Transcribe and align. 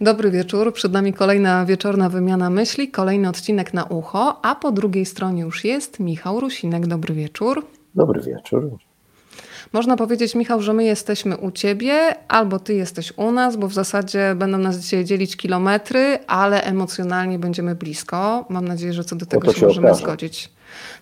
Dobry 0.00 0.30
wieczór. 0.30 0.72
Przed 0.72 0.92
nami 0.92 1.12
kolejna 1.12 1.64
wieczorna 1.64 2.08
wymiana 2.08 2.50
myśli, 2.50 2.88
kolejny 2.90 3.28
odcinek 3.28 3.74
na 3.74 3.84
ucho, 3.84 4.44
a 4.44 4.54
po 4.54 4.72
drugiej 4.72 5.06
stronie 5.06 5.42
już 5.42 5.64
jest 5.64 6.00
Michał 6.00 6.40
Rusinek. 6.40 6.86
Dobry 6.86 7.14
wieczór. 7.14 7.66
Dobry 7.94 8.20
wieczór. 8.20 8.70
Można 9.72 9.96
powiedzieć, 9.96 10.34
Michał, 10.34 10.62
że 10.62 10.72
my 10.72 10.84
jesteśmy 10.84 11.36
u 11.36 11.50
ciebie, 11.50 12.14
albo 12.28 12.58
ty 12.58 12.74
jesteś 12.74 13.12
u 13.16 13.32
nas, 13.32 13.56
bo 13.56 13.68
w 13.68 13.72
zasadzie 13.72 14.34
będą 14.36 14.58
nas 14.58 14.78
dzisiaj 14.78 15.04
dzielić 15.04 15.36
kilometry, 15.36 16.18
ale 16.26 16.62
emocjonalnie 16.64 17.38
będziemy 17.38 17.74
blisko. 17.74 18.44
Mam 18.48 18.68
nadzieję, 18.68 18.92
że 18.92 19.04
co 19.04 19.16
do 19.16 19.26
tego 19.26 19.46
No 19.46 19.52
się, 19.52 19.60
się 19.60 19.66
możemy 19.66 19.86
okaże. 19.88 20.02
zgodzić. 20.02 20.50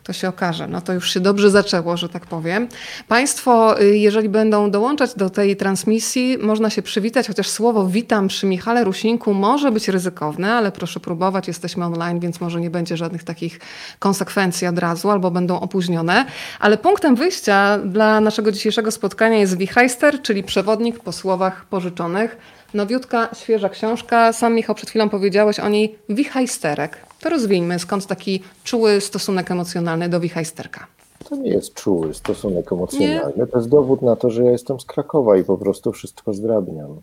To 0.05 0.13
się 0.13 0.29
okaże. 0.29 0.69
No 0.69 0.81
to 0.81 0.93
już 0.93 1.11
się 1.11 1.21
dobrze 1.21 1.51
zaczęło, 1.51 1.97
że 1.97 2.09
tak 2.09 2.27
powiem. 2.27 2.69
Państwo, 3.09 3.81
y, 3.81 3.97
jeżeli 3.97 4.29
będą 4.29 4.71
dołączać 4.71 5.15
do 5.15 5.31
tej 5.31 5.57
transmisji, 5.57 6.39
można 6.39 6.71
się 6.71 6.83
przywitać, 6.83 7.27
chociaż 7.27 7.49
słowo 7.49 7.87
witam 7.87 8.29
przy 8.29 8.47
Michale 8.47 8.85
Rusinku 8.85 9.35
może 9.35 9.73
być 9.73 9.89
ryzykowne, 9.89 10.55
ale 10.55 10.73
proszę 10.73 11.01
próbować. 11.01 11.49
Jesteśmy 11.49 11.85
online, 11.85 12.21
więc 12.21 12.41
może 12.41 12.61
nie 12.61 12.71
będzie 12.71 12.97
żadnych 12.97 13.25
takich 13.25 13.61
konsekwencji 13.99 14.67
od 14.67 14.79
razu, 14.79 15.11
albo 15.11 15.31
będą 15.31 15.61
opóźnione. 15.61 16.27
Ale 16.61 16.79
punktem 16.79 17.17
wyjścia 17.17 17.79
dla 17.79 18.21
naszego 18.21 18.53
dzisiejszego 18.53 18.91
spotkania 18.91 19.39
jest 19.39 19.57
Wichajster, 19.57 20.23
czyli 20.23 20.43
przewodnik 20.43 21.01
po 21.01 21.13
słowach 21.13 21.65
pożyczonych. 21.65 22.37
Nowiutka, 22.75 23.29
świeża 23.35 23.69
książka. 23.69 24.33
Sam 24.33 24.55
Michał 24.55 24.75
przed 24.75 24.91
chwilą 24.91 25.09
powiedziałeś 25.09 25.61
o 25.61 25.69
niej 25.69 25.99
wichajsterek. 26.09 27.12
To 27.23 27.29
rozwijmy, 27.29 27.79
skąd 27.79 28.07
taki 28.07 28.43
czuły 28.65 29.01
stosunek 29.01 29.51
emocjonalny 29.51 30.09
do 30.09 30.21
wichajsterka. 30.21 30.87
To 31.29 31.37
nie 31.37 31.51
jest 31.51 31.75
czuły 31.75 32.15
stosunek 32.15 32.73
emocjonalny. 32.73 33.47
To 33.47 33.59
jest 33.59 33.69
dowód 33.69 34.03
na 34.03 34.17
to, 34.17 34.31
że 34.31 34.43
ja 34.45 34.51
jestem 34.51 34.81
z 34.81 34.85
Krakowa 34.85 35.37
i 35.37 35.45
po 35.45 35.59
prostu 35.59 35.93
wszystko 35.93 36.35
zdrabniam. 36.35 37.01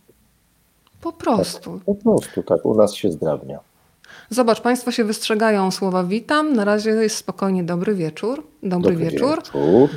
Po 1.01 1.13
prostu. 1.13 1.79
Po 1.85 1.95
prostu 1.95 2.43
tak, 2.43 2.65
u 2.65 2.75
nas 2.75 2.93
się 2.93 3.11
zdrabnia. 3.11 3.59
Zobacz, 4.29 4.61
Państwo 4.61 4.91
się 4.91 5.03
wystrzegają 5.03 5.71
słowa 5.71 6.03
witam. 6.03 6.54
Na 6.54 6.65
razie 6.65 6.89
jest 6.89 7.15
spokojnie 7.15 7.63
dobry 7.63 7.95
wieczór. 7.95 8.43
Dobry, 8.63 8.95
wieczór. 8.95 9.37
wieczór. 9.37 9.89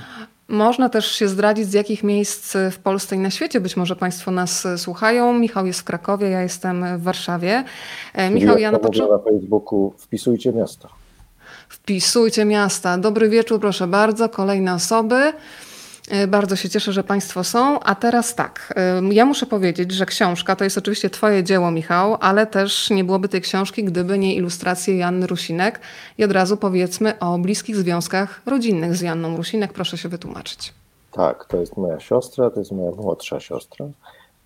Można 0.52 0.88
też 0.88 1.12
się 1.12 1.28
zdradzić, 1.28 1.68
z 1.68 1.72
jakich 1.72 2.02
miejsc 2.02 2.56
w 2.70 2.78
Polsce 2.78 3.16
i 3.16 3.18
na 3.18 3.30
świecie 3.30 3.60
być 3.60 3.76
może 3.76 3.96
Państwo 3.96 4.30
nas 4.30 4.66
słuchają. 4.76 5.32
Michał 5.32 5.66
jest 5.66 5.80
w 5.80 5.84
Krakowie, 5.84 6.28
ja 6.28 6.42
jestem 6.42 6.98
w 6.98 7.02
Warszawie. 7.02 7.64
E, 8.14 8.30
Michał, 8.30 8.58
ja 8.58 8.72
na 8.72 8.78
początku. 8.78 9.12
na 9.12 9.18
Facebooku 9.18 9.94
wpisujcie 9.98 10.52
miasto. 10.52 10.88
Wpisujcie 11.68 12.44
miasta. 12.44 12.98
Dobry 12.98 13.28
wieczór, 13.28 13.60
proszę 13.60 13.86
bardzo. 13.86 14.28
Kolejne 14.28 14.74
osoby. 14.74 15.32
E, 16.12 16.26
Bardzo 16.26 16.56
się 16.56 16.68
cieszę, 16.68 16.92
że 16.92 17.04
Państwo 17.04 17.44
są. 17.44 17.80
A 17.80 17.94
teraz 17.94 18.34
tak, 18.34 18.74
ja 19.10 19.26
muszę 19.26 19.46
powiedzieć, 19.46 19.92
że 19.92 20.06
książka 20.06 20.56
to 20.56 20.64
jest 20.64 20.78
oczywiście 20.78 21.10
Twoje 21.10 21.44
dzieło, 21.44 21.70
Michał, 21.70 22.16
ale 22.20 22.46
też 22.46 22.90
nie 22.90 23.04
byłoby 23.04 23.28
tej 23.28 23.40
książki, 23.40 23.84
gdyby 23.84 24.18
nie 24.18 24.34
ilustracje 24.34 24.96
Janny 24.96 25.26
Rusinek. 25.26 25.80
I 26.18 26.24
od 26.24 26.32
razu 26.32 26.56
powiedzmy 26.56 27.18
o 27.18 27.38
bliskich 27.38 27.76
związkach 27.76 28.42
rodzinnych 28.46 28.96
z 28.96 29.00
Janną 29.00 29.36
Rusinek. 29.36 29.72
Proszę 29.72 29.98
się 29.98 30.08
wytłumaczyć. 30.08 30.74
Tak, 31.12 31.44
to 31.44 31.56
jest 31.56 31.76
moja 31.76 32.00
siostra, 32.00 32.50
to 32.50 32.58
jest 32.58 32.72
moja 32.72 32.90
młodsza 32.90 33.40
siostra. 33.40 33.86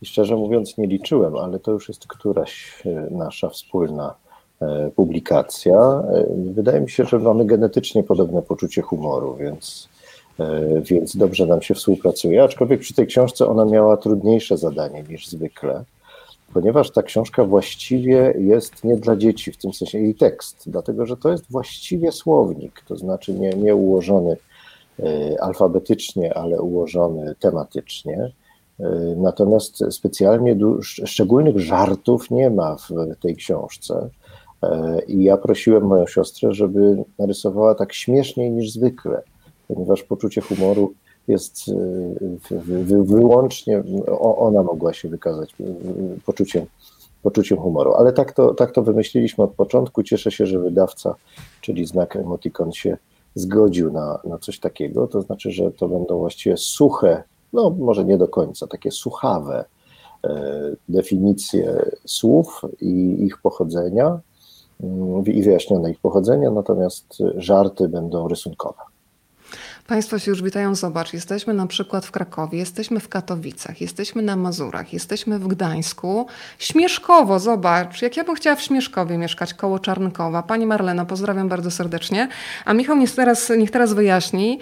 I 0.02 0.06
szczerze 0.06 0.36
mówiąc 0.36 0.78
nie 0.78 0.86
liczyłem, 0.86 1.36
ale 1.36 1.58
to 1.58 1.72
już 1.72 1.88
jest 1.88 2.06
któraś 2.06 2.82
e, 2.86 2.88
nasza 3.10 3.48
wspólna 3.48 4.14
e, 4.60 4.90
publikacja. 4.96 6.02
Wydaje 6.54 6.80
mi 6.80 6.90
się, 6.90 7.04
że 7.04 7.18
mamy 7.18 7.44
genetycznie 7.44 8.02
podobne 8.02 8.42
poczucie 8.42 8.82
humoru, 8.82 9.36
więc, 9.36 9.88
więc 10.82 11.16
dobrze 11.16 11.46
nam 11.46 11.62
się 11.62 11.74
współpracuje. 11.74 12.42
Aczkolwiek 12.42 12.80
przy 12.80 12.94
tej 12.94 13.06
książce 13.06 13.46
ona 13.46 13.64
miała 13.64 13.96
trudniejsze 13.96 14.56
zadanie 14.56 15.02
niż 15.08 15.28
zwykle, 15.28 15.84
ponieważ 16.54 16.90
ta 16.90 17.02
książka 17.02 17.44
właściwie 17.44 18.34
jest 18.38 18.84
nie 18.84 18.96
dla 18.96 19.16
dzieci, 19.16 19.52
w 19.52 19.56
tym 19.56 19.72
sensie 19.72 19.98
jej 19.98 20.14
tekst, 20.14 20.62
dlatego 20.66 21.06
że 21.06 21.16
to 21.16 21.30
jest 21.30 21.50
właściwie 21.50 22.12
słownik, 22.12 22.82
to 22.88 22.96
znaczy 22.96 23.34
nie, 23.34 23.50
nie 23.50 23.74
ułożony 23.74 24.36
e, 24.98 25.36
alfabetycznie, 25.40 26.34
ale 26.34 26.60
ułożony 26.60 27.34
tematycznie. 27.40 28.32
E, 28.80 28.88
Natomiast 29.16 29.84
specjalnie 29.90 30.56
szczególnych 30.80 31.60
żartów 31.60 32.30
nie 32.30 32.50
ma 32.50 32.76
w 32.76 33.16
tej 33.20 33.36
książce. 33.36 34.08
E, 34.62 35.00
I 35.08 35.24
ja 35.24 35.36
prosiłem 35.36 35.82
moją 35.82 36.06
siostrę, 36.06 36.52
żeby 36.52 37.04
narysowała 37.18 37.74
tak 37.74 37.92
śmieszniej 37.92 38.50
niż 38.50 38.72
zwykle, 38.72 39.22
ponieważ 39.68 40.02
poczucie 40.02 40.40
humoru 40.40 40.94
jest 41.28 41.70
wy- 42.66 43.04
wyłącznie, 43.04 43.82
ona 44.20 44.62
mogła 44.62 44.92
się 44.92 45.08
wykazać 45.08 45.54
e, 45.60 45.64
poczuciem, 46.26 46.66
poczuciem 47.22 47.58
humoru. 47.58 47.92
Ale 47.94 48.12
tak 48.12 48.32
to, 48.32 48.54
tak 48.54 48.72
to 48.72 48.82
wymyśliliśmy 48.82 49.44
od 49.44 49.50
początku. 49.50 50.02
Cieszę 50.02 50.30
się, 50.30 50.46
że 50.46 50.58
wydawca, 50.58 51.14
czyli 51.60 51.86
znak 51.86 52.16
emotikon 52.16 52.72
się 52.72 52.96
zgodził 53.34 53.92
na, 53.92 54.18
na 54.24 54.38
coś 54.38 54.60
takiego. 54.60 55.06
To 55.06 55.22
znaczy, 55.22 55.50
że 55.50 55.70
to 55.72 55.88
będą 55.88 56.18
właściwie 56.18 56.56
suche, 56.56 57.22
no 57.52 57.70
może 57.70 58.04
nie 58.04 58.18
do 58.18 58.28
końca, 58.28 58.66
takie 58.66 58.90
suchawe 58.90 59.64
e, 60.24 60.30
definicje 60.88 61.90
słów 62.04 62.62
i 62.80 63.24
ich 63.24 63.38
pochodzenia 63.42 64.20
mm, 64.82 65.24
i 65.26 65.42
wyjaśnione 65.42 65.90
ich 65.90 66.00
pochodzenia, 66.00 66.50
natomiast 66.50 67.06
żarty 67.36 67.88
będą 67.88 68.28
rysunkowe. 68.28 68.82
Państwo 69.86 70.18
się 70.18 70.30
już 70.30 70.42
witają. 70.42 70.74
Zobacz, 70.74 71.12
jesteśmy 71.12 71.54
na 71.54 71.66
przykład 71.66 72.06
w 72.06 72.10
Krakowie, 72.10 72.58
jesteśmy 72.58 73.00
w 73.00 73.08
Katowicach, 73.08 73.80
jesteśmy 73.80 74.22
na 74.22 74.36
Mazurach, 74.36 74.92
jesteśmy 74.92 75.38
w 75.38 75.46
Gdańsku. 75.46 76.26
Śmieszkowo, 76.58 77.38
zobacz, 77.38 78.02
jak 78.02 78.16
ja 78.16 78.24
bym 78.24 78.34
chciała 78.34 78.56
w 78.56 78.62
Śmieszkowie 78.62 79.18
mieszkać, 79.18 79.54
koło 79.54 79.78
Czarnkowa. 79.78 80.42
Pani 80.42 80.66
Marlena, 80.66 81.04
pozdrawiam 81.04 81.48
bardzo 81.48 81.70
serdecznie. 81.70 82.28
A 82.64 82.74
Michał 82.74 82.96
niech 82.96 83.14
teraz, 83.14 83.52
niech 83.58 83.70
teraz 83.70 83.92
wyjaśni, 83.92 84.58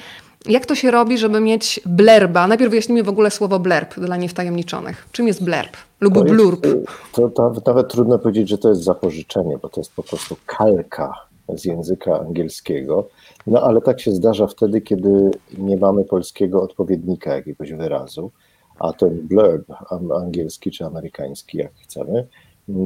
jak 0.47 0.67
to 0.67 0.75
się 0.75 0.91
robi, 0.91 1.19
żeby 1.19 1.41
mieć 1.41 1.81
blerba. 1.87 2.47
Najpierw 2.47 2.71
wyjaśnijmy 2.71 3.03
w 3.03 3.09
ogóle 3.09 3.31
słowo 3.31 3.59
blerb 3.59 4.01
dla 4.01 4.17
niewtajemniczonych. 4.17 5.09
Czym 5.13 5.27
jest 5.27 5.45
blerb 5.45 5.77
lub 6.01 6.15
To 6.15 6.25
blurb? 6.25 6.67
To, 7.13 7.29
to 7.29 7.53
nawet 7.67 7.89
trudno 7.89 8.19
powiedzieć, 8.19 8.49
że 8.49 8.59
to 8.59 8.69
jest 8.69 8.83
zapożyczenie, 8.83 9.59
bo 9.63 9.69
to 9.69 9.81
jest 9.81 9.93
po 9.93 10.03
prostu 10.03 10.37
kalka 10.47 11.13
z 11.49 11.65
języka 11.65 12.21
angielskiego. 12.21 13.09
No 13.47 13.63
ale 13.63 13.81
tak 13.81 14.01
się 14.01 14.13
zdarza 14.13 14.47
wtedy, 14.47 14.81
kiedy 14.81 15.31
nie 15.59 15.77
mamy 15.77 16.05
polskiego 16.05 16.63
odpowiednika 16.63 17.35
jakiegoś 17.35 17.73
wyrazu, 17.73 18.31
a 18.79 18.93
ten 18.93 19.29
blurb 19.29 19.73
angielski 20.17 20.71
czy 20.71 20.85
amerykański, 20.85 21.59
jak 21.59 21.75
chcemy, 21.75 22.27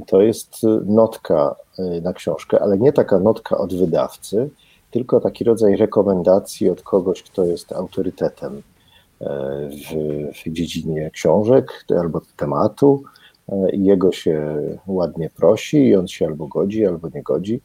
to 0.06 0.22
jest 0.22 0.64
y, 0.64 0.66
notka 0.86 1.56
y, 1.78 2.00
na 2.00 2.12
książkę, 2.12 2.60
ale 2.60 2.78
nie 2.78 2.92
taka 2.92 3.18
notka 3.18 3.58
od 3.58 3.74
wydawcy, 3.74 4.50
tylko 4.90 5.20
taki 5.20 5.44
rodzaj 5.44 5.76
rekomendacji 5.76 6.70
od 6.70 6.82
kogoś, 6.82 7.22
kto 7.22 7.44
jest 7.44 7.72
autorytetem 7.72 8.62
e, 9.20 9.28
w, 9.68 9.92
w 10.32 10.52
dziedzinie 10.52 11.10
książek 11.10 11.84
albo 12.00 12.20
tematu 12.36 13.02
i 13.72 13.84
jego 13.84 14.12
się 14.12 14.56
ładnie 14.86 15.30
prosi 15.30 15.76
i 15.86 15.96
on 15.96 16.08
się 16.08 16.26
albo 16.26 16.46
godzi, 16.46 16.86
albo 16.86 17.08
nie 17.14 17.22
godzi 17.22 17.60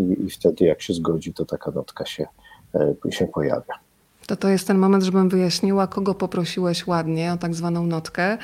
i, 0.00 0.30
wtedy 0.30 0.64
jak 0.64 0.82
się 0.82 0.94
zgodzi, 0.94 1.34
to 1.34 1.44
taka 1.44 1.70
notka 1.70 2.06
się, 2.06 2.26
e, 2.74 3.12
się 3.12 3.26
pojawia. 3.26 3.89
To 4.30 4.36
to 4.36 4.48
jest 4.48 4.66
ten 4.66 4.78
moment, 4.78 5.04
żebym 5.04 5.28
wyjaśniła, 5.28 5.86
kogo 5.86 6.14
poprosiłeś 6.14 6.86
ładnie 6.86 7.32
o 7.32 7.36
tak 7.36 7.54
zwaną 7.54 7.86
notkę. 7.86 8.38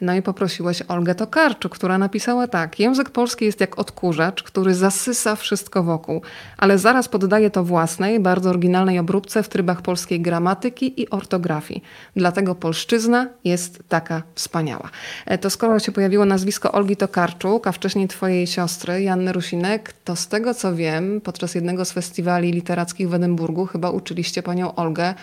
No 0.00 0.14
i 0.14 0.22
poprosiłeś 0.22 0.82
Olgę 0.82 1.14
Tokarczuk, 1.14 1.74
która 1.74 1.98
napisała 1.98 2.48
tak. 2.48 2.80
Język 2.80 3.10
polski 3.10 3.44
jest 3.44 3.60
jak 3.60 3.78
odkurzacz, 3.78 4.42
który 4.42 4.74
zasysa 4.74 5.36
wszystko 5.36 5.82
wokół, 5.82 6.22
ale 6.58 6.78
zaraz 6.78 7.08
poddaje 7.08 7.50
to 7.50 7.64
własnej, 7.64 8.20
bardzo 8.20 8.50
oryginalnej 8.50 8.98
obróbce 8.98 9.42
w 9.42 9.48
trybach 9.48 9.82
polskiej 9.82 10.20
gramatyki 10.20 11.02
i 11.02 11.10
ortografii. 11.10 11.82
Dlatego 12.16 12.54
polszczyzna 12.54 13.28
jest 13.44 13.82
taka 13.88 14.22
wspaniała. 14.34 14.90
E, 15.26 15.38
To 15.38 15.50
skoro 15.50 15.78
się 15.78 15.92
pojawiło 15.92 16.24
nazwisko 16.24 16.72
Olgi 16.72 16.96
Tokarczuk, 16.96 17.66
a 17.66 17.72
wcześniej 17.72 18.08
twojej 18.08 18.46
siostry 18.46 19.02
Janny 19.02 19.32
Rusinek, 19.32 19.92
to 20.04 20.16
z 20.16 20.28
tego 20.28 20.54
co 20.54 20.74
wiem, 20.74 21.20
podczas 21.20 21.54
jednego 21.54 21.84
z 21.84 21.92
festiwali 21.92 22.52
literackich 22.52 23.08
w 23.08 23.14
Edynburgu 23.14 23.66
chyba 23.66 23.90
uczyliście 23.90 24.42
panią 24.42 24.74
Olgę 24.74 25.14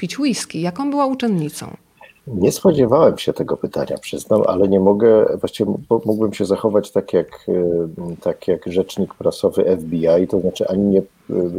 pić 0.00 0.18
whisky. 0.18 0.60
Jaką 0.60 0.90
była 0.90 1.06
uczennicą? 1.06 1.76
Nie 2.26 2.52
spodziewałem 2.52 3.18
się 3.18 3.32
tego 3.32 3.56
pytania, 3.56 3.98
przyznam, 3.98 4.42
ale 4.46 4.68
nie 4.68 4.80
mogę, 4.80 5.36
właściwie 5.40 5.74
mógłbym 6.06 6.32
się 6.32 6.44
zachować 6.44 6.90
tak 6.90 7.12
jak, 7.12 7.48
y, 7.48 8.16
tak 8.20 8.48
jak 8.48 8.66
rzecznik 8.66 9.14
prasowy 9.14 9.76
FBI, 9.76 10.28
to 10.28 10.40
znaczy 10.40 10.68
ani 10.68 10.82
nie 10.82 11.02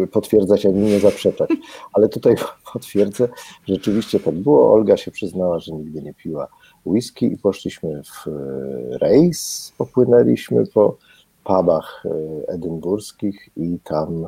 y, 0.03 0.07
potwierdzać, 0.07 0.65
ani 0.65 0.81
nie 0.81 0.99
zaprzeczać. 0.99 1.49
Ale 1.93 2.09
tutaj 2.09 2.35
potwierdzę, 2.73 3.29
rzeczywiście 3.67 4.19
tak 4.19 4.35
było. 4.35 4.73
Olga 4.73 4.97
się 4.97 5.11
przyznała, 5.11 5.59
że 5.59 5.71
nigdy 5.71 6.01
nie 6.01 6.13
piła 6.13 6.47
whisky 6.85 7.33
i 7.33 7.37
poszliśmy 7.37 8.01
w 8.03 8.27
y, 8.27 8.97
rejs, 8.97 9.73
popłynęliśmy 9.77 10.67
po 10.67 10.97
pubach 11.43 12.03
edynburskich 12.47 13.49
i 13.57 13.79
tam 13.83 14.27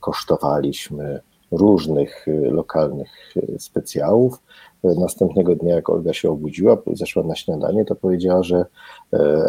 kosztowaliśmy 0.00 1.20
różnych 1.50 2.26
lokalnych 2.50 3.34
specjałów. 3.58 4.42
Następnego 4.84 5.56
dnia, 5.56 5.74
jak 5.74 5.90
Olga 5.90 6.12
się 6.12 6.30
obudziła, 6.30 6.78
zeszła 6.92 7.22
na 7.22 7.36
śniadanie, 7.36 7.84
to 7.84 7.94
powiedziała, 7.94 8.42
że 8.42 8.64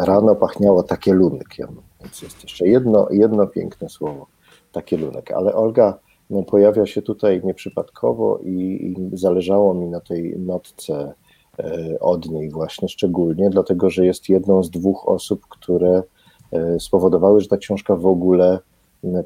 rano 0.06 0.36
pachniało 0.36 0.84
takielunkiem. 0.84 1.68
Więc 2.02 2.22
jest 2.22 2.44
jeszcze 2.44 2.68
jedno, 2.68 3.08
jedno 3.12 3.48
piękne 3.48 3.90
słowo, 3.90 4.28
takielunek. 4.72 5.32
Ale 5.32 5.56
Olga 5.56 6.00
no, 6.30 6.44
pojawia 6.44 6.86
się 6.86 7.02
tutaj 7.02 7.42
nieprzypadkowo 7.44 8.40
i, 8.44 8.52
i 8.52 9.18
zależało 9.18 9.74
mi 9.74 9.88
na 9.88 10.00
tej 10.00 10.40
notce 10.40 11.14
e, 11.60 12.00
od 12.00 12.30
niej 12.30 12.50
właśnie 12.50 12.90
szczególnie, 12.90 13.50
dlatego 13.50 13.90
że 13.90 14.06
jest 14.06 14.30
jedną 14.30 14.64
z 14.64 14.70
dwóch 14.70 15.08
osób, 15.10 15.48
które 15.50 16.04
e, 16.52 16.80
spowodowały, 16.80 17.42
że 17.42 17.48
ta 17.48 17.58
książka 17.58 17.96
w 17.96 18.06
ogóle 18.06 18.60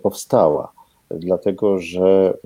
powstała. 0.01 0.71
Dlatego, 1.19 1.79
że 1.79 2.37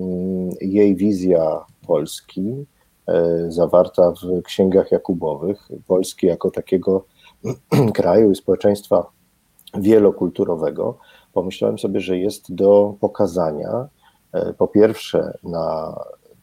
jej 0.60 0.96
wizja 0.96 1.64
Polski, 1.86 2.66
e, 3.08 3.46
zawarta 3.48 4.10
w 4.10 4.42
księgach 4.42 4.92
Jakubowych, 4.92 5.68
Polski 5.86 6.26
jako 6.26 6.50
takiego 6.50 7.04
kraju 7.94 8.30
i 8.30 8.36
społeczeństwa 8.36 9.06
wielokulturowego, 9.74 10.98
pomyślałem 11.32 11.78
sobie, 11.78 12.00
że 12.00 12.18
jest 12.18 12.54
do 12.54 12.94
pokazania 13.00 13.88
E, 14.36 14.52
po 14.52 14.68
pierwsze 14.68 15.38
na 15.42 15.96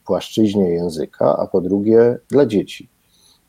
płaszczyźnie 0.06 0.70
języka, 0.70 1.36
a 1.38 1.46
po 1.46 1.60
drugie 1.60 2.18
dla 2.28 2.46
dzieci. 2.46 2.88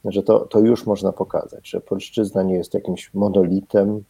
Że 0.05 0.23
to, 0.23 0.39
to 0.39 0.59
już 0.59 0.85
można 0.85 1.11
pokazać, 1.11 1.69
że 1.69 1.81
polszczyzna 1.81 2.43
nie 2.43 2.55
jest 2.55 2.73
jakimś 2.73 3.13
monolitem, 3.13 4.03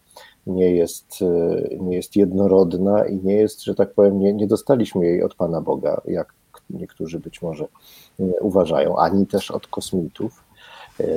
nie 0.48 0.76
jest, 0.76 1.20
e, 1.22 1.76
nie 1.78 1.96
jest 1.96 2.16
jednorodna 2.16 3.06
i 3.06 3.20
nie 3.24 3.34
jest, 3.34 3.64
że 3.64 3.76
tak 3.76 3.94
powiem, 3.94 4.20
nie, 4.20 4.34
nie 4.34 4.48
dostaliśmy 4.48 5.06
jej 5.06 5.24
od 5.24 5.36
Pana 5.36 5.62
Boga, 5.62 6.02
jak 6.06 6.34
niektórzy 6.70 7.20
być 7.20 7.42
może 7.42 7.68
e, 8.20 8.24
uważają, 8.42 8.98
ani 8.98 9.28
też 9.28 9.52
od 9.52 9.68
kosmitów, 9.68 10.44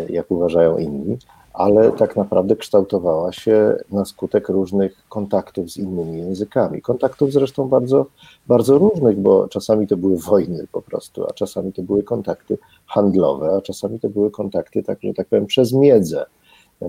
jak 0.09 0.31
uważają 0.31 0.79
inni, 0.79 1.19
ale 1.59 1.93
tak 1.93 2.17
naprawdę 2.17 2.57
kształtowała 2.57 3.33
się 3.33 3.77
na 3.91 4.05
skutek 4.05 4.49
różnych 4.49 5.09
kontaktów 5.09 5.71
z 5.71 5.77
innymi 5.77 6.19
językami. 6.19 6.83
Kontaktów 6.83 7.33
zresztą 7.33 7.69
bardzo, 7.69 8.07
bardzo 8.47 8.79
różnych, 8.79 9.19
bo 9.19 9.49
czasami 9.49 9.87
to 9.87 9.97
były 9.97 10.19
wojny 10.19 10.67
po 10.73 10.83
prostu, 10.83 11.25
a 11.25 11.33
czasami 11.33 11.73
to 11.73 11.83
były 11.83 12.03
kontakty 12.03 12.59
handlowe, 12.87 13.57
a 13.57 13.61
czasami 13.61 14.01
to 14.01 14.09
były 14.09 14.31
kontakty, 14.31 14.83
tak, 14.83 14.99
że 15.03 15.15
tak 15.15 15.29
powiem, 15.29 15.47
przez 15.47 15.73
miedzę, 15.73 16.27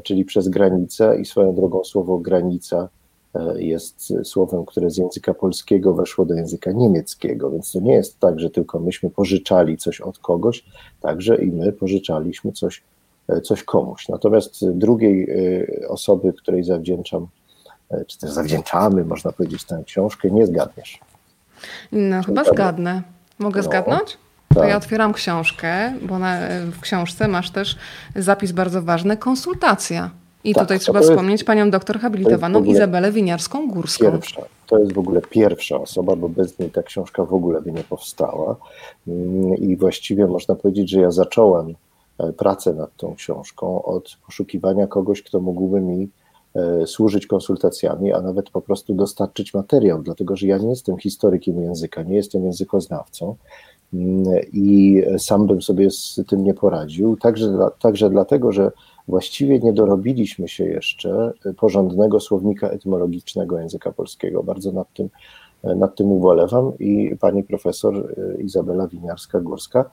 czyli 0.03 0.25
przez 0.25 0.47
granicę 0.47 1.19
i 1.21 1.25
swoją 1.25 1.55
drogą 1.55 1.83
słowo 1.83 2.17
granica 2.17 2.89
e, 3.35 3.63
jest 3.63 4.13
słowem, 4.23 4.65
które 4.65 4.89
z 4.89 4.97
języka 4.97 5.33
polskiego 5.33 5.93
weszło 5.93 6.25
do 6.25 6.35
języka 6.35 6.71
niemieckiego, 6.71 7.51
więc 7.51 7.71
to 7.71 7.79
nie 7.79 7.93
jest 7.93 8.19
tak, 8.19 8.39
że 8.39 8.49
tylko 8.49 8.79
myśmy 8.79 9.09
pożyczali 9.09 9.77
coś 9.77 10.01
od 10.01 10.19
kogoś, 10.19 10.65
także 11.01 11.35
i 11.35 11.51
my 11.51 11.71
pożyczaliśmy 11.71 12.51
coś 12.51 12.83
E, 13.29 13.41
coś 13.41 13.63
komuś. 13.63 14.07
Natomiast 14.07 14.71
drugiej 14.71 15.29
e, 15.81 15.87
osoby, 15.87 16.33
której 16.33 16.63
zawdzięczam, 16.63 17.27
czy 18.07 18.19
też 18.19 18.29
zawdzięczamy, 18.29 19.05
można 19.05 19.31
powiedzieć, 19.31 19.63
tę 19.63 19.83
książkę, 19.85 20.31
nie 20.31 20.47
zgadniesz. 20.47 20.99
No, 21.91 22.23
chyba 22.23 22.43
zgadnę. 22.43 23.01
Mogę 23.39 23.61
no, 23.61 23.63
zgadnąć? 23.63 24.17
To 24.49 24.59
tak. 24.59 24.69
ja 24.69 24.77
otwieram 24.77 25.13
książkę, 25.13 25.93
bo 26.01 26.19
na, 26.19 26.37
w 26.71 26.79
książce 26.79 27.27
masz 27.27 27.51
też 27.51 27.75
zapis 28.15 28.51
bardzo 28.51 28.81
ważny, 28.81 29.17
konsultacja. 29.17 30.09
I 30.43 30.53
tak, 30.53 30.63
tutaj 30.63 30.79
trzeba 30.79 31.01
wspomnieć 31.01 31.43
panią 31.43 31.69
doktor 31.69 31.99
habilitowaną 31.99 32.63
Izabelę 32.63 33.11
Winiarską-Górską. 33.11 34.11
Pierwsza, 34.11 34.41
to 34.67 34.77
jest 34.79 34.93
w 34.93 34.99
ogóle 34.99 35.21
pierwsza 35.21 35.77
osoba, 35.77 36.15
bo 36.15 36.29
bez 36.29 36.59
niej 36.59 36.71
ta 36.71 36.83
książka 36.83 37.25
w 37.25 37.33
ogóle 37.33 37.61
by 37.61 37.71
nie 37.71 37.83
powstała. 37.83 38.55
Mm, 39.07 39.55
I 39.55 39.75
właściwie 39.75 40.27
można 40.27 40.55
powiedzieć, 40.55 40.89
że 40.89 40.99
ja 40.99 41.11
zacząłem 41.11 41.75
E, 42.19 42.33
pracę 42.33 42.73
nad 42.73 42.95
tą 42.97 43.15
książką, 43.15 43.83
od 43.83 44.17
poszukiwania 44.25 44.87
kogoś, 44.87 45.21
kto 45.21 45.39
mógłby 45.39 45.81
mi 45.81 46.09
e, 46.55 46.87
służyć 46.87 47.27
konsultacjami, 47.27 48.13
a 48.13 48.21
nawet 48.21 48.49
po 48.49 48.61
prostu 48.61 48.93
dostarczyć 48.93 49.53
materiał, 49.53 50.03
dlatego 50.03 50.35
że 50.35 50.47
ja 50.47 50.57
nie 50.57 50.69
jestem 50.69 50.97
historykiem 50.97 51.61
języka, 51.61 52.03
nie 52.03 52.15
jestem 52.15 52.45
językoznawcą 52.45 53.35
i 54.53 55.01
sam 55.17 55.47
bym 55.47 55.61
sobie 55.61 55.91
z 55.91 56.21
tym 56.27 56.43
nie 56.43 56.53
poradził. 56.53 57.17
Także, 57.17 57.57
także 57.81 58.09
dlatego, 58.09 58.51
że 58.51 58.71
właściwie 59.07 59.59
nie 59.59 59.73
dorobiliśmy 59.73 60.47
się 60.47 60.65
jeszcze 60.65 61.33
porządnego 61.57 62.19
słownika 62.19 62.69
etymologicznego 62.69 63.59
języka 63.59 63.91
polskiego. 63.91 64.43
Bardzo 64.43 64.71
nad 64.71 64.93
tym, 64.93 65.09
nad 65.63 65.95
tym 65.95 66.11
ubolewam 66.11 66.71
i 66.79 67.15
pani 67.19 67.43
profesor 67.43 68.15
Izabela 68.39 68.87
Winiarska-Górska 68.87 69.83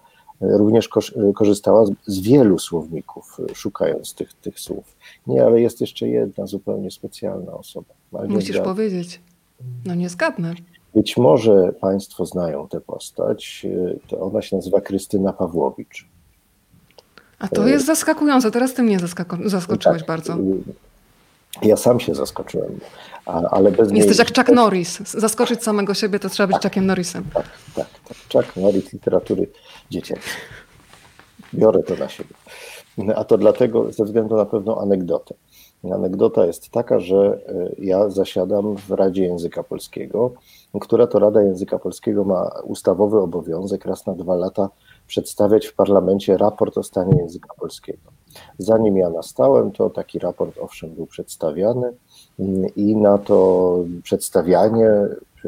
również 0.40 0.90
korzystała 1.34 1.84
z 2.06 2.20
wielu 2.20 2.58
słowników, 2.58 3.37
szukając 3.54 4.14
tych, 4.14 4.32
tych 4.32 4.60
słów. 4.60 4.96
Nie, 5.26 5.44
ale 5.44 5.60
jest 5.60 5.81
jeszcze 5.81 6.08
jedna 6.08 6.46
zupełnie 6.46 6.90
specjalna 6.90 7.52
osoba. 7.52 7.94
Musisz 8.28 8.60
powiedzieć. 8.60 9.20
No 9.87 9.94
nie 9.94 10.08
zgadnę. 10.08 10.54
Być 10.96 11.16
może 11.16 11.72
Państwo 11.81 12.26
znają 12.26 12.69
tę 12.69 12.81
postać. 12.81 13.66
To 14.08 14.20
ona 14.20 14.43
się 14.43 14.56
nazywa 14.56 14.81
Krystyna 14.81 15.32
Pawłowicz. 15.32 16.08
A 17.38 17.48
to 17.48 17.66
jest 17.66 17.87
zaskakujące. 17.87 18.50
Teraz 18.50 18.75
ty 18.75 18.82
mnie 18.82 18.98
zaskoczyłeś 19.44 19.98
tak, 19.98 20.06
bardzo. 20.06 20.37
Ja 21.62 21.76
sam 21.76 22.00
się 22.00 22.14
zaskoczyłem, 22.14 22.81
ale 23.26 23.72
bez 23.72 23.93
Jesteś 23.93 24.19
niej... 24.19 24.26
jak 24.26 24.37
Chuck 24.37 24.56
Norris. 24.56 24.98
Zaskoczyć 24.98 25.62
samego 25.62 25.94
siebie 25.94 26.19
to 26.19 26.28
trzeba 26.28 26.46
być 26.46 26.54
tak, 26.54 26.62
Chuckiem 26.62 26.87
Norrisem. 26.87 27.25
Tak, 27.34 27.46
tak, 27.75 27.87
tak. 28.08 28.16
Chuck 28.32 28.56
Norris 28.56 28.93
literatury 28.93 29.48
dziecięcej. 29.90 30.32
Biorę 31.54 31.82
to 31.82 31.96
na 31.96 32.08
siebie. 32.08 32.34
A 33.16 33.25
to 33.25 33.38
dlatego, 33.38 33.93
ze 33.93 34.04
względu 34.04 34.37
na 34.37 34.46
pewną 34.46 34.81
anegdotę. 34.81 35.34
Anegdota 35.94 36.46
jest 36.46 36.70
taka, 36.70 37.00
że 37.00 37.40
e, 37.48 37.70
ja 37.78 38.08
zasiadam 38.08 38.76
w 38.76 38.90
Radzie 38.90 39.25
Języka 39.25 39.62
Polskiego, 39.62 40.32
która 40.81 41.06
to 41.06 41.19
Rada 41.19 41.43
Języka 41.43 41.78
Polskiego 41.78 42.25
ma 42.25 42.50
ustawowy 42.64 43.20
obowiązek 43.20 43.84
raz 43.84 44.06
na 44.06 44.14
dwa 44.14 44.34
lata 44.34 44.69
przedstawiać 45.06 45.67
w 45.67 45.75
parlamencie 45.75 46.37
raport 46.37 46.78
o 46.78 46.82
stanie 46.82 47.19
języka 47.19 47.55
polskiego. 47.61 48.12
Zanim 48.58 48.96
ja 48.96 49.11
nastałem, 49.11 49.73
to 49.73 49.90
taki 49.90 50.19
raport 50.19 50.58
owszem 50.58 50.90
był 50.90 51.06
przedstawiany 51.06 51.93
mm, 52.38 52.75
i 52.76 52.96
na 52.96 53.19
to 53.19 53.78
przedstawianie 54.02 54.90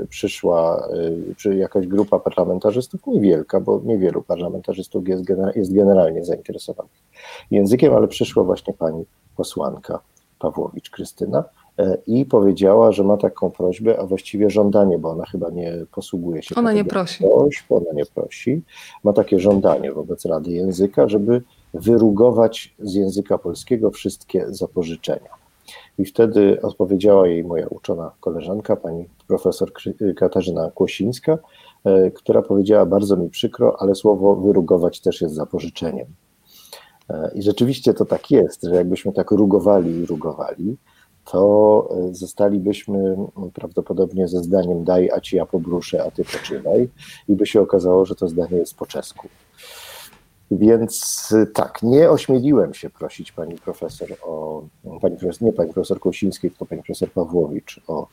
przyszła 0.08 0.88
czy 1.36 1.56
jakaś 1.56 1.86
grupa 1.86 2.18
parlamentarzystów, 2.18 3.06
niewielka, 3.06 3.60
bo 3.60 3.80
niewielu 3.84 4.22
parlamentarzystów 4.22 5.08
jest, 5.08 5.24
jest 5.54 5.74
generalnie 5.74 6.24
zainteresowanych 6.24 7.02
językiem, 7.50 7.94
ale 7.94 8.08
przyszła 8.08 8.44
właśnie 8.44 8.74
pani 8.74 9.04
posłanka 9.36 10.00
Pawłowicz 10.38 10.90
Krystyna 10.90 11.44
i 12.06 12.24
powiedziała, 12.24 12.92
że 12.92 13.04
ma 13.04 13.16
taką 13.16 13.50
prośbę, 13.50 13.98
a 13.98 14.06
właściwie 14.06 14.50
żądanie, 14.50 14.98
bo 14.98 15.10
ona 15.10 15.26
chyba 15.26 15.50
nie 15.50 15.72
posługuje 15.92 16.42
się. 16.42 16.54
Ona 16.54 16.72
nie 16.72 16.84
prosi. 16.84 17.24
Prośb, 17.24 17.72
ona 17.72 17.92
nie 17.92 18.06
prosi. 18.06 18.62
Ma 19.04 19.12
takie 19.12 19.40
żądanie 19.40 19.92
wobec 19.92 20.24
Rady 20.24 20.50
Języka, 20.50 21.08
żeby 21.08 21.42
wyrugować 21.74 22.74
z 22.78 22.94
języka 22.94 23.38
polskiego 23.38 23.90
wszystkie 23.90 24.46
zapożyczenia. 24.48 25.38
I 25.98 26.04
wtedy 26.04 26.62
odpowiedziała 26.62 27.28
jej 27.28 27.44
moja 27.44 27.66
uczona 27.66 28.10
koleżanka, 28.20 28.76
pani 28.76 29.04
profesor 29.26 29.72
Katarzyna 30.16 30.70
Kłosińska, 30.70 31.38
e, 31.84 32.10
która 32.10 32.42
powiedziała: 32.42 32.86
Bardzo 32.86 33.16
mi 33.16 33.30
przykro, 33.30 33.76
ale 33.78 33.94
słowo 33.94 34.36
wyrugować 34.36 35.00
też 35.00 35.20
jest 35.20 35.34
zapożyczeniem. 35.34 36.06
E, 37.10 37.30
I 37.34 37.42
rzeczywiście 37.42 37.94
to 37.94 38.04
tak 38.04 38.30
jest, 38.30 38.62
że 38.62 38.74
jakbyśmy 38.74 39.12
tak 39.12 39.30
rugowali 39.30 39.98
i 39.98 40.06
rugowali, 40.06 40.76
to 41.30 41.88
e, 41.90 42.14
zostalibyśmy 42.14 43.16
prawdopodobnie 43.54 44.28
ze 44.28 44.42
zdaniem 44.42 44.84
daj, 44.84 45.10
a 45.10 45.20
ci 45.20 45.36
ja 45.36 45.46
pobruszę, 45.46 46.04
a 46.04 46.10
ty 46.10 46.24
poczynaj. 46.24 46.88
I 47.28 47.36
by 47.36 47.46
się 47.46 47.60
okazało, 47.60 48.04
że 48.04 48.14
to 48.14 48.28
zdanie 48.28 48.56
jest 48.56 48.76
po 48.76 48.86
czesku. 48.86 49.28
Więc 50.50 51.34
tak, 51.54 51.82
nie 51.82 52.10
ośmieliłem 52.10 52.74
się 52.74 52.90
prosić 52.90 53.32
pani 53.32 53.54
profesor 53.54 54.08
o, 54.22 54.62
pani 55.00 55.16
profesor, 55.16 55.42
nie 55.42 55.52
pani 55.52 55.72
profesor 55.72 56.00
Kosińskiej, 56.00 56.50
tylko 56.50 56.66
pani 56.66 56.82
profesor 56.82 57.10
Pawłowicz 57.10 57.80
o, 57.86 58.08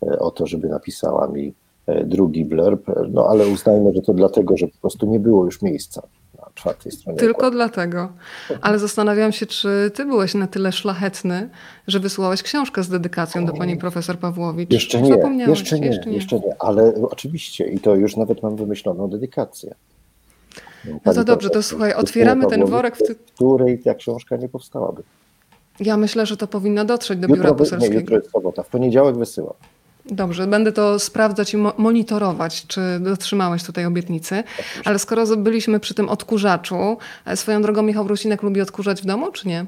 o 0.00 0.30
to, 0.30 0.46
żeby 0.46 0.68
napisała 0.68 1.28
mi 1.28 1.54
e, 1.86 2.04
drugi 2.04 2.44
blurb, 2.44 2.86
no 3.10 3.26
ale 3.26 3.46
uznajmy, 3.46 3.92
że 3.94 4.02
to 4.02 4.14
dlatego, 4.14 4.56
że 4.56 4.68
po 4.68 4.78
prostu 4.80 5.06
nie 5.06 5.20
było 5.20 5.44
już 5.44 5.62
miejsca 5.62 6.02
czwartej 6.54 6.92
stronie. 6.92 7.18
Tylko 7.18 7.50
dlatego. 7.50 8.12
Ale 8.60 8.78
zastanawiam 8.78 9.32
się, 9.32 9.46
czy 9.46 9.90
ty 9.94 10.04
byłeś 10.04 10.34
na 10.34 10.46
tyle 10.46 10.72
szlachetny, 10.72 11.48
że 11.86 12.00
wysłałeś 12.00 12.42
książkę 12.42 12.82
z 12.82 12.88
dedykacją 12.88 13.46
do 13.46 13.52
pani 13.52 13.76
profesor 13.76 14.18
Pawłowicz. 14.18 14.72
Jeszcze 14.72 15.02
nie, 15.02 15.08
jeszcze 15.08 15.80
nie, 15.80 15.86
jeszcze 15.86 16.10
nie, 16.10 16.16
jeszcze 16.16 16.36
nie, 16.36 16.56
ale 16.58 16.94
oczywiście 17.10 17.66
i 17.66 17.80
to 17.80 17.94
już 17.94 18.16
nawet 18.16 18.42
mam 18.42 18.56
wymyśloną 18.56 19.10
dedykację. 19.10 19.74
No 21.04 21.14
to 21.14 21.24
dobrze, 21.24 21.50
to 21.50 21.62
słuchaj, 21.62 21.94
otwieramy 21.94 22.46
ten 22.46 22.64
worek. 22.64 22.96
W 22.96 23.34
której 23.34 23.78
ta 23.78 23.94
książka 23.94 24.36
nie 24.36 24.48
powstałaby. 24.48 25.02
Ja 25.80 25.96
myślę, 25.96 26.26
że 26.26 26.36
to 26.36 26.46
powinno 26.46 26.84
dotrzeć 26.84 27.18
do 27.18 27.28
jutro, 27.28 27.36
biura 27.36 27.54
poselskiego. 27.54 27.94
Nie, 27.94 28.00
jutro 28.00 28.16
jest 28.16 28.30
sobota, 28.30 28.62
w 28.62 28.68
poniedziałek 28.68 29.16
wysyłam. 29.16 29.54
Dobrze, 30.06 30.46
będę 30.46 30.72
to 30.72 30.98
sprawdzać 30.98 31.54
i 31.54 31.56
mo 31.56 31.72
monitorować, 31.78 32.66
czy 32.66 32.80
dotrzymałeś 33.00 33.64
tutaj 33.64 33.86
obietnicy. 33.86 34.44
Ale 34.84 34.98
skoro 34.98 35.36
byliśmy 35.36 35.80
przy 35.80 35.94
tym 35.94 36.08
odkurzaczu, 36.08 36.96
e, 37.26 37.36
swoją 37.36 37.62
drogą 37.62 37.82
Michał 37.82 38.08
Rusinek 38.08 38.42
lubi 38.42 38.60
odkurzać 38.60 39.02
w 39.02 39.06
domu, 39.06 39.32
czy 39.32 39.48
nie? 39.48 39.66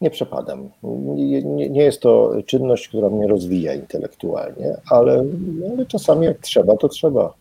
Nie 0.00 0.10
przepadam. 0.10 0.70
Nie, 0.82 1.42
nie, 1.42 1.70
nie, 1.70 1.82
jest 1.82 2.00
to 2.00 2.32
czynność, 2.46 2.88
która 2.88 3.10
mnie 3.10 3.26
rozwija 3.26 3.74
intelektualnie, 3.74 4.76
ale, 4.90 5.24
ale 5.74 5.86
czasami 5.86 6.26
jak 6.26 6.38
trzeba, 6.38 6.76
to 6.76 6.88
trzeba. 6.88 7.34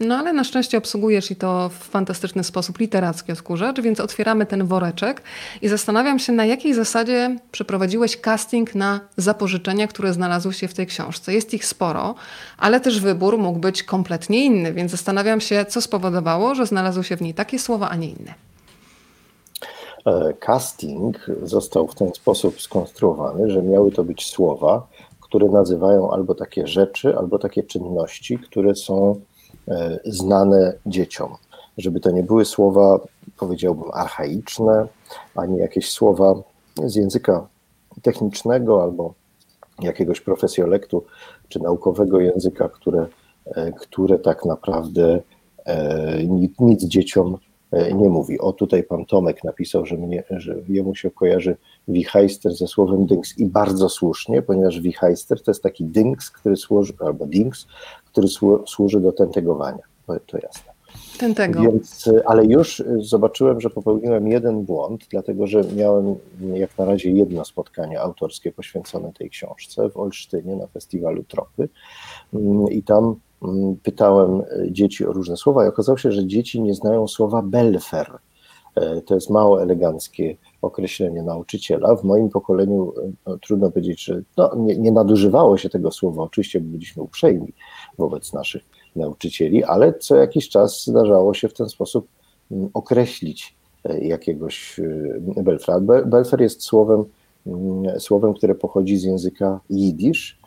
No 0.00 0.16
ale 0.16 0.32
na 0.32 0.44
szczęście 0.44 0.78
obsługujesz 0.78 1.30
i 1.30 1.36
to 1.36 1.68
w 1.68 1.72
fantastyczny 1.72 2.44
sposób 2.44 2.78
literacki 2.78 3.32
odkurzacz, 3.32 3.80
więc 3.80 4.00
otwieramy 4.00 4.46
ten 4.46 4.66
woreczek 4.66 5.22
i 5.62 5.68
zastanawiam 5.68 6.18
się, 6.18 6.32
na 6.32 6.44
jakiej 6.44 6.74
zasadzie 6.74 7.36
przeprowadziłeś 7.52 8.20
casting 8.20 8.74
na 8.74 9.00
zapożyczenia, 9.16 9.88
które 9.88 10.12
znalazły 10.12 10.52
się 10.52 10.68
w 10.68 10.74
tej 10.74 10.86
książce. 10.86 11.34
Jest 11.34 11.54
ich 11.54 11.66
sporo, 11.66 12.14
ale 12.58 12.80
też 12.80 13.00
wybór 13.00 13.38
mógł 13.38 13.58
być 13.58 13.82
kompletnie 13.82 14.44
inny, 14.44 14.72
więc 14.72 14.90
zastanawiam 14.90 15.40
się, 15.40 15.64
co 15.68 15.80
spowodowało, 15.80 16.54
że 16.54 16.66
znalazły 16.66 17.04
się 17.04 17.16
w 17.16 17.22
niej 17.22 17.34
takie 17.34 17.58
słowa, 17.58 17.88
a 17.88 17.96
nie 17.96 18.08
inne. 18.08 18.34
E, 20.06 20.32
casting 20.32 21.26
został 21.42 21.88
w 21.88 21.94
ten 21.94 22.14
sposób 22.14 22.60
skonstruowany, 22.60 23.50
że 23.50 23.62
miały 23.62 23.92
to 23.92 24.04
być 24.04 24.26
słowa, 24.26 24.86
które 25.20 25.48
nazywają 25.48 26.10
albo 26.10 26.34
takie 26.34 26.66
rzeczy, 26.66 27.18
albo 27.18 27.38
takie 27.38 27.62
czynności, 27.62 28.38
które 28.38 28.74
są 28.74 29.20
znane 30.04 30.72
dzieciom. 30.86 31.34
Żeby 31.78 32.00
to 32.00 32.10
nie 32.10 32.22
były 32.22 32.44
słowa, 32.44 33.00
powiedziałbym, 33.38 33.90
archaiczne, 33.92 34.86
ani 35.34 35.58
jakieś 35.58 35.90
słowa 35.90 36.34
z 36.84 36.94
języka 36.94 37.46
technicznego 38.02 38.82
albo 38.82 39.14
jakiegoś 39.80 40.20
profesjolektu 40.20 41.04
czy 41.48 41.62
naukowego 41.62 42.20
języka, 42.20 42.68
które, 42.68 43.06
e, 43.44 43.72
które 43.72 44.18
tak 44.18 44.44
naprawdę 44.44 45.20
nic 46.58 46.84
dzieciom 46.84 47.38
E, 47.44 47.47
nie 47.72 48.08
mówi. 48.08 48.38
O, 48.38 48.52
tutaj 48.52 48.82
pan 48.82 49.04
Tomek 49.04 49.44
napisał, 49.44 49.86
że, 49.86 49.96
mnie, 49.96 50.24
że 50.30 50.54
jemu 50.68 50.94
się 50.94 51.10
kojarzy 51.10 51.56
wichajster 51.88 52.54
ze 52.54 52.66
słowem 52.66 53.06
dynks 53.06 53.38
i 53.38 53.46
bardzo 53.46 53.88
słusznie, 53.88 54.42
ponieważ 54.42 54.80
wichajster 54.80 55.42
to 55.42 55.50
jest 55.50 55.62
taki 55.62 55.84
dynks, 55.84 56.30
który 56.30 56.56
służy, 56.56 56.92
albo 57.00 57.26
dinks, 57.26 57.66
który 58.04 58.28
służy 58.66 59.00
do 59.00 59.12
tentegowania. 59.12 59.82
To, 60.06 60.20
to 60.26 60.38
jasne. 60.38 60.72
Tentego. 61.18 61.60
Więc, 61.60 62.08
e, 62.08 62.28
ale 62.28 62.44
już 62.44 62.82
zobaczyłem, 62.98 63.60
że 63.60 63.70
popełniłem 63.70 64.28
jeden 64.28 64.64
błąd, 64.64 65.06
dlatego 65.10 65.46
że 65.46 65.60
miałem 65.76 66.14
jak 66.54 66.78
na 66.78 66.84
razie 66.84 67.10
jedno 67.10 67.44
spotkanie 67.44 68.00
autorskie 68.00 68.52
poświęcone 68.52 69.12
tej 69.12 69.30
książce 69.30 69.90
w 69.90 69.96
Olsztynie 69.96 70.56
na 70.56 70.66
festiwalu 70.66 71.24
Tropy 71.24 71.68
mm, 72.34 72.68
i 72.70 72.82
tam 72.82 73.04
Mm, 73.04 73.20
pytałem 73.82 74.40
e, 74.40 74.72
dzieci 74.72 75.06
o 75.06 75.12
różne 75.12 75.36
słowa 75.36 75.64
i 75.64 75.68
okazało 75.68 75.98
się, 75.98 76.12
że 76.12 76.26
dzieci 76.26 76.62
nie 76.62 76.74
znają 76.74 77.08
słowa 77.08 77.42
belfer. 77.42 78.18
E, 78.74 79.00
to 79.00 79.14
jest 79.14 79.30
mało 79.30 79.62
eleganckie 79.62 80.36
określenie 80.62 81.22
nauczyciela. 81.22 81.96
W 81.96 82.04
moim 82.04 82.28
pokoleniu 82.28 82.92
e, 82.96 83.10
no, 83.26 83.38
trudno 83.38 83.70
powiedzieć, 83.70 84.04
że 84.04 84.22
no, 84.36 84.50
nie, 84.56 84.78
nie 84.78 84.92
nadużywało 84.92 85.56
się 85.56 85.68
tego 85.68 85.90
słowa. 85.90 86.22
Oczywiście 86.22 86.60
byliśmy 86.60 87.02
uprzejmi 87.02 87.52
wobec 87.98 88.32
naszych 88.32 88.62
nauczycieli, 88.96 89.64
ale 89.64 89.94
co 89.94 90.16
jakiś 90.16 90.48
czas 90.48 90.86
zdarzało 90.86 91.34
się 91.34 91.48
w 91.48 91.54
ten 91.54 91.68
sposób 91.68 92.08
mm, 92.50 92.70
określić 92.74 93.58
jakiegoś 94.00 94.80
belfra. 95.20 95.80
Belfer 96.06 96.40
jest 96.40 96.62
słowem, 96.62 97.04
mm, 97.46 98.00
słowem, 98.00 98.34
które 98.34 98.54
pochodzi 98.54 98.96
z 98.96 99.04
języka 99.04 99.60
jidysz, 99.70 100.38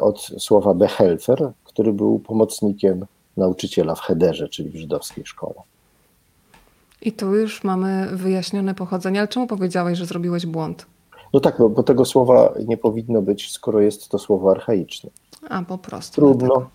od 0.00 0.20
słowa 0.20 0.74
behelfer, 0.74 1.52
który 1.72 1.92
był 1.92 2.18
pomocnikiem 2.18 3.06
nauczyciela 3.36 3.94
w 3.94 4.00
Hederze, 4.00 4.48
czyli 4.48 4.70
w 4.70 4.76
żydowskiej 4.76 5.26
szkole. 5.26 5.54
I 7.02 7.12
tu 7.12 7.34
już 7.34 7.64
mamy 7.64 8.08
wyjaśnione 8.12 8.74
pochodzenie, 8.74 9.18
ale 9.18 9.28
czemu 9.28 9.46
powiedziałeś, 9.46 9.98
że 9.98 10.06
zrobiłeś 10.06 10.46
błąd? 10.46 10.86
No 11.32 11.40
tak, 11.40 11.58
bo, 11.58 11.68
bo 11.68 11.82
tego 11.82 12.04
słowa 12.04 12.54
nie 12.66 12.76
powinno 12.76 13.22
być, 13.22 13.52
skoro 13.52 13.80
jest 13.80 14.08
to 14.08 14.18
słowo 14.18 14.50
archaiczne. 14.50 15.10
A 15.48 15.62
po 15.62 15.78
prostu. 15.78 16.14
Trudno. 16.14 16.56
Tak. 16.56 16.66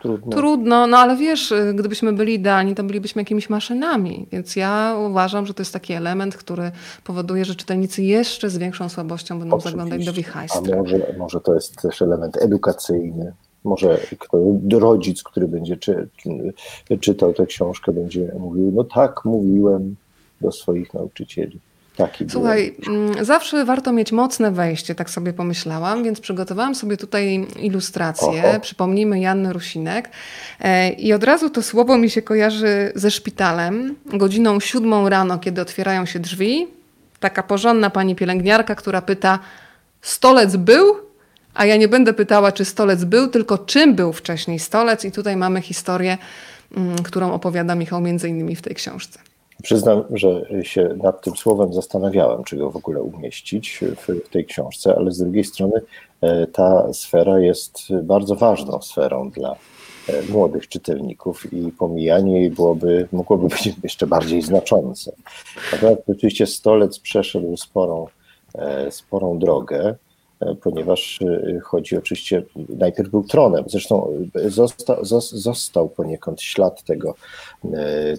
Trudno. 0.00 0.36
Trudno, 0.36 0.86
no 0.86 0.98
ale 0.98 1.16
wiesz, 1.16 1.54
gdybyśmy 1.74 2.12
byli 2.12 2.34
idealni, 2.34 2.74
to 2.74 2.84
bylibyśmy 2.84 3.22
jakimiś 3.22 3.50
maszynami. 3.50 4.26
Więc 4.32 4.56
ja 4.56 4.96
uważam, 5.08 5.46
że 5.46 5.54
to 5.54 5.60
jest 5.60 5.72
taki 5.72 5.92
element, 5.92 6.36
który 6.36 6.72
powoduje, 7.04 7.44
że 7.44 7.54
czytelnicy 7.54 8.02
jeszcze 8.02 8.50
z 8.50 8.58
większą 8.58 8.88
słabością 8.88 9.38
będą 9.38 9.56
Oczywiście. 9.56 9.78
zaglądać 9.78 10.06
do 10.06 10.12
wichajstwa. 10.12 10.60
A 10.72 10.76
może, 10.76 11.14
może 11.18 11.40
to 11.40 11.54
jest 11.54 11.82
też 11.82 12.02
element 12.02 12.42
edukacyjny. 12.42 13.32
Może 13.64 14.00
rodzic, 14.72 15.22
który 15.22 15.48
będzie 15.48 15.76
czy, 15.76 16.08
czy, 16.16 16.98
czytał 16.98 17.32
tę 17.32 17.46
książkę, 17.46 17.92
będzie 17.92 18.32
mówił, 18.38 18.72
no 18.74 18.84
tak, 18.84 19.24
mówiłem 19.24 19.96
do 20.40 20.52
swoich 20.52 20.94
nauczycieli. 20.94 21.60
Taki 21.96 22.30
Słuchaj, 22.30 22.76
byłem. 22.84 23.10
Mm, 23.10 23.24
zawsze 23.24 23.64
warto 23.64 23.92
mieć 23.92 24.12
mocne 24.12 24.50
wejście, 24.50 24.94
tak 24.94 25.10
sobie 25.10 25.32
pomyślałam, 25.32 26.04
więc 26.04 26.20
przygotowałam 26.20 26.74
sobie 26.74 26.96
tutaj 26.96 27.46
ilustrację. 27.58 28.44
Oho. 28.44 28.60
Przypomnijmy 28.60 29.20
Janny 29.20 29.52
Rusinek. 29.52 30.10
E, 30.60 30.90
I 30.90 31.12
od 31.12 31.24
razu 31.24 31.50
to 31.50 31.62
słowo 31.62 31.98
mi 31.98 32.10
się 32.10 32.22
kojarzy 32.22 32.92
ze 32.94 33.10
szpitalem, 33.10 33.96
godziną 34.06 34.60
siódmą 34.60 35.08
rano, 35.08 35.38
kiedy 35.38 35.60
otwierają 35.60 36.06
się 36.06 36.18
drzwi. 36.18 36.66
Taka 37.20 37.42
porządna 37.42 37.90
pani 37.90 38.14
pielęgniarka, 38.14 38.74
która 38.74 39.02
pyta, 39.02 39.38
stolec 40.02 40.56
był? 40.56 41.09
A 41.54 41.66
ja 41.66 41.76
nie 41.76 41.88
będę 41.88 42.12
pytała, 42.12 42.52
czy 42.52 42.64
stolec 42.64 43.04
był, 43.04 43.28
tylko 43.28 43.58
czym 43.58 43.94
był 43.94 44.12
wcześniej 44.12 44.58
stolec, 44.58 45.04
i 45.04 45.12
tutaj 45.12 45.36
mamy 45.36 45.60
historię, 45.60 46.18
mm, 46.76 46.96
którą 46.96 47.32
opowiada 47.32 47.74
Michał 47.74 48.00
między 48.00 48.28
innymi 48.28 48.56
w 48.56 48.62
tej 48.62 48.74
książce. 48.74 49.18
Przyznam, 49.62 50.04
że 50.10 50.42
się 50.62 50.88
nad 51.02 51.22
tym 51.22 51.36
słowem 51.36 51.72
zastanawiałem, 51.72 52.44
czy 52.44 52.56
go 52.56 52.70
w 52.70 52.76
ogóle 52.76 53.02
umieścić 53.02 53.80
w, 53.96 54.28
tej 54.30 54.44
książce, 54.44 54.94
ale 54.96 55.12
z 55.12 55.18
drugiej 55.18 55.44
strony 55.44 55.80
e, 56.20 56.46
ta 56.46 56.92
sfera 56.92 57.38
jest 57.38 57.78
bardzo 58.02 58.34
ważną 58.36 58.82
sferą 58.82 59.30
dla 59.30 59.56
e, 60.08 60.22
młodych 60.32 60.68
czytelników 60.68 61.52
i 61.52 61.72
pomijanie 61.72 62.40
jej 62.40 62.50
byłoby, 62.50 63.08
mogłoby 63.12 63.48
być 63.48 63.72
jeszcze 63.82 64.06
bardziej 64.06 64.42
znaczące. 64.42 65.12
Natomiast 65.72 66.02
rzeczywiście 66.08 66.46
Stolec 66.46 66.98
przeszedł 66.98 67.56
sporą, 67.56 68.06
e, 68.54 68.90
sporą 68.90 69.38
drogę. 69.38 69.94
Ponieważ 70.62 71.18
e, 71.22 71.60
chodzi 71.60 71.96
oczywiście, 71.96 72.42
najpierw 72.68 73.10
był 73.10 73.24
tronem, 73.24 73.64
zresztą 73.66 74.12
e, 74.34 74.50
został, 74.50 75.04
został 75.22 75.88
poniekąd 75.88 76.42
ślad 76.42 76.82
tego, 76.82 77.14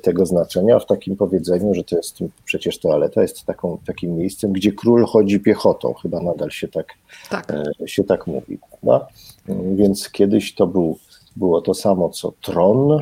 tego 0.01 0.25
znaczenia 0.25 0.79
w 0.79 0.85
takim 0.85 1.15
powiedzeniu, 1.15 1.73
że 1.73 1.83
to 1.83 1.95
jest 1.95 2.17
przecież 2.45 2.79
toaleta 2.79 3.21
jest 3.21 3.45
taką, 3.45 3.77
takim 3.85 4.15
miejscem, 4.15 4.51
gdzie 4.51 4.71
król 4.71 5.05
chodzi 5.05 5.39
piechotą, 5.39 5.93
chyba 5.93 6.19
nadal 6.19 6.51
się 6.51 6.67
tak, 6.67 6.87
tak. 7.29 7.53
Się 7.85 8.03
tak 8.03 8.27
mówi. 8.27 8.59
Prawda? 8.69 9.07
Więc 9.75 10.09
kiedyś 10.09 10.55
to 10.55 10.67
był, 10.67 10.97
było 11.35 11.61
to 11.61 11.73
samo 11.73 12.09
co 12.09 12.33
tron, 12.41 12.99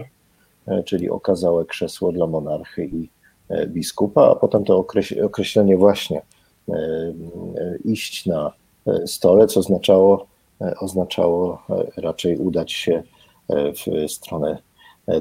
czyli 0.85 1.09
okazałe 1.09 1.65
krzesło 1.65 2.11
dla 2.11 2.27
monarchy 2.27 2.85
i 2.85 3.09
biskupa, 3.67 4.29
a 4.31 4.35
potem 4.35 4.63
to 4.63 4.85
określenie 5.23 5.77
właśnie 5.77 6.21
iść 7.85 8.25
na 8.25 8.58
stole, 9.05 9.47
co 9.47 9.59
oznaczało, 9.59 10.25
oznaczało 10.79 11.61
raczej 11.97 12.37
udać 12.37 12.71
się 12.71 13.03
w 13.49 14.11
stronę 14.11 14.57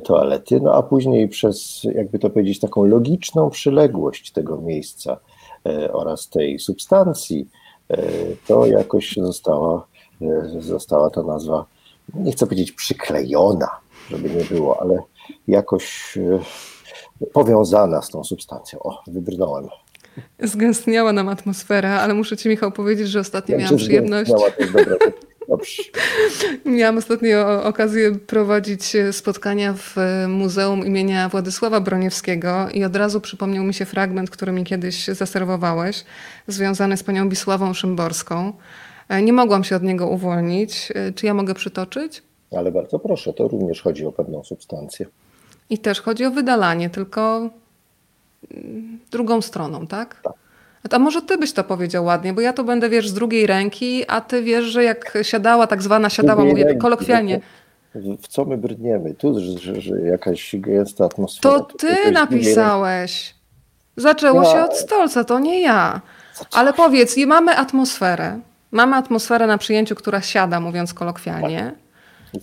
toalety, 0.04 0.60
no 0.60 0.74
a 0.74 0.82
później 0.82 1.28
przez, 1.28 1.86
jakby 1.94 2.18
to 2.18 2.30
powiedzieć, 2.30 2.60
taką 2.60 2.84
logiczną 2.84 3.50
przyległość 3.50 4.32
tego 4.32 4.60
miejsca 4.60 5.16
e, 5.66 5.92
oraz 5.92 6.28
tej 6.28 6.58
substancji, 6.58 7.48
e, 7.90 8.02
to 8.46 8.66
jakoś 8.66 9.16
została, 9.16 9.86
e, 10.22 10.60
została 10.60 11.10
ta 11.10 11.22
nazwa, 11.22 11.64
nie 12.14 12.32
chcę 12.32 12.46
powiedzieć 12.46 12.72
przyklejona, 12.72 13.68
żeby 14.10 14.30
nie 14.30 14.44
było, 14.44 14.80
ale 14.80 14.98
jakoś 15.48 16.18
powiązana 17.32 18.02
z 18.02 18.10
tą 18.10 18.24
substancją. 18.24 18.78
O, 18.78 19.02
wybrnąłem 19.06 19.68
Zgęstniała 20.42 21.12
nam 21.12 21.28
atmosfera, 21.28 22.00
ale 22.00 22.14
muszę 22.14 22.36
Ci, 22.36 22.48
Michał, 22.48 22.72
powiedzieć, 22.72 23.08
że 23.08 23.20
ostatnio 23.20 23.56
ja 23.56 23.60
miałam 23.62 23.76
przyjemność. 23.76 24.32
Miałam 26.64 26.98
ostatnio 26.98 27.64
okazję 27.64 28.14
prowadzić 28.14 28.96
spotkania 29.12 29.74
w 29.76 29.96
Muzeum 30.28 30.86
imienia 30.86 31.28
Władysława 31.28 31.80
Broniewskiego 31.80 32.68
i 32.74 32.84
od 32.84 32.96
razu 32.96 33.20
przypomniał 33.20 33.64
mi 33.64 33.74
się 33.74 33.84
fragment, 33.84 34.30
który 34.30 34.52
mi 34.52 34.64
kiedyś 34.64 35.06
zaserwowałeś, 35.06 36.04
związany 36.46 36.96
z 36.96 37.02
panią 37.02 37.28
Wisławą 37.28 37.74
Szymborską. 37.74 38.52
Nie 39.22 39.32
mogłam 39.32 39.64
się 39.64 39.76
od 39.76 39.82
niego 39.82 40.08
uwolnić. 40.08 40.92
Czy 41.14 41.26
ja 41.26 41.34
mogę 41.34 41.54
przytoczyć? 41.54 42.22
Ale 42.56 42.72
bardzo 42.72 42.98
proszę, 42.98 43.32
to 43.32 43.48
również 43.48 43.82
chodzi 43.82 44.06
o 44.06 44.12
pewną 44.12 44.44
substancję. 44.44 45.06
I 45.70 45.78
też 45.78 46.00
chodzi 46.00 46.24
o 46.24 46.30
wydalanie, 46.30 46.90
tylko 46.90 47.50
drugą 49.10 49.42
stroną, 49.42 49.86
tak? 49.86 50.20
tak. 50.22 50.32
A 50.90 50.98
może 50.98 51.22
ty 51.22 51.38
byś 51.38 51.52
to 51.52 51.64
powiedział 51.64 52.04
ładnie, 52.04 52.32
bo 52.32 52.40
ja 52.40 52.52
to 52.52 52.64
będę, 52.64 52.88
wiesz, 52.88 53.08
z 53.08 53.12
drugiej 53.12 53.46
ręki, 53.46 54.04
a 54.08 54.20
ty 54.20 54.42
wiesz, 54.42 54.64
że 54.64 54.84
jak 54.84 55.18
siadała, 55.22 55.66
tak 55.66 55.82
zwana 55.82 56.10
siadała, 56.10 56.44
mówię 56.44 56.64
ręki, 56.64 56.78
kolokwialnie. 56.78 57.40
W 57.94 58.28
co 58.28 58.44
my 58.44 58.58
brniemy? 58.58 59.14
Tu, 59.14 59.40
że, 59.40 59.80
że 59.80 60.00
jakaś 60.00 60.56
gęsta 60.58 61.04
atmosfera. 61.04 61.58
To 61.58 61.64
ty 61.64 62.10
napisałeś. 62.10 63.34
Zaczęło 63.96 64.42
ja. 64.42 64.52
się 64.52 64.64
od 64.64 64.76
stolca, 64.76 65.24
to 65.24 65.38
nie 65.38 65.62
ja. 65.62 66.00
Ale 66.52 66.72
powiedz, 66.72 67.16
mamy 67.16 67.56
atmosferę. 67.56 68.40
Mamy 68.70 68.96
atmosferę 68.96 69.46
na 69.46 69.58
przyjęciu, 69.58 69.94
która 69.94 70.20
siada, 70.20 70.60
mówiąc 70.60 70.94
kolokwialnie. 70.94 71.72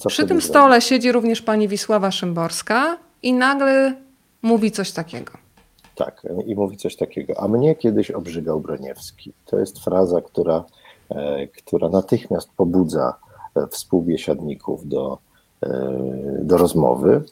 Przy 0.07 0.27
tym 0.27 0.41
stole 0.41 0.81
siedzi 0.81 1.11
również 1.11 1.41
pani 1.41 1.67
Wisława 1.67 2.11
Szymborska 2.11 2.97
i 3.23 3.33
nagle 3.33 3.93
mówi 4.41 4.71
coś 4.71 4.91
takiego. 4.91 5.44
Tak, 5.95 6.27
i 6.45 6.55
mówi 6.55 6.77
coś 6.77 6.95
takiego. 6.95 7.33
A 7.39 7.47
mnie 7.47 7.75
kiedyś 7.75 8.11
obrzygał 8.11 8.59
Broniewski. 8.59 9.33
To 9.45 9.59
jest 9.59 9.83
fraza, 9.83 10.21
która, 10.21 10.63
e, 11.09 11.47
która 11.47 11.89
natychmiast 11.89 12.49
pobudza 12.57 13.13
e, 13.55 13.67
współbiesiadników 13.67 14.87
do, 14.87 15.17
e, 15.63 15.97
do 16.41 16.57
rozmowy. 16.57 17.23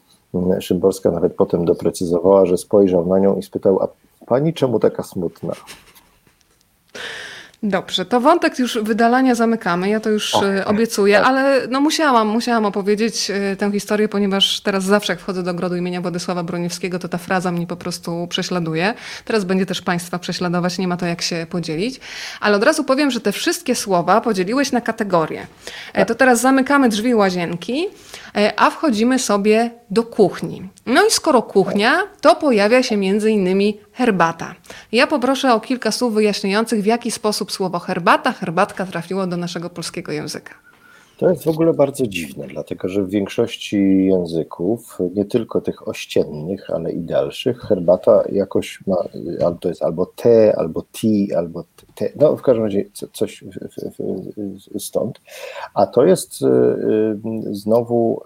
Szymborska 0.59 1.11
nawet 1.11 1.35
potem 1.35 1.65
doprecyzowała, 1.65 2.45
że 2.45 2.57
spojrzał 2.57 3.07
na 3.07 3.19
nią 3.19 3.37
i 3.37 3.43
spytał, 3.43 3.83
a 3.83 3.87
pani 4.25 4.53
czemu 4.53 4.79
taka 4.79 5.03
smutna? 5.03 5.53
Dobrze, 7.65 8.05
to 8.05 8.19
wątek 8.19 8.59
już 8.59 8.77
wydalania 8.77 9.35
zamykamy, 9.35 9.89
ja 9.89 9.99
to 9.99 10.09
już 10.09 10.35
okay. 10.35 10.65
obiecuję, 10.65 11.17
tak. 11.17 11.27
ale 11.27 11.67
no 11.69 11.81
musiałam, 11.81 12.27
musiałam 12.27 12.65
opowiedzieć 12.65 13.29
e, 13.29 13.55
tę 13.55 13.71
historię, 13.71 14.07
ponieważ 14.09 14.61
teraz 14.61 14.83
zawsze 14.83 15.13
jak 15.13 15.19
wchodzę 15.19 15.43
do 15.43 15.53
grodu 15.53 15.75
imienia 15.75 16.01
Władysława 16.01 16.43
Broniewskiego, 16.43 16.99
to 16.99 17.07
ta 17.07 17.17
fraza 17.17 17.51
mnie 17.51 17.67
po 17.67 17.75
prostu 17.75 18.27
prześladuje. 18.27 18.93
Teraz 19.25 19.43
będzie 19.43 19.65
też 19.65 19.81
Państwa 19.81 20.19
prześladować, 20.19 20.77
nie 20.77 20.87
ma 20.87 20.97
to 20.97 21.05
jak 21.05 21.21
się 21.21 21.47
podzielić. 21.49 21.99
Ale 22.41 22.57
od 22.57 22.63
razu 22.63 22.83
powiem, 22.83 23.11
że 23.11 23.19
te 23.19 23.31
wszystkie 23.31 23.75
słowa 23.75 24.21
podzieliłeś 24.21 24.71
na 24.71 24.81
kategorie. 24.81 25.41
E, 25.41 25.45
tak. 25.99 26.07
To 26.07 26.15
teraz 26.15 26.41
zamykamy 26.41 26.89
drzwi 26.89 27.15
łazienki, 27.15 27.87
e, 28.35 28.53
a 28.57 28.69
wchodzimy 28.69 29.19
sobie 29.19 29.71
do 29.89 30.03
kuchni. 30.03 30.69
No 30.85 31.05
i 31.07 31.11
skoro 31.11 31.41
kuchnia, 31.41 31.99
to 32.21 32.35
pojawia 32.35 32.83
się 32.83 32.97
między 32.97 33.31
innymi 33.31 33.79
herbata. 33.93 34.55
Ja 34.91 35.07
poproszę 35.07 35.53
o 35.53 35.59
kilka 35.59 35.91
słów 35.91 36.13
wyjaśniających, 36.13 36.81
w 36.81 36.85
jaki 36.85 37.11
sposób 37.11 37.51
słowo 37.51 37.79
herbata, 37.79 38.31
herbatka 38.31 38.85
trafiło 38.85 39.27
do 39.27 39.37
naszego 39.37 39.69
polskiego 39.69 40.11
języka. 40.11 40.53
To 41.23 41.29
jest 41.29 41.43
w 41.43 41.47
ogóle 41.47 41.73
bardzo 41.73 42.07
dziwne, 42.07 42.47
dlatego 42.47 42.87
że 42.87 43.03
w 43.03 43.09
większości 43.09 44.05
języków, 44.05 44.97
nie 45.15 45.25
tylko 45.25 45.61
tych 45.61 45.87
ościennych, 45.87 46.69
ale 46.69 46.91
i 46.91 46.99
dalszych, 46.99 47.59
herbata 47.59 48.23
jakoś 48.31 48.79
ma, 48.87 48.95
albo 49.45 49.59
to 49.59 49.69
jest 49.69 49.83
albo 49.83 50.05
te, 50.05 50.55
albo 50.57 50.83
ti, 50.91 51.33
albo 51.33 51.63
te, 51.95 52.09
no 52.15 52.37
w 52.37 52.41
każdym 52.41 52.63
razie 52.63 52.85
coś 53.13 53.43
stąd. 54.77 55.21
A 55.73 55.87
to 55.87 56.05
jest 56.05 56.41
y, 56.41 56.45
y, 56.45 57.55
znowu 57.55 58.21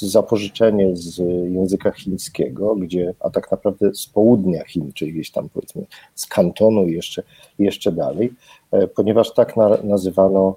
zapożyczenie 0.00 0.96
z 0.96 1.18
języka 1.52 1.90
chińskiego, 1.90 2.76
gdzie, 2.76 3.14
a 3.20 3.30
tak 3.30 3.50
naprawdę 3.50 3.94
z 3.94 4.06
południa 4.06 4.64
Chin, 4.64 4.92
czyli 4.92 5.12
gdzieś 5.12 5.30
tam 5.30 5.48
powiedzmy 5.48 5.86
z 6.14 6.26
kantonu 6.26 6.88
jeszcze, 6.88 7.22
jeszcze 7.58 7.92
dalej, 7.92 8.32
e, 8.70 8.86
ponieważ 8.86 9.34
tak 9.34 9.54
nazywano 9.84 10.56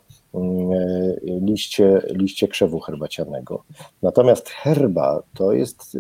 liście, 1.41 2.01
liście 2.09 2.47
krzewu 2.47 2.79
herbacianego. 2.79 3.63
Natomiast 4.01 4.49
herba 4.49 5.23
to 5.33 5.51
jest 5.51 5.97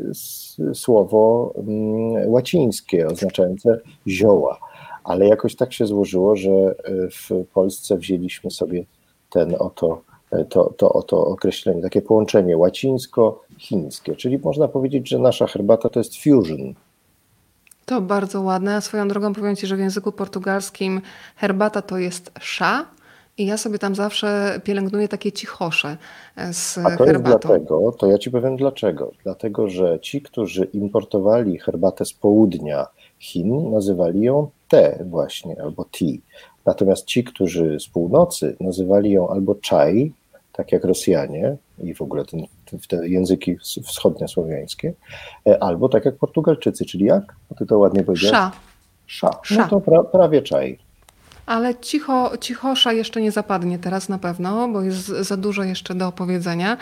słowo 0.73 1.53
mm, 1.57 2.29
łacińskie 2.31 3.07
oznaczające 3.07 3.79
zioła, 4.07 4.59
ale 5.03 5.27
jakoś 5.27 5.55
tak 5.55 5.73
się 5.73 5.85
złożyło, 5.85 6.35
że 6.35 6.51
e, 6.51 6.73
w 7.09 7.45
Polsce 7.53 7.97
wzięliśmy 7.97 8.49
ten 9.29 9.55
oto, 9.59 10.01
e, 10.31 10.45
to, 10.45 10.73
to 10.77 10.93
oto 10.93 11.25
określenie, 11.25 11.81
takie 11.81 12.01
połączenie 12.01 12.57
łacińsko-chińskie, 12.57 14.15
czyli 14.15 14.39
można 14.39 14.67
powiedzieć, 14.67 15.09
że 15.09 15.19
nasza 15.19 15.47
herbata 15.47 15.89
to 15.89 15.99
jest 15.99 16.23
fusion. 16.23 16.73
To 17.85 18.01
bardzo 18.01 18.41
ładne. 18.41 18.81
Swoją 18.81 19.07
drogą 19.07 19.33
powiem 19.33 19.55
Ci, 19.55 19.67
że 19.67 19.75
w 19.75 19.79
języku 19.79 20.11
portugalskim 20.11 21.01
herbata 21.35 21.81
to 21.81 21.97
jest 21.97 22.31
sza, 22.39 22.85
i 23.39 23.45
ja 23.45 23.57
sobie 23.57 23.79
tam 23.79 23.95
zawsze 23.95 24.61
pielęgnuję 24.63 25.07
takie 25.07 25.31
cichosze 25.31 25.97
e, 26.37 26.53
z 26.53 26.77
A 26.77 26.97
to 26.97 27.05
herbatą. 27.05 27.31
jest 27.31 27.45
dlatego, 27.47 27.91
to 27.91 28.07
ja 28.07 28.17
ci 28.17 28.31
powiem 28.31 28.57
dlaczego. 28.57 29.11
Dlatego, 29.23 29.69
że 29.69 29.99
ci, 29.99 30.21
którzy 30.21 30.63
importowali 30.63 31.59
herbatę 31.59 32.05
z 32.05 32.13
południa 32.13 32.87
Chin, 33.19 33.71
nazywali 33.71 34.21
ją 34.21 34.49
te 34.67 35.03
właśnie, 35.09 35.61
albo 35.61 35.85
tea. 35.85 36.17
Natomiast 36.65 37.05
ci, 37.05 37.23
którzy 37.23 37.79
z 37.79 37.87
północy, 37.87 38.55
nazywali 38.59 39.11
ją 39.11 39.29
albo 39.29 39.55
chai, 39.69 40.13
tak 40.53 40.71
jak 40.71 40.83
Rosjanie 40.83 41.57
i 41.83 41.93
w 41.93 42.01
ogóle 42.01 42.25
ten, 42.25 42.45
te 42.87 43.07
języki 43.07 43.57
wschodniosłowiańskie, 43.83 44.93
e, 45.47 45.63
albo 45.63 45.89
tak 45.89 46.05
jak 46.05 46.15
Portugalczycy, 46.15 46.85
czyli 46.85 47.05
jak? 47.05 47.35
Ty 47.57 47.65
to 47.65 47.77
ładnie 47.77 48.03
powiedziałeś? 48.03 48.37
Sza. 49.05 49.31
Sza. 49.43 49.61
No 49.61 49.67
to 49.67 49.81
pra, 49.81 50.03
prawie 50.03 50.41
czaj. 50.41 50.88
Ale 51.49 51.75
cicho, 51.75 52.31
cichosza 52.41 52.93
jeszcze 52.93 53.21
nie 53.21 53.31
zapadnie 53.31 53.79
teraz 53.79 54.09
na 54.09 54.17
pewno, 54.17 54.67
bo 54.67 54.81
jest 54.81 55.07
za 55.07 55.37
dużo 55.37 55.63
jeszcze 55.63 55.95
do 55.95 56.07
opowiedzenia. 56.07 56.77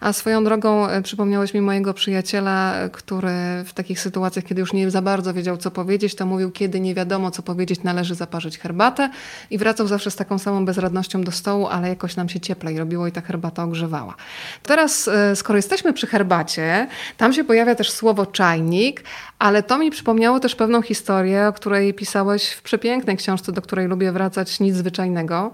A 0.00 0.12
swoją 0.12 0.44
drogą 0.44 0.88
e, 0.88 1.02
przypomniałeś 1.02 1.54
mi 1.54 1.60
mojego 1.60 1.94
przyjaciela, 1.94 2.74
który 2.92 3.30
w 3.64 3.72
takich 3.74 4.00
sytuacjach, 4.00 4.44
kiedy 4.44 4.60
już 4.60 4.72
nie 4.72 4.90
za 4.90 5.02
bardzo 5.02 5.34
wiedział, 5.34 5.56
co 5.56 5.70
powiedzieć, 5.70 6.14
to 6.14 6.26
mówił, 6.26 6.50
kiedy 6.50 6.80
nie 6.80 6.94
wiadomo, 6.94 7.30
co 7.30 7.42
powiedzieć, 7.42 7.82
należy 7.82 8.14
zaparzyć 8.14 8.58
herbatę 8.58 9.10
i 9.50 9.58
wracał 9.58 9.86
zawsze 9.86 10.10
z 10.10 10.16
taką 10.16 10.38
samą 10.38 10.64
bezradnością 10.64 11.22
do 11.22 11.32
stołu, 11.32 11.66
ale 11.66 11.88
jakoś 11.88 12.16
nam 12.16 12.28
się 12.28 12.40
cieplej 12.40 12.78
robiło 12.78 13.06
i 13.06 13.12
ta 13.12 13.20
herbata 13.20 13.64
ogrzewała. 13.64 14.14
Teraz, 14.62 15.08
e, 15.08 15.36
skoro 15.36 15.56
jesteśmy 15.56 15.92
przy 15.92 16.06
herbacie, 16.06 16.86
tam 17.16 17.32
się 17.32 17.44
pojawia 17.44 17.74
też 17.74 17.90
słowo 17.90 18.26
czajnik, 18.26 19.04
ale 19.40 19.62
to 19.62 19.78
mi 19.78 19.90
przypomniało 19.90 20.40
też 20.40 20.54
pewną 20.54 20.82
historię, 20.82 21.46
o 21.48 21.52
której 21.52 21.94
pisałeś 21.94 22.50
w 22.50 22.62
przepięknej 22.62 23.16
książce, 23.16 23.52
do 23.52 23.62
której 23.62 23.86
lubię 23.86 24.12
wracać, 24.12 24.60
nic 24.60 24.76
zwyczajnego. 24.76 25.50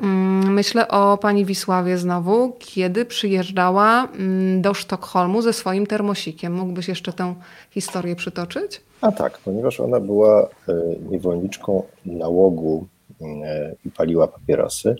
Mm, 0.00 0.52
myślę 0.52 0.88
o 0.88 1.18
pani 1.18 1.44
Wisławie 1.44 1.98
znowu, 1.98 2.56
kiedy 2.58 3.04
przyjeżdżała 3.04 4.08
mm, 4.18 4.62
do 4.62 4.74
Sztokholmu 4.74 5.42
ze 5.42 5.52
swoim 5.52 5.86
termosikiem. 5.86 6.54
Mógłbyś 6.54 6.88
jeszcze 6.88 7.12
tę 7.12 7.34
historię 7.70 8.16
przytoczyć? 8.16 8.80
A 9.00 9.12
tak, 9.12 9.38
ponieważ 9.38 9.80
ona 9.80 10.00
była 10.00 10.42
e, 10.42 10.48
niewolniczką 11.10 11.82
nałogu 12.06 12.86
e, 13.20 13.74
i 13.84 13.90
paliła 13.90 14.28
papierosy 14.28 14.96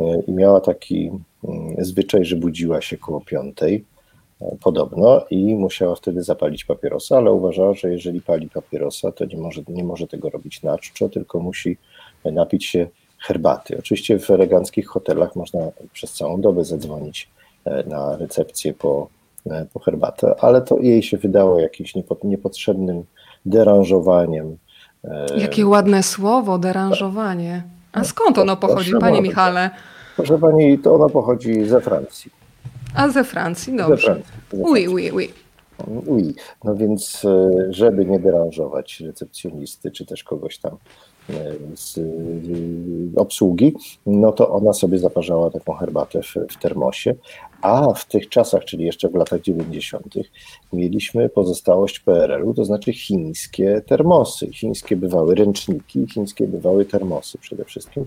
e, 0.00 0.20
i 0.26 0.32
miała 0.32 0.60
taki 0.60 1.10
mm, 1.44 1.84
zwyczaj, 1.84 2.24
że 2.24 2.36
budziła 2.36 2.80
się 2.80 2.96
koło 2.98 3.20
piątej 3.20 3.84
podobno 4.60 5.24
i 5.30 5.54
musiała 5.54 5.94
wtedy 5.94 6.22
zapalić 6.22 6.64
papierosa, 6.64 7.16
ale 7.16 7.32
uważała, 7.32 7.74
że 7.74 7.92
jeżeli 7.92 8.22
pali 8.22 8.48
papierosa, 8.48 9.12
to 9.12 9.24
nie 9.24 9.36
może, 9.36 9.62
nie 9.68 9.84
może 9.84 10.06
tego 10.06 10.30
robić 10.30 10.62
na 10.62 10.78
czczo, 10.78 11.08
tylko 11.08 11.40
musi 11.40 11.76
napić 12.24 12.66
się 12.66 12.86
herbaty. 13.18 13.78
Oczywiście 13.78 14.18
w 14.18 14.30
eleganckich 14.30 14.86
hotelach 14.86 15.36
można 15.36 15.60
przez 15.92 16.12
całą 16.12 16.40
dobę 16.40 16.64
zadzwonić 16.64 17.30
e, 17.64 17.84
na 17.86 18.16
recepcję 18.16 18.74
po, 18.74 19.08
e, 19.46 19.66
po 19.72 19.80
herbatę, 19.80 20.34
ale 20.40 20.62
to 20.62 20.78
jej 20.78 21.02
się 21.02 21.16
wydało 21.16 21.60
jakimś 21.60 21.94
niepotrzebnym 22.24 23.04
deranżowaniem. 23.46 24.56
E, 25.04 25.26
Jakie 25.38 25.66
ładne 25.66 26.02
słowo, 26.02 26.58
deranżowanie. 26.58 27.62
A 27.92 28.04
skąd 28.04 28.38
ono 28.38 28.56
pochodzi, 28.56 28.92
panie 29.00 29.22
Michale? 29.22 29.70
Proszę 30.16 30.38
pani, 30.38 30.78
to 30.78 30.94
ono 30.94 31.08
pochodzi 31.08 31.64
ze 31.64 31.80
Francji. 31.80 32.41
A 32.94 33.08
ze 33.08 33.24
Francji, 33.24 33.76
dobrze. 33.76 33.96
Ze 33.96 34.02
Francji, 34.02 34.32
ze 34.34 34.56
Francji. 34.56 34.72
Oui, 34.72 34.88
oui, 34.88 35.12
oui. 35.12 35.28
Oui. 36.06 36.34
No 36.64 36.74
więc, 36.76 37.22
żeby 37.70 38.04
nie 38.04 38.18
deranżować 38.20 39.00
recepcjonisty, 39.00 39.90
czy 39.90 40.06
też 40.06 40.24
kogoś 40.24 40.58
tam 40.58 40.76
E, 41.30 41.54
z 41.76 41.98
e, 41.98 42.02
obsługi, 43.16 43.74
no 44.06 44.32
to 44.32 44.50
ona 44.50 44.72
sobie 44.72 44.98
zaparzała 44.98 45.50
taką 45.50 45.72
herbatę 45.72 46.22
w, 46.22 46.34
w 46.50 46.56
termosie, 46.56 47.14
a 47.62 47.94
w 47.94 48.04
tych 48.04 48.28
czasach, 48.28 48.64
czyli 48.64 48.84
jeszcze 48.84 49.08
w 49.08 49.14
latach 49.14 49.40
90., 49.40 50.14
mieliśmy 50.72 51.28
pozostałość 51.28 52.00
PRL-u, 52.00 52.54
to 52.54 52.64
znaczy 52.64 52.92
chińskie 52.92 53.82
termosy. 53.86 54.52
Chińskie 54.52 54.96
bywały 54.96 55.34
ręczniki, 55.34 56.06
chińskie 56.14 56.46
bywały 56.46 56.84
termosy 56.84 57.38
przede 57.38 57.64
wszystkim. 57.64 58.04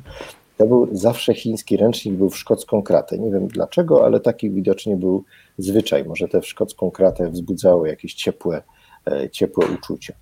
To 0.57 0.65
był 0.65 0.87
zawsze 0.91 1.33
chiński 1.33 1.77
ręcznik, 1.77 2.15
był 2.15 2.29
w 2.29 2.37
szkocką 2.37 2.81
kratę. 2.81 3.17
Nie 3.17 3.31
wiem 3.31 3.47
dlaczego, 3.47 4.05
ale 4.05 4.19
taki 4.19 4.51
widocznie 4.51 4.95
był 4.95 5.23
zwyczaj. 5.57 6.05
Może 6.05 6.27
te 6.27 6.41
w 6.41 6.47
szkocką 6.47 6.91
kratę 6.91 7.29
wzbudzały 7.29 7.87
jakieś 7.87 8.13
ciepłe, 8.13 8.61
e, 9.07 9.29
ciepłe 9.29 9.67
uczucia 9.75 10.13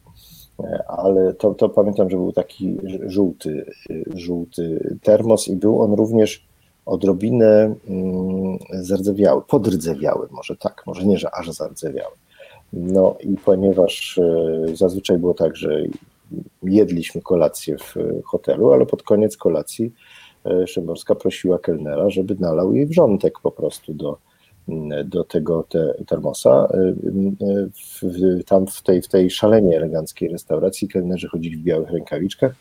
ale 0.88 1.34
to, 1.34 1.54
to 1.54 1.70
pamiętam, 1.70 2.10
że 2.10 2.18
był 2.18 2.32
taki 2.32 2.78
żółty, 3.06 3.66
żółty 4.16 4.96
termos 5.02 5.48
i 5.48 5.56
był 5.56 5.82
on 5.82 5.94
również 5.94 6.46
odrobinę 6.86 7.76
mm, 7.88 8.58
zardzewiały, 8.72 9.42
podrdzewiały, 9.42 10.28
może 10.32 10.56
tak, 10.56 10.84
może 10.86 11.06
nie, 11.06 11.18
że 11.18 11.36
aż 11.36 11.52
zardzewiały. 11.52 12.16
No 12.74 13.18
i 13.20 13.38
ponieważ 13.46 14.18
e, 14.18 14.76
zazwyczaj 14.76 15.18
było 15.18 15.34
tak, 15.34 15.56
że 15.56 15.84
jedliśmy 16.64 17.22
kolację 17.22 17.78
w 17.78 17.96
hotelu, 18.24 18.74
ale 18.74 18.86
pod 18.86 19.04
koniec 19.04 19.38
kolacji 19.38 19.94
Szymborska 20.68 21.16
prosiła 21.16 21.60
kelnera, 21.60 22.10
żeby 22.10 22.36
nalał 22.40 22.74
jej 22.74 22.86
wrzątek 22.86 23.40
po 23.40 23.52
prostu 23.52 23.94
do, 23.94 24.18
do 25.06 25.24
tego 25.24 25.64
te, 25.64 25.94
termosa. 26.08 26.68
W, 28.02 28.44
tam 28.44 28.68
w 28.68 28.82
tej, 28.82 29.02
w 29.02 29.08
tej 29.08 29.30
szalenie 29.30 29.78
eleganckiej 29.78 30.30
restauracji 30.30 30.88
kelnerzy 30.88 31.28
chodzili 31.28 31.58
w 31.58 31.64
białych 31.64 31.92
rękawiczkach 31.92 32.56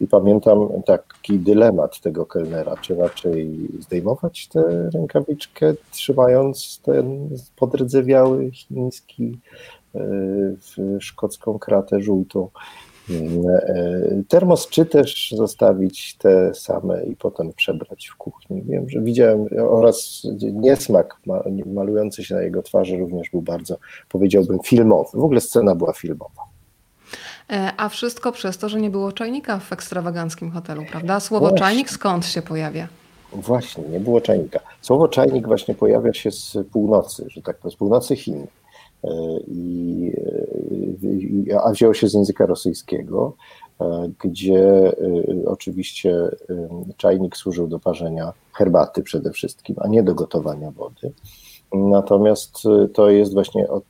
i 0.00 0.06
pamiętam 0.06 0.68
taki 0.86 1.38
dylemat 1.38 2.00
tego 2.00 2.26
kelnera, 2.26 2.76
czy 2.76 2.94
raczej 2.94 3.68
zdejmować 3.80 4.48
tę 4.48 4.90
rękawiczkę, 4.94 5.74
trzymając 5.90 6.80
ten 6.82 7.28
podrdzewiały 7.56 8.50
chiński 8.50 9.38
szkocką 10.98 11.58
kratę 11.58 12.00
żółtą, 12.00 12.48
E, 12.48 12.93
termos 14.28 14.68
czy 14.68 14.86
też 14.86 15.34
zostawić 15.36 16.16
te 16.16 16.54
same 16.54 17.04
i 17.04 17.16
potem 17.16 17.52
przebrać 17.52 18.06
w 18.06 18.16
kuchni. 18.16 18.62
Wiem, 18.62 18.90
że 18.90 19.00
widziałem 19.00 19.46
oraz 19.58 20.22
niesmak 20.52 21.20
malujący 21.66 22.24
się 22.24 22.34
na 22.34 22.42
jego 22.42 22.62
twarzy 22.62 22.96
również 22.96 23.30
był 23.30 23.42
bardzo, 23.42 23.76
powiedziałbym, 24.08 24.58
filmowy. 24.64 25.18
W 25.18 25.24
ogóle 25.24 25.40
scena 25.40 25.74
była 25.74 25.92
filmowa. 25.92 26.42
E, 27.50 27.72
a 27.76 27.88
wszystko 27.88 28.32
przez 28.32 28.58
to, 28.58 28.68
że 28.68 28.80
nie 28.80 28.90
było 28.90 29.12
czajnika 29.12 29.58
w 29.58 29.72
ekstrawaganckim 29.72 30.50
hotelu, 30.50 30.84
prawda? 30.90 31.20
Słowo 31.20 31.46
właśnie. 31.46 31.58
czajnik 31.58 31.90
skąd 31.90 32.26
się 32.26 32.42
pojawia? 32.42 32.88
Właśnie, 33.32 33.84
nie 33.84 34.00
było 34.00 34.20
czajnika. 34.20 34.60
Słowo 34.80 35.08
czajnik 35.08 35.46
właśnie 35.46 35.74
pojawia 35.74 36.12
się 36.12 36.30
z 36.30 36.56
północy, 36.72 37.24
że 37.28 37.42
tak 37.42 37.58
powiem, 37.58 37.72
z 37.72 37.76
północy 37.76 38.16
Chin. 38.16 38.46
E, 39.04 39.40
i, 39.46 40.12
a 41.64 41.70
wzięło 41.70 41.94
się 41.94 42.08
z 42.08 42.14
języka 42.14 42.46
rosyjskiego, 42.46 43.36
e, 43.80 44.10
gdzie 44.24 44.88
e, 44.88 44.94
oczywiście 45.46 46.30
czajnik 46.96 47.36
służył 47.36 47.66
do 47.66 47.78
parzenia 47.78 48.32
herbaty 48.52 49.02
przede 49.02 49.30
wszystkim, 49.30 49.76
a 49.78 49.88
nie 49.88 50.02
do 50.02 50.14
gotowania 50.14 50.70
wody. 50.70 51.12
Natomiast 51.72 52.62
to 52.94 53.10
jest 53.10 53.34
właśnie 53.34 53.68
od, 53.68 53.84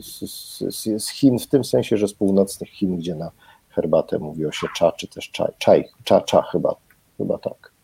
z, 0.00 1.04
z 1.04 1.08
Chin, 1.10 1.38
w 1.38 1.46
tym 1.46 1.64
sensie, 1.64 1.96
że 1.96 2.08
z 2.08 2.14
północnych 2.14 2.70
Chin, 2.70 2.96
gdzie 2.96 3.14
na 3.14 3.30
herbatę 3.68 4.18
mówiło 4.18 4.52
się 4.52 4.66
cza, 4.76 4.92
czy 4.92 5.08
też 5.08 5.30
czaj, 5.30 5.52
czaj 5.58 5.88
cza, 6.04 6.20
cza 6.20 6.42
chyba, 6.42 6.74
chyba 7.18 7.38
tak. 7.38 7.75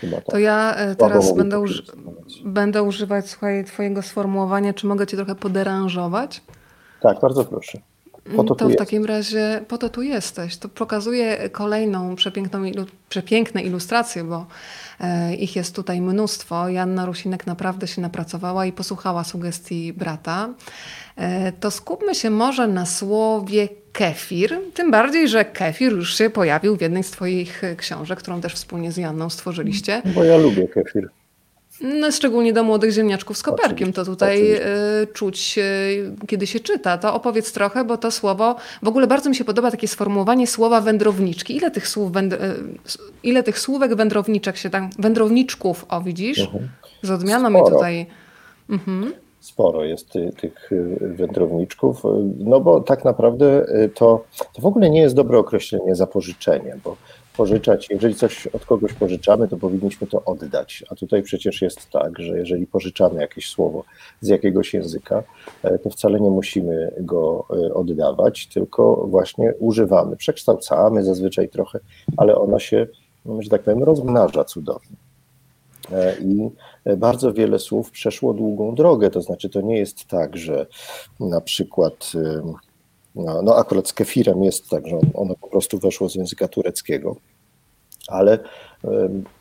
Tak. 0.00 0.24
To 0.24 0.38
ja 0.38 0.74
e, 0.74 0.96
teraz 0.96 1.36
będę, 1.36 1.60
uży 1.60 1.82
będę 2.44 2.82
używać 2.82 3.30
słuchaj, 3.30 3.64
twojego 3.64 4.02
sformułowania, 4.02 4.72
czy 4.72 4.86
mogę 4.86 5.06
cię 5.06 5.16
trochę 5.16 5.34
poderanżować? 5.34 6.40
Tak, 7.00 7.20
bardzo 7.20 7.44
proszę. 7.44 7.78
Po 8.36 8.44
to, 8.44 8.54
to 8.54 8.68
w 8.68 8.76
takim 8.76 9.04
razie 9.04 9.64
po 9.68 9.78
to 9.78 9.88
tu 9.88 10.02
jesteś. 10.02 10.56
To 10.56 10.68
pokazuje 10.68 11.50
kolejną 11.50 12.16
przepiękną, 12.16 12.64
ilu 12.64 12.86
przepiękne 13.08 13.62
ilustracje, 13.62 14.24
bo 14.24 14.46
e, 15.00 15.34
ich 15.34 15.56
jest 15.56 15.74
tutaj 15.74 16.00
mnóstwo. 16.00 16.68
Janna 16.68 17.06
Rusinek 17.06 17.46
naprawdę 17.46 17.86
się 17.86 18.00
napracowała 18.00 18.66
i 18.66 18.72
posłuchała 18.72 19.24
sugestii 19.24 19.92
brata. 19.92 20.48
E, 21.16 21.52
to 21.52 21.70
skupmy 21.70 22.14
się 22.14 22.30
może 22.30 22.68
na 22.68 22.86
słowie 22.86 23.68
kefir, 23.92 24.58
tym 24.74 24.90
bardziej, 24.90 25.28
że 25.28 25.44
kefir 25.44 25.92
już 25.92 26.18
się 26.18 26.30
pojawił 26.30 26.76
w 26.76 26.80
jednej 26.80 27.02
z 27.02 27.10
Twoich 27.10 27.62
książek, 27.76 28.18
którą 28.18 28.40
też 28.40 28.54
wspólnie 28.54 28.92
z 28.92 28.96
Janną 28.96 29.30
stworzyliście. 29.30 30.02
Bo 30.04 30.24
ja 30.24 30.36
lubię 30.36 30.68
kefir. 30.68 31.08
No, 31.80 32.12
szczególnie 32.12 32.52
do 32.52 32.64
młodych 32.64 32.90
ziemniaczków 32.90 33.38
z 33.38 33.42
koperkiem. 33.42 33.92
To 33.92 34.04
tutaj 34.04 34.42
oczywiście. 34.42 34.66
czuć, 35.12 35.58
kiedy 36.26 36.46
się 36.46 36.60
czyta. 36.60 36.98
To 36.98 37.14
opowiedz 37.14 37.52
trochę, 37.52 37.84
bo 37.84 37.96
to 37.96 38.10
słowo, 38.10 38.56
w 38.82 38.88
ogóle 38.88 39.06
bardzo 39.06 39.30
mi 39.30 39.36
się 39.36 39.44
podoba 39.44 39.70
takie 39.70 39.88
sformułowanie 39.88 40.46
słowa 40.46 40.80
wędrowniczki. 40.80 41.56
Ile 41.56 41.70
tych 41.70 41.88
słów, 41.88 42.12
węd... 42.12 42.34
ile 43.22 43.42
tych 43.42 43.58
słówek 43.58 43.94
wędrowniczek 43.94 44.56
się 44.56 44.70
tam, 44.70 44.90
wędrowniczków, 44.98 45.86
o 45.88 46.00
widzisz? 46.00 46.38
Mhm. 46.38 46.68
Z 47.02 47.10
odmianą 47.10 47.50
mi 47.50 47.60
tutaj... 47.70 48.06
Mhm 48.70 49.12
sporo 49.42 49.84
jest 49.84 50.10
ty, 50.10 50.32
tych 50.40 50.72
y, 50.72 50.98
wędrowniczków, 51.00 52.02
no 52.38 52.60
bo 52.60 52.80
tak 52.80 53.04
naprawdę 53.04 53.74
y, 53.84 53.88
to, 53.88 54.24
to 54.52 54.62
w 54.62 54.66
ogóle 54.66 54.90
nie 54.90 55.00
jest 55.00 55.14
dobre 55.14 55.38
określenie 55.38 55.94
zapożyczenie, 55.94 56.76
bo 56.84 56.96
pożyczać, 57.36 57.90
jeżeli 57.90 58.14
coś 58.14 58.46
od 58.46 58.66
kogoś 58.66 58.92
pożyczamy, 58.92 59.48
to 59.48 59.56
powinniśmy 59.56 60.06
to 60.06 60.24
oddać. 60.24 60.84
A 60.90 60.94
tutaj 60.94 61.22
przecież 61.22 61.62
jest 61.62 61.90
tak, 61.90 62.18
że 62.18 62.38
jeżeli 62.38 62.66
pożyczamy 62.66 63.20
jakieś 63.20 63.50
słowo 63.50 63.84
z 64.20 64.28
jakiegoś 64.28 64.74
języka, 64.74 65.22
e, 65.62 65.78
to 65.78 65.90
wcale 65.90 66.20
nie 66.20 66.30
musimy 66.30 66.92
go 67.00 67.46
e, 67.50 67.74
oddawać, 67.74 68.46
tylko 68.46 69.06
właśnie 69.06 69.54
używamy, 69.58 70.16
przekształcamy 70.16 71.04
zazwyczaj 71.04 71.48
trochę, 71.48 71.80
ale 72.16 72.36
ono 72.36 72.58
się, 72.58 72.86
że 73.38 73.50
tak 73.50 73.62
powiem, 73.62 73.82
rozmnaża 73.82 74.44
cudownie. 74.44 75.01
E, 75.92 76.16
I 76.20 76.50
bardzo 76.96 77.32
wiele 77.32 77.58
słów 77.58 77.90
przeszło 77.90 78.34
długą 78.34 78.74
drogę, 78.74 79.10
to 79.10 79.22
znaczy 79.22 79.48
to 79.48 79.60
nie 79.60 79.78
jest 79.78 80.04
tak, 80.04 80.36
że 80.36 80.66
na 81.20 81.40
przykład 81.40 82.12
no, 83.14 83.42
no 83.42 83.56
akurat 83.56 83.88
z 83.88 83.92
kefirem 83.92 84.44
jest 84.44 84.68
tak, 84.68 84.86
że 84.86 84.98
ono 85.14 85.34
po 85.40 85.48
prostu 85.48 85.78
weszło 85.78 86.08
z 86.08 86.14
języka 86.14 86.48
tureckiego, 86.48 87.16
ale 88.08 88.38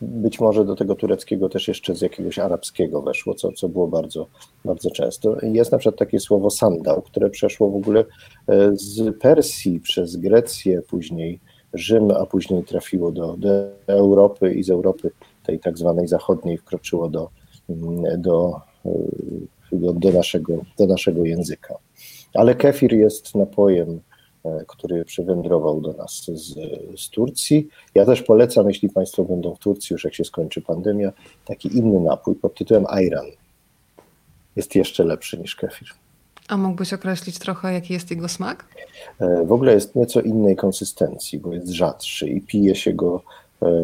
być 0.02 0.40
może 0.40 0.66
do 0.66 0.76
tego 0.76 0.96
tureckiego 0.96 1.50
też 1.50 1.68
jeszcze 1.68 1.96
z 1.96 2.02
jakiegoś 2.02 2.40
arabskiego 2.40 3.02
weszło, 3.02 3.34
co, 3.34 3.52
co 3.52 3.70
było 3.70 3.88
bardzo, 3.88 4.28
bardzo 4.66 4.92
często. 4.92 5.38
Jest 5.42 5.72
na 5.72 5.78
przykład 5.78 6.00
takie 6.00 6.20
słowo 6.20 6.50
sandał, 6.50 7.02
które 7.02 7.30
przeszło 7.30 7.70
w 7.70 7.76
ogóle 7.76 8.00
e, 8.48 8.72
z 8.74 9.18
Persji 9.20 9.80
przez 9.80 10.16
Grecję, 10.16 10.82
później 10.82 11.40
Rzym, 11.74 12.12
a 12.12 12.26
później 12.26 12.64
trafiło 12.64 13.12
do, 13.12 13.38
do 13.38 13.50
Europy 13.88 14.54
i 14.54 14.64
z 14.64 14.70
Europy 14.70 15.12
tej 15.44 15.60
tak 15.60 15.78
zwanej 15.78 16.08
zachodniej 16.08 16.58
wkroczyło 16.58 17.10
do, 17.10 17.30
do, 18.18 18.62
do, 19.72 19.94
do, 19.94 20.12
naszego, 20.12 20.54
do 20.78 20.88
naszego 20.88 21.26
języka. 21.26 21.76
Ale 22.34 22.56
kefir 22.56 22.94
jest 22.94 23.36
napojem, 23.36 24.00
e, 24.46 24.66
który 24.68 25.06
przywędrował 25.06 25.82
do 25.82 25.94
nas 25.94 26.26
z, 26.26 26.54
z 27.02 27.10
Turcji. 27.10 27.68
Ja 27.96 28.06
też 28.06 28.22
polecam, 28.22 28.68
jeśli 28.68 28.90
Państwo 28.90 29.24
będą 29.24 29.56
w 29.56 29.60
Turcji, 29.60 29.94
już 29.94 30.04
jak 30.04 30.16
się 30.16 30.24
skończy 30.24 30.62
pandemia, 30.62 31.12
taki 31.46 31.78
inny 31.78 32.00
napój 32.00 32.36
pod 32.36 32.56
tytułem 32.56 32.86
ayran. 32.88 33.26
Jest 34.56 34.76
jeszcze 34.76 35.04
lepszy 35.04 35.40
niż 35.40 35.56
kefir. 35.56 35.88
A 36.48 36.58
mógłbyś 36.58 36.94
określić 36.94 37.40
trochę, 37.40 37.74
jaki 37.74 37.94
jest 37.94 38.12
jego 38.12 38.30
smak? 38.30 38.66
E, 39.20 39.46
w 39.46 39.52
ogóle 39.52 39.74
jest 39.74 39.96
nieco 39.96 40.22
innej 40.22 40.56
konsystencji, 40.56 41.40
bo 41.40 41.54
jest 41.54 41.68
rzadszy 41.68 42.30
i 42.30 42.42
pije 42.42 42.76
się 42.76 42.94
go 42.94 43.24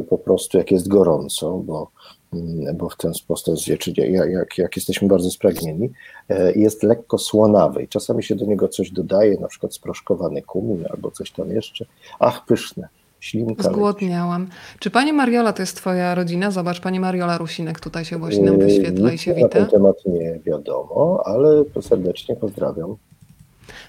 po 0.09 0.17
prostu 0.17 0.57
jak 0.57 0.71
jest 0.71 0.87
gorąco, 0.87 1.51
bo 1.51 1.91
Mm, 2.33 2.77
bo 2.77 2.89
w 2.89 2.97
ten 2.97 3.13
sposób, 3.13 3.55
jak, 3.67 3.87
jak, 4.27 4.57
jak 4.57 4.75
jesteśmy 4.75 5.07
bardzo 5.07 5.31
spragnieni, 5.31 5.89
e, 6.29 6.51
jest 6.51 6.83
lekko 6.83 7.17
słonawy 7.17 7.83
i 7.83 7.87
czasami 7.87 8.23
się 8.23 8.35
do 8.35 8.45
niego 8.45 8.67
coś 8.67 8.91
dodaje, 8.91 9.39
na 9.39 9.47
przykład 9.47 9.73
sproszkowany 9.73 10.41
kumin 10.41 10.85
albo 10.89 11.11
coś 11.11 11.31
tam 11.31 11.51
jeszcze. 11.51 11.85
Ach, 12.19 12.45
pyszne. 12.45 12.87
Ślinka 13.19 13.63
Zgłodniałam. 13.63 14.41
Leci. 14.41 14.53
Czy 14.79 14.89
pani 14.89 15.13
Mariola 15.13 15.53
to 15.53 15.61
jest 15.61 15.75
twoja 15.75 16.15
rodzina? 16.15 16.51
Zobacz, 16.51 16.81
pani 16.81 16.99
Mariola 16.99 17.37
Rusinek 17.37 17.79
tutaj 17.79 18.05
się 18.05 18.17
właśnie 18.17 18.43
nam 18.43 18.59
wyświetla 18.59 19.11
i 19.11 19.17
się 19.17 19.33
wita. 19.33 19.47
Na 19.47 19.53
ten 19.53 19.65
temat 19.65 19.95
nie 20.05 20.39
wiadomo, 20.45 21.21
ale 21.25 21.63
serdecznie 21.81 22.35
pozdrawiam. 22.35 22.95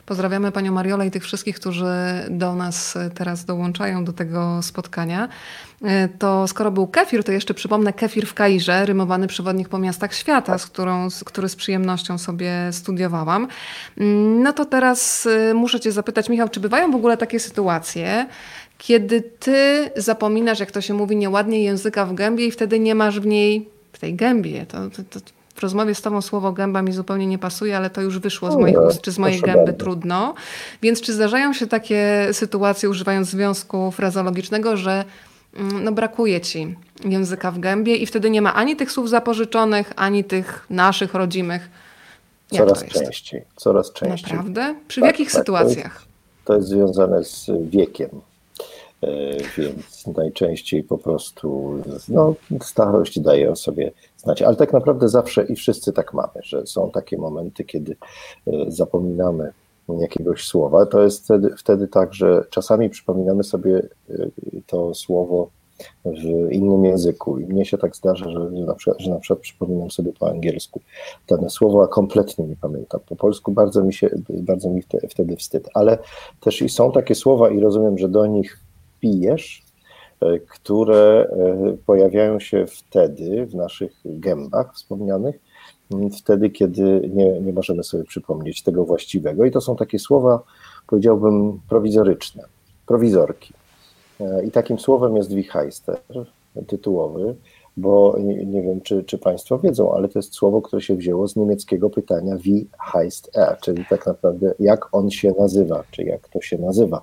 Pozdrawiamy 0.06 0.52
Panią 0.52 0.72
Mariolę 0.72 1.06
i 1.06 1.10
tych 1.10 1.24
wszystkich, 1.24 1.56
którzy 1.56 1.86
do 2.30 2.54
nas 2.54 2.98
teraz 3.14 3.44
dołączają 3.44 4.04
do 4.04 4.12
tego 4.12 4.62
spotkania. 4.62 5.28
E, 5.84 6.08
to 6.08 6.48
skoro 6.48 6.70
był 6.70 6.86
kefir, 6.86 7.24
to 7.24 7.32
jeszcze 7.32 7.54
przypomnę 7.54 7.92
kefir 7.92 8.26
w 8.26 8.34
Kairze, 8.34 8.86
rymowany 8.86 9.26
przewodnik 9.26 9.68
po 9.68 9.78
miastach 9.78 10.14
świata, 10.14 10.58
z 10.58 10.66
którą, 10.66 11.10
z, 11.10 11.24
który 11.24 11.48
z 11.48 11.56
przyjemnością 11.56 12.18
sobie 12.18 12.52
studiowałam. 12.72 13.48
Mm, 13.98 14.42
no 14.42 14.52
to 14.52 14.64
teraz 14.64 15.26
e, 15.26 15.54
muszę 15.54 15.80
Cię 15.80 15.92
zapytać, 15.92 16.28
Michał, 16.28 16.48
czy 16.48 16.60
bywają 16.60 16.90
w 16.90 16.94
ogóle 16.94 17.16
takie 17.16 17.40
sytuacje, 17.40 18.26
kiedy 18.78 19.22
Ty 19.22 19.90
zapominasz, 19.96 20.60
jak 20.60 20.70
to 20.70 20.80
się 20.80 20.94
mówi 20.94 21.16
nieładnie, 21.16 21.62
języka 21.62 22.06
w 22.06 22.14
gębie 22.14 22.46
i 22.46 22.50
wtedy 22.50 22.80
nie 22.80 22.94
masz 22.94 23.20
w 23.20 23.26
niej, 23.26 23.68
w 23.92 23.98
tej 23.98 24.14
gębie, 24.14 24.66
to, 24.66 24.90
to, 24.90 25.02
to 25.02 25.37
w 25.58 25.62
rozmowie 25.62 25.94
z 25.94 26.02
Tobą 26.02 26.22
słowo 26.22 26.52
gęba 26.52 26.82
mi 26.82 26.92
zupełnie 26.92 27.26
nie 27.26 27.38
pasuje, 27.38 27.76
ale 27.76 27.90
to 27.90 28.00
już 28.00 28.18
wyszło 28.18 28.50
z 28.50 28.56
moich 28.56 28.82
ust, 28.82 29.00
czy 29.00 29.12
z 29.12 29.18
mojej 29.18 29.40
gęby 29.40 29.64
bardzo. 29.64 29.78
trudno. 29.78 30.34
Więc 30.82 31.00
czy 31.00 31.12
zdarzają 31.12 31.52
się 31.52 31.66
takie 31.66 32.28
sytuacje, 32.32 32.90
używając 32.90 33.28
związku 33.28 33.90
frazologicznego, 33.90 34.76
że 34.76 35.04
mm, 35.56 35.84
no, 35.84 35.92
brakuje 35.92 36.40
Ci 36.40 36.76
języka 37.04 37.50
w 37.50 37.58
gębie 37.58 37.96
i 37.96 38.06
wtedy 38.06 38.30
nie 38.30 38.42
ma 38.42 38.54
ani 38.54 38.76
tych 38.76 38.92
słów 38.92 39.08
zapożyczonych, 39.08 39.92
ani 39.96 40.24
tych 40.24 40.66
naszych, 40.70 41.14
rodzimych. 41.14 41.68
Jak 42.52 42.66
coraz 42.66 42.84
częściej, 42.84 43.42
coraz 43.56 43.92
częściej. 43.92 44.32
Naprawdę? 44.32 44.74
Przy 44.88 45.00
tak, 45.00 45.10
jakich 45.10 45.32
tak, 45.32 45.40
sytuacjach? 45.40 45.94
To 45.94 46.00
jest, 46.00 46.44
to 46.44 46.54
jest 46.54 46.68
związane 46.68 47.24
z 47.24 47.50
wiekiem. 47.70 48.08
E, 49.02 49.08
więc 49.58 50.06
najczęściej 50.06 50.82
po 50.82 50.98
prostu 50.98 51.78
no, 52.08 52.34
starość 52.62 53.20
daje 53.20 53.50
o 53.50 53.56
sobie 53.56 53.92
znać. 54.18 54.42
Ale 54.42 54.56
tak 54.56 54.72
naprawdę 54.72 55.08
zawsze 55.08 55.44
i 55.44 55.56
wszyscy 55.56 55.92
tak 55.92 56.14
mamy, 56.14 56.40
że 56.42 56.66
są 56.66 56.90
takie 56.90 57.18
momenty, 57.18 57.64
kiedy 57.64 57.96
e, 58.46 58.52
zapominamy 58.68 59.52
jakiegoś 60.00 60.44
słowa, 60.44 60.86
to 60.86 61.02
jest 61.02 61.24
wtedy, 61.24 61.54
wtedy 61.58 61.88
tak, 61.88 62.14
że 62.14 62.44
czasami 62.50 62.90
przypominamy 62.90 63.44
sobie 63.44 63.82
to 64.66 64.94
słowo 64.94 65.50
w 66.04 66.52
innym 66.52 66.84
języku. 66.84 67.38
I 67.38 67.46
mnie 67.46 67.64
się 67.64 67.78
tak 67.78 67.96
zdarza, 67.96 68.30
że, 68.30 68.38
na, 68.50 68.74
przykład, 68.74 69.00
że 69.00 69.10
na 69.10 69.18
przykład 69.18 69.38
przypominam 69.38 69.90
sobie 69.90 70.12
po 70.12 70.30
angielsku 70.30 70.80
dane 71.28 71.50
słowo, 71.50 71.82
a 71.82 71.86
kompletnie 71.86 72.46
nie 72.46 72.56
pamiętam. 72.56 73.00
Po 73.08 73.16
polsku 73.16 73.52
bardzo 73.52 73.84
mi 73.84 73.94
się, 73.94 74.10
bardzo 74.28 74.70
mi 74.70 74.82
wtedy 75.10 75.36
wstyd. 75.36 75.68
Ale 75.74 75.98
też 76.40 76.62
i 76.62 76.68
są 76.68 76.92
takie 76.92 77.14
słowa 77.14 77.50
i 77.50 77.60
rozumiem, 77.60 77.98
że 77.98 78.08
do 78.08 78.26
nich 78.26 78.60
pijesz, 79.00 79.62
e, 79.62 79.67
które 80.48 81.28
e, 81.30 81.76
pojawiają 81.86 82.40
się 82.40 82.66
wtedy 82.66 83.46
w 83.46 83.54
naszych 83.54 83.92
gębach 84.04 84.74
wspomnianych, 84.74 85.38
wtedy, 86.18 86.50
kiedy 86.50 87.10
nie, 87.14 87.40
nie 87.40 87.52
możemy 87.52 87.84
sobie 87.84 88.04
przypomnieć 88.04 88.62
tego 88.62 88.84
właściwego. 88.84 89.44
I 89.44 89.50
to 89.50 89.60
są 89.60 89.76
takie 89.76 89.98
słowa, 89.98 90.42
powiedziałbym, 90.86 91.60
prowizoryczne, 91.68 92.44
prowizorki. 92.86 93.54
E, 94.20 94.44
I 94.44 94.50
takim 94.50 94.78
słowem 94.78 95.16
jest 95.16 95.34
Wichajster 95.34 95.98
tytułowy, 96.66 97.34
bo 97.76 98.16
nie, 98.20 98.46
nie, 98.46 98.62
wiem, 98.62 98.80
czy, 98.80 99.04
czy 99.04 99.18
Państwo 99.18 99.58
wiedzą, 99.58 99.94
ale 99.94 100.08
to 100.08 100.18
jest 100.18 100.34
słowo, 100.34 100.62
które 100.62 100.82
się 100.82 100.96
wzięło 100.96 101.28
z 101.28 101.36
niemieckiego 101.36 101.90
pytania 101.90 102.36
wie 102.36 102.64
heißt 102.92 103.30
er, 103.34 103.58
czyli 103.60 103.84
tak 103.90 104.06
naprawdę 104.06 104.54
jak 104.58 104.94
on 104.94 105.10
się 105.10 105.34
nazywa, 105.38 105.84
czy 105.90 106.02
jak 106.02 106.28
to 106.28 106.40
się 106.40 106.58
nazywa. 106.58 107.02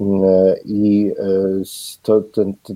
E, 0.00 0.56
I 0.64 1.12
e, 1.18 1.62
to, 2.02 2.20
to, 2.20 2.44
to 2.62 2.74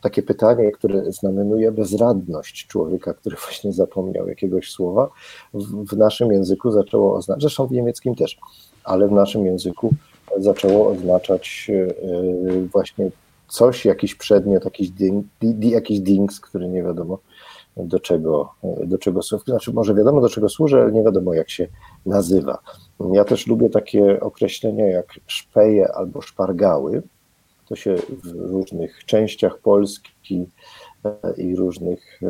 takie 0.00 0.22
pytanie, 0.22 0.72
które 0.72 1.12
znamienuje 1.12 1.72
bezradność 1.72 2.66
człowieka, 2.66 3.14
który 3.14 3.36
właśnie 3.46 3.72
zapomniał 3.72 4.28
jakiegoś 4.28 4.70
słowa, 4.70 5.10
w, 5.54 5.90
w 5.90 5.96
naszym 5.96 6.32
języku 6.32 6.70
zaczęło 6.70 7.16
oznaczać, 7.16 7.42
zresztą 7.42 7.66
w 7.66 7.72
niemieckim 7.72 8.14
też, 8.14 8.38
ale 8.84 9.08
w 9.08 9.12
naszym 9.12 9.46
języku 9.46 9.90
zaczęło 10.36 10.88
oznaczać 10.88 11.70
e, 11.70 12.60
właśnie 12.72 13.10
coś, 13.48 13.84
jakiś 13.84 14.14
przedmiot, 14.14 14.64
jakiś, 14.64 14.90
ding, 14.90 15.26
jakiś 15.60 16.00
dings, 16.00 16.40
który 16.40 16.68
nie 16.68 16.82
wiadomo 16.82 17.18
do 17.78 18.00
czego, 18.00 18.52
do 18.86 18.98
czego 18.98 19.22
służy. 19.22 19.44
Znaczy, 19.46 19.72
może 19.72 19.94
wiadomo 19.94 20.20
do 20.20 20.28
czego 20.28 20.48
służy, 20.48 20.80
ale 20.80 20.92
nie 20.92 21.02
wiadomo 21.02 21.34
jak 21.34 21.50
się 21.50 21.68
nazywa. 22.06 22.58
Ja 23.12 23.24
też 23.24 23.46
lubię 23.46 23.70
takie 23.70 24.20
określenia 24.20 24.86
jak 24.86 25.20
szpeje 25.26 25.92
albo 25.92 26.22
szpargały. 26.22 27.02
To 27.68 27.76
się 27.76 27.94
w 28.24 28.50
różnych 28.50 29.04
częściach 29.04 29.58
Polski 29.58 30.46
e, 31.04 31.34
i 31.36 31.56
różnych, 31.56 32.20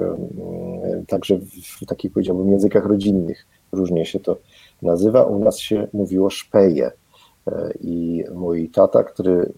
także 1.08 1.38
w 1.80 1.87
takich 1.87 2.12
powiedziałbym 2.12 2.50
językach 2.50 2.87
rodzinnych 2.87 3.46
różnie 3.72 4.06
się 4.06 4.20
to 4.20 4.37
nazywa. 4.82 5.22
U 5.22 5.38
nas 5.38 5.58
się 5.58 5.88
mówiło 5.92 6.30
szpeje. 6.30 6.90
E, 7.46 7.72
I 7.80 8.24
mój 8.34 8.68
tata, 8.68 9.04
który 9.04 9.52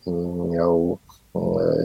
miał 0.50 0.98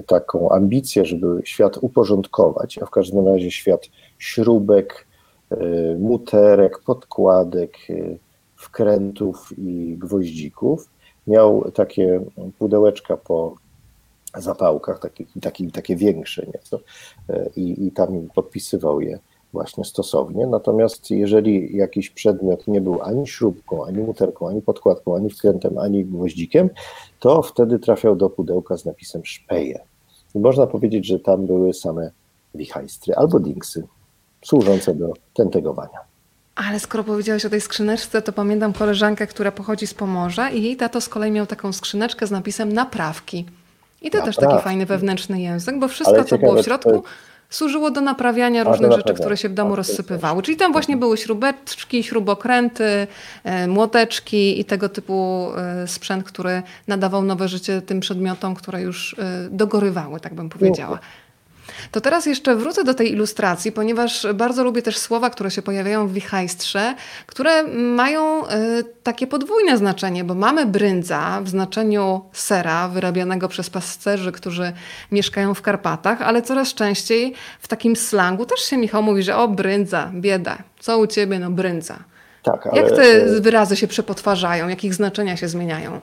taką 0.08 0.50
ambicję, 0.50 1.06
żeby 1.06 1.42
świat 1.44 1.78
uporządkować, 1.82 2.78
a 2.78 2.86
w 2.86 2.90
każdym 2.90 3.28
razie 3.28 3.52
świat 3.52 3.82
śrubek, 4.20 5.08
e, 5.52 5.58
muterek, 6.00 6.80
podkładek, 6.80 7.78
wkrętów 8.56 9.50
i 9.58 9.96
gwoździków, 9.98 10.90
miał 11.28 11.72
takie 11.72 12.22
pudełeczka 12.60 13.18
po 13.18 13.56
zapałkach, 14.38 15.00
takie, 15.00 15.26
takie, 15.42 15.72
takie 15.72 15.96
większe 15.96 16.46
nieco, 16.54 16.80
i, 17.56 17.88
i 17.88 17.92
tam 17.92 18.28
podpisywał 18.36 19.02
je 19.02 19.20
właśnie 19.56 19.86
stosownie. 19.86 20.48
Natomiast 20.48 21.12
jeżeli 21.12 21.78
jakiś 21.78 22.10
przedmiot 22.10 22.68
nie 22.68 22.82
był 22.82 23.02
ani 23.02 23.28
śrubką, 23.28 23.86
ani 23.86 23.98
muterką, 23.98 24.48
ani 24.48 24.62
podkładką, 24.62 25.15
ani 25.15 25.30
wkrętem, 25.30 25.78
ani 25.78 26.06
gwoździkiem, 26.06 26.70
to 27.20 27.41
wtedy 27.41 27.80
trafiał 27.80 28.15
do 28.15 28.30
pudełka 28.30 28.78
z 28.78 28.86
napisem 28.86 29.26
szpeje. 29.26 29.80
I 30.36 30.39
można 30.39 30.68
powiedzieć, 30.68 31.08
że 31.08 31.20
tam 31.20 31.46
były 31.46 31.74
same 31.74 32.12
wichajstry 32.56 33.15
albo 33.15 33.39
dingsy 33.39 33.88
służące 34.46 34.96
do 34.96 35.13
tentegowania. 35.34 36.00
Ale 36.56 36.80
skoro 36.80 37.04
powiedziałeś 37.04 37.46
o 37.46 37.50
tej 37.50 37.62
skrzyneczce, 37.62 38.22
to 38.22 38.34
pamiętam 38.34 38.74
koleżankę, 38.74 39.28
która 39.28 39.52
pochodzi 39.52 39.88
z 39.88 39.94
Pomorza 39.94 40.50
i 40.50 40.63
jej 40.63 40.76
tato 40.76 41.02
z 41.02 41.10
kolei 41.10 41.32
miał 41.32 41.46
taką 41.46 41.74
skrzyneczkę 41.74 42.28
z 42.28 42.32
napisem 42.32 42.74
naprawki. 42.74 43.46
I 44.02 44.12
to 44.12 44.22
też 44.22 44.36
taki 44.36 44.63
fajny 44.63 44.86
wewnętrzny 44.86 45.41
język, 45.41 45.80
bo 45.80 45.88
wszystko, 45.88 46.24
co 46.24 46.38
było 46.38 46.54
w 46.56 46.65
środku, 46.65 47.04
służyło 47.50 47.92
do 47.92 48.02
naprawiania 48.02 48.64
różnych 48.64 48.92
rzeczy, 48.92 49.14
które 49.14 49.38
się 49.38 49.50
w 49.50 49.54
domu 49.54 49.76
rozsypywały. 49.76 50.44
Czyli 50.44 50.58
tam 50.58 50.72
właśnie 50.72 50.98
były 50.98 51.18
śrubeczki, 51.18 52.04
śrubokręty, 52.04 53.08
e, 53.44 53.68
młoteczki 53.68 54.60
i 54.60 54.66
tego 54.66 54.90
typu 54.90 55.50
e, 55.58 55.88
sprzęt, 55.88 56.24
który 56.24 56.64
nadawał 56.88 57.24
nowe 57.24 57.48
życie 57.48 57.82
tym 57.82 58.00
przedmiotom, 58.00 58.56
które 58.56 58.82
już 58.82 59.16
e, 59.20 59.48
dogorywały, 59.50 60.20
tak 60.20 60.34
bym 60.34 60.50
powiedziała. 60.50 61.00
To 61.91 62.02
teraz 62.02 62.26
jeszcze 62.26 62.56
wrócę 62.56 62.84
do 62.84 62.93
tej 62.93 63.12
ilustracji, 63.12 63.71
ponieważ 63.71 64.28
bardzo 64.34 64.63
lubię 64.63 64.82
też 64.82 64.98
słowa, 64.98 65.30
które 65.30 65.52
się 65.52 65.62
pojawiają 65.62 66.08
w 66.08 66.13
wichajstrze, 66.13 66.95
które 67.26 67.63
mają 67.74 68.45
y, 68.45 68.50
takie 69.04 69.28
podwójne 69.28 69.78
znaczenie, 69.78 70.24
bo 70.24 70.36
mamy 70.36 70.65
bryndza 70.65 71.41
w 71.43 71.50
znaczeniu 71.50 72.21
sera 72.34 72.88
wyrabianego 72.88 73.48
przez 73.48 73.69
pasterzy, 73.69 74.32
którzy 74.32 74.74
mieszkają 75.12 75.54
w 75.54 75.62
Karpatach, 75.62 76.21
ale 76.21 76.41
coraz 76.41 76.74
częściej 76.74 77.34
w 77.60 77.67
takim 77.67 77.95
slangu 77.95 78.45
też 78.45 78.60
się 78.60 78.78
Michał 78.78 79.04
mówi, 79.04 79.24
że 79.24 79.38
o 79.38 79.48
bryndza, 79.48 80.12
bieda, 80.13 80.58
co 80.80 80.98
u 80.98 81.08
ciebie, 81.08 81.39
no 81.39 81.50
bryndza. 81.50 82.00
Tak, 82.43 82.67
ale... 82.67 82.82
Jak 82.82 82.91
te 82.91 83.26
wyrazy 83.41 83.76
się 83.76 83.88
przepotwarzają, 83.88 84.67
jakich 84.67 84.93
znaczenia 84.93 85.38
się 85.38 85.48
zmieniają? 85.48 86.02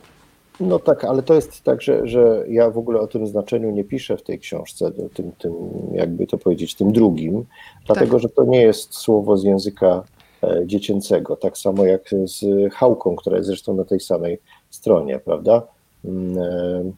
No 0.61 0.79
tak, 0.79 1.05
ale 1.05 1.23
to 1.23 1.35
jest 1.35 1.62
tak, 1.62 1.83
że, 1.83 2.07
że 2.07 2.45
ja 2.49 2.71
w 2.71 2.79
ogóle 2.79 3.01
o 3.01 3.07
tym 3.07 3.27
znaczeniu 3.27 3.71
nie 3.71 3.85
piszę 3.85 4.17
w 4.17 4.23
tej 4.23 4.38
książce, 4.38 4.93
tym, 5.15 5.33
tym 5.38 5.53
jakby 5.93 6.27
to 6.27 6.38
powiedzieć, 6.38 6.75
tym 6.75 6.93
drugim, 6.93 7.45
dlatego 7.87 8.12
tak. 8.12 8.23
że 8.23 8.29
to 8.29 8.45
nie 8.45 8.62
jest 8.62 8.95
słowo 8.95 9.37
z 9.37 9.45
języka 9.45 10.05
e, 10.43 10.62
dziecięcego, 10.67 11.37
tak 11.37 11.59
samo 11.59 11.85
jak 11.85 12.11
z 12.25 12.45
chałką, 12.75 13.17
która 13.17 13.37
jest 13.37 13.47
zresztą 13.47 13.75
na 13.75 13.85
tej 13.85 14.01
samej 14.01 14.38
stronie, 14.71 15.19
prawda? 15.19 15.62
Mm, 16.05 16.93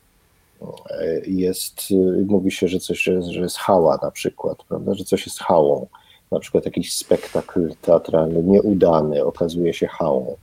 e, 0.90 1.20
jest, 1.26 1.80
mówi 2.26 2.50
się, 2.50 2.68
że 2.68 2.78
coś 2.78 3.02
że 3.02 3.40
jest 3.40 3.56
hała 3.56 3.98
na 4.02 4.10
przykład, 4.10 4.64
prawda, 4.68 4.94
że 4.94 5.04
coś 5.04 5.26
jest 5.26 5.40
hałą, 5.40 5.86
na 6.30 6.40
przykład 6.40 6.64
jakiś 6.64 6.96
spektakl 6.96 7.74
teatralny 7.82 8.42
nieudany 8.42 9.24
okazuje 9.24 9.74
się 9.74 9.86
hałą. 9.86 10.36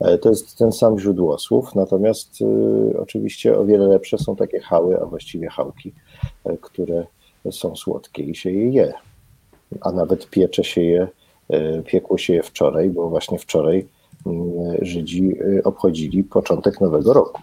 E, 0.00 0.18
to 0.18 0.28
jest 0.28 0.58
ten 0.58 0.72
sam 0.72 0.98
źródłosłów, 0.98 1.74
natomiast 1.74 2.40
y, 2.40 3.00
oczywiście 3.00 3.58
o 3.58 3.64
wiele 3.64 3.86
lepsze 3.86 4.18
są 4.18 4.36
takie 4.36 4.60
hały, 4.60 5.00
a 5.00 5.06
właściwie 5.06 5.48
hałki, 5.48 5.92
e, 6.44 6.56
które 6.56 7.06
są 7.50 7.76
słodkie 7.76 8.22
i 8.22 8.34
się 8.34 8.50
je 8.50 8.70
je. 8.70 8.92
A 9.80 9.92
nawet 9.92 10.30
piecze 10.30 10.64
się 10.64 10.82
je, 10.82 11.08
e, 11.48 11.82
piekło 11.82 12.18
się 12.18 12.34
je 12.34 12.42
wczoraj, 12.42 12.90
bo 12.90 13.08
właśnie 13.08 13.38
wczoraj 13.38 13.86
mm, 14.26 14.76
Żydzi 14.82 15.32
obchodzili 15.64 16.24
początek 16.24 16.80
nowego 16.80 17.12
roku. 17.12 17.42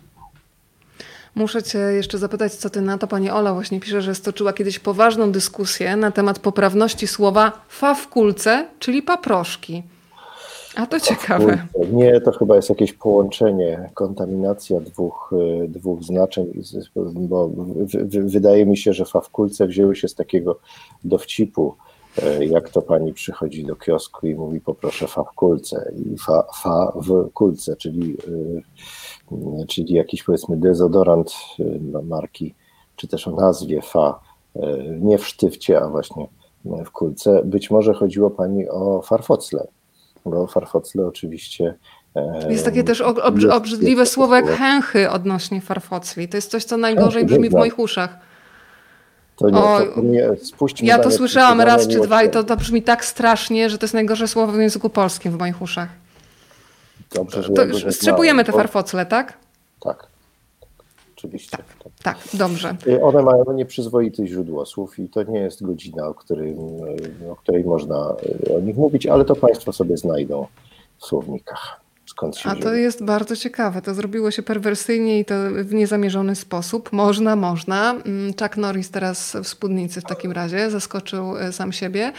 Muszę 1.35 1.63
Cię 1.63 1.77
jeszcze 1.77 2.17
zapytać, 2.17 2.53
co 2.53 2.69
Ty 2.69 2.81
na 2.81 2.97
to. 2.97 3.07
Pani 3.07 3.29
Ola 3.29 3.53
właśnie 3.53 3.79
pisze, 3.79 4.01
że 4.01 4.15
stoczyła 4.15 4.53
kiedyś 4.53 4.79
poważną 4.79 5.31
dyskusję 5.31 5.95
na 5.95 6.11
temat 6.11 6.39
poprawności 6.39 7.07
słowa 7.07 7.65
fa 7.69 7.95
w 7.95 8.07
kulce, 8.07 8.67
czyli 8.79 9.01
paproszki. 9.01 9.83
A 10.75 10.87
to 10.87 10.99
ciekawe. 10.99 11.67
Nie, 11.93 12.21
to 12.21 12.31
chyba 12.31 12.55
jest 12.55 12.69
jakieś 12.69 12.93
połączenie, 12.93 13.89
kontaminacja 13.93 14.79
dwóch, 14.79 15.33
y, 15.63 15.67
dwóch 15.67 16.03
znaczeń, 16.03 16.51
bo 17.15 17.49
wydaje 18.11 18.65
mi 18.65 18.77
się, 18.77 18.93
że 18.93 19.05
fawkulce 19.05 19.67
wzięły 19.67 19.95
się 19.95 20.07
z 20.07 20.15
takiego 20.15 20.59
dowcipu, 21.03 21.75
y, 22.39 22.45
jak 22.45 22.69
to 22.69 22.81
pani 22.81 23.13
przychodzi 23.13 23.65
do 23.65 23.75
kiosku 23.75 24.27
i 24.27 24.35
mówi 24.35 24.61
poproszę 24.61 25.07
fa 25.07 25.23
w 25.23 25.35
kulce 25.35 25.91
i 26.05 26.17
fa, 26.17 26.43
fa 26.61 26.93
w 26.95 27.29
kulce, 27.33 27.75
czyli, 27.75 28.17
y, 29.31 29.65
czyli 29.67 29.93
jakiś 29.93 30.23
powiedzmy 30.23 30.57
dezodorant 30.57 31.33
marki, 32.03 32.53
czy 32.95 33.07
też 33.07 33.27
o 33.27 33.31
nazwie 33.31 33.81
fa, 33.81 34.19
nie 35.01 35.17
w 35.17 35.27
sztywcie, 35.27 35.81
a 35.81 35.89
właśnie 35.89 36.27
w 36.65 36.91
kulce. 36.91 37.41
Być 37.43 37.71
może 37.71 37.93
chodziło 37.93 38.29
pani 38.29 38.69
o 38.69 39.01
farfocle 39.01 39.67
bo 40.25 40.47
farfocle 40.47 41.07
oczywiście. 41.07 41.73
Jest 42.49 42.65
takie 42.65 42.83
też 42.83 43.01
obrzydliwe 43.51 44.05
słowo 44.05 44.35
jak 44.35 44.47
chęchy 44.47 45.09
odnośnie 45.09 45.61
farfocli. 45.61 46.27
To 46.27 46.37
jest 46.37 46.51
coś, 46.51 46.63
co 46.63 46.77
najgorzej 46.77 47.25
brzmi 47.25 47.49
w 47.49 47.53
moich 47.53 47.79
uszach. 47.79 48.17
To 49.35 49.49
nie, 49.49 49.57
o, 49.57 49.81
to 49.95 50.01
nie, 50.01 50.29
ja 50.81 50.99
to 50.99 51.11
słyszałam 51.11 51.61
raz 51.61 51.87
czy 51.87 51.99
dwa 51.99 52.23
i 52.23 52.29
to, 52.29 52.43
to 52.43 52.57
brzmi 52.57 52.83
tak 52.83 53.05
strasznie, 53.05 53.69
że 53.69 53.77
to 53.77 53.83
jest 53.83 53.93
najgorsze 53.93 54.27
słowo 54.27 54.53
w 54.53 54.59
języku 54.59 54.89
polskim 54.89 55.31
w 55.31 55.39
moich 55.39 55.61
uszach. 55.61 55.89
Dobrze, 57.13 57.43
że 57.43 57.49
to 57.49 57.65
ja 57.65 57.91
strzepujemy 57.91 58.43
te 58.43 58.51
farfocle, 58.51 59.05
tak? 59.05 59.37
Tak 59.79 60.10
oczywiście. 61.21 61.57
Tak, 61.57 61.65
tak, 62.03 62.17
dobrze. 62.33 62.75
Y, 62.87 63.03
one 63.03 63.23
mają 63.23 63.43
nieprzyzwoity 63.53 64.27
źródło 64.27 64.65
słów 64.65 64.99
i 64.99 65.09
to 65.09 65.23
nie 65.23 65.39
jest 65.39 65.63
godzina, 65.63 66.07
o, 66.07 66.13
której, 66.13 66.55
o 67.31 67.35
której 67.35 67.63
można 67.63 68.15
y, 68.47 68.55
o 68.55 68.59
nich 68.59 68.77
mówić, 68.77 69.07
ale 69.07 69.25
to 69.25 69.35
Państwo 69.35 69.73
sobie 69.73 69.97
znajdą 69.97 70.47
w 70.97 71.05
słownikach. 71.05 71.81
skąd 72.05 72.37
się 72.37 72.49
A 72.49 72.55
to 72.55 72.73
jest 72.73 73.03
bardzo 73.03 73.35
ciekawe. 73.35 73.81
To 73.81 73.93
zrobiło 73.93 74.31
się 74.31 74.43
perwersyjnie 74.43 75.19
i 75.19 75.25
to 75.25 75.33
w 75.63 75.73
niezamierzony 75.73 76.35
sposób. 76.35 76.91
Można, 76.91 77.35
można. 77.35 77.91
Mm, 77.91 78.33
Chuck 78.41 78.57
Norris 78.57 78.91
teraz 78.91 79.37
w 79.43 79.47
spódnicy 79.47 80.01
w 80.01 80.03
takim 80.03 80.31
razie 80.31 80.69
zaskoczył 80.69 81.33
sam 81.51 81.71
siebie. 81.71 82.13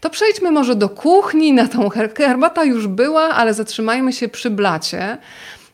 To 0.00 0.10
przejdźmy 0.10 0.50
może 0.50 0.76
do 0.76 0.88
kuchni. 0.88 1.52
Na 1.52 1.68
tą 1.68 1.88
herbata 2.16 2.64
już 2.64 2.86
była, 2.86 3.22
ale 3.22 3.54
zatrzymajmy 3.54 4.12
się 4.12 4.28
przy 4.28 4.50
blacie. 4.50 5.18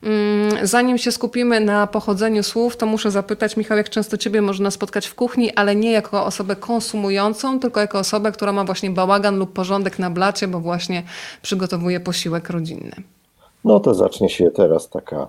Mm, 0.04 0.66
zanim 0.66 0.98
się 0.98 1.12
skupimy 1.12 1.60
na 1.60 1.86
pochodzeniu 1.86 2.42
słów, 2.42 2.76
to 2.76 2.86
muszę 2.86 3.10
zapytać, 3.10 3.56
Michał, 3.56 3.76
jak 3.76 3.90
często 3.90 4.16
Ciebie 4.16 4.42
można 4.42 4.70
spotkać 4.70 5.06
w 5.06 5.14
kuchni, 5.14 5.54
ale 5.54 5.76
nie 5.76 5.92
jako 5.92 6.24
osobę 6.26 6.56
konsumującą, 6.56 7.60
tylko 7.60 7.80
jako 7.80 7.98
osobę, 7.98 8.32
która 8.32 8.52
ma 8.52 8.64
właśnie 8.64 8.90
bałagan 8.90 9.38
lub 9.38 9.52
porządek 9.52 9.98
na 9.98 10.10
blacie, 10.10 10.48
bo 10.48 10.60
właśnie 10.60 11.02
przygotowuje 11.42 12.00
posiłek 12.00 12.50
rodzinny. 12.50 12.92
No 13.64 13.80
to 13.80 13.94
zacznie 13.94 14.28
się 14.28 14.50
teraz 14.50 14.88
taka 14.88 15.28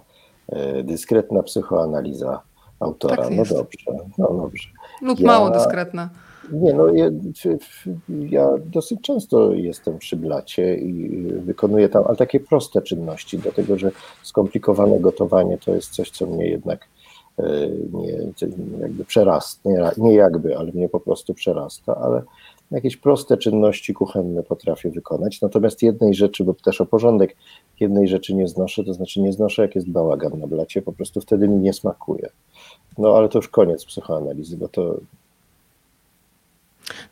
e, 0.50 0.84
dyskretna 0.84 1.44
psychoanaliza 1.44 2.42
autora. 2.80 3.16
Tak 3.16 3.30
no 3.32 3.44
dobrze, 3.46 3.86
no 4.18 4.28
dobrze. 4.28 4.70
Lub 5.02 5.20
Ja- 5.20 5.28
mało 5.28 5.50
dyskretna. 5.50 6.10
Nie, 6.52 6.74
no 6.74 6.94
ja, 6.94 7.10
ja 8.10 8.50
dosyć 8.66 9.02
często 9.02 9.54
jestem 9.54 9.98
przy 9.98 10.16
blacie 10.16 10.76
i 10.76 11.10
wykonuję 11.28 11.90
tam, 11.90 12.04
ale 12.08 12.16
takie 12.16 12.40
proste 12.40 12.82
czynności, 12.82 13.38
dlatego 13.38 13.78
że 13.78 13.92
skomplikowane 14.24 15.00
gotowanie 15.00 15.58
to 15.58 15.76
jest 15.76 15.92
coś, 15.92 16.12
co 16.12 16.26
mnie 16.26 16.50
jednak 16.50 16.88
e, 17.40 17.70
nie, 17.94 18.18
jakby 18.82 19.06
przerasta, 19.06 19.70
nie, 19.70 19.92
nie 19.98 20.14
jakby, 20.14 20.58
ale 20.58 20.72
mnie 20.72 20.90
po 20.90 21.00
prostu 21.00 21.34
przerasta, 21.34 21.96
ale 21.96 22.22
jakieś 22.72 22.98
proste 22.98 23.38
czynności 23.38 23.94
kuchenne 23.94 24.44
potrafię 24.44 24.90
wykonać. 24.90 25.42
Natomiast 25.42 25.84
jednej 25.84 26.14
rzeczy, 26.14 26.44
bo 26.44 26.54
też 26.54 26.82
o 26.82 26.86
porządek, 26.86 27.36
jednej 27.80 28.08
rzeczy 28.08 28.36
nie 28.36 28.48
znoszę, 28.48 28.84
to 28.84 28.94
znaczy 28.94 29.22
nie 29.22 29.34
znoszę, 29.34 29.62
jak 29.62 29.76
jest 29.76 29.90
bałagan 29.90 30.40
na 30.40 30.48
blacie, 30.48 30.82
po 30.82 30.94
prostu 30.94 31.22
wtedy 31.22 31.48
mi 31.48 31.58
nie 31.58 31.74
smakuje. 31.74 32.30
No 32.98 33.18
ale 33.18 33.30
to 33.30 33.40
już 33.40 33.48
koniec 33.48 33.86
psychoanalizy, 33.86 34.58
bo 34.58 34.68
to 34.68 34.98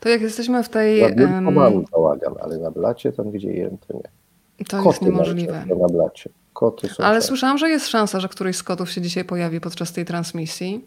To 0.00 0.08
jak 0.08 0.20
jesteśmy 0.20 0.62
w 0.62 0.68
tej... 0.68 1.16
To 1.16 1.50
mam 1.50 1.84
bałagan, 1.92 2.34
ale 2.42 2.58
na 2.58 2.70
blacie, 2.70 3.12
tam 3.12 3.30
gdzie 3.30 3.52
jem, 3.52 3.78
to 3.88 3.96
nie. 3.96 4.64
to 4.64 4.76
jest 4.76 4.88
Koty 4.88 5.04
niemożliwe. 5.04 5.52
nawet 5.52 5.68
często 5.68 5.86
na 5.86 5.88
blacie. 5.88 6.30
Koty 6.52 6.88
są 6.88 7.04
Ale 7.04 7.22
słyszałam, 7.22 7.58
że 7.58 7.68
jest 7.68 7.86
szansa, 7.88 8.20
że 8.20 8.28
któryś 8.28 8.56
z 8.56 8.62
kotów 8.62 8.90
się 8.90 9.00
dzisiaj 9.00 9.24
pojawi 9.24 9.60
podczas 9.60 9.92
tej 9.92 10.04
transmisji. 10.04 10.84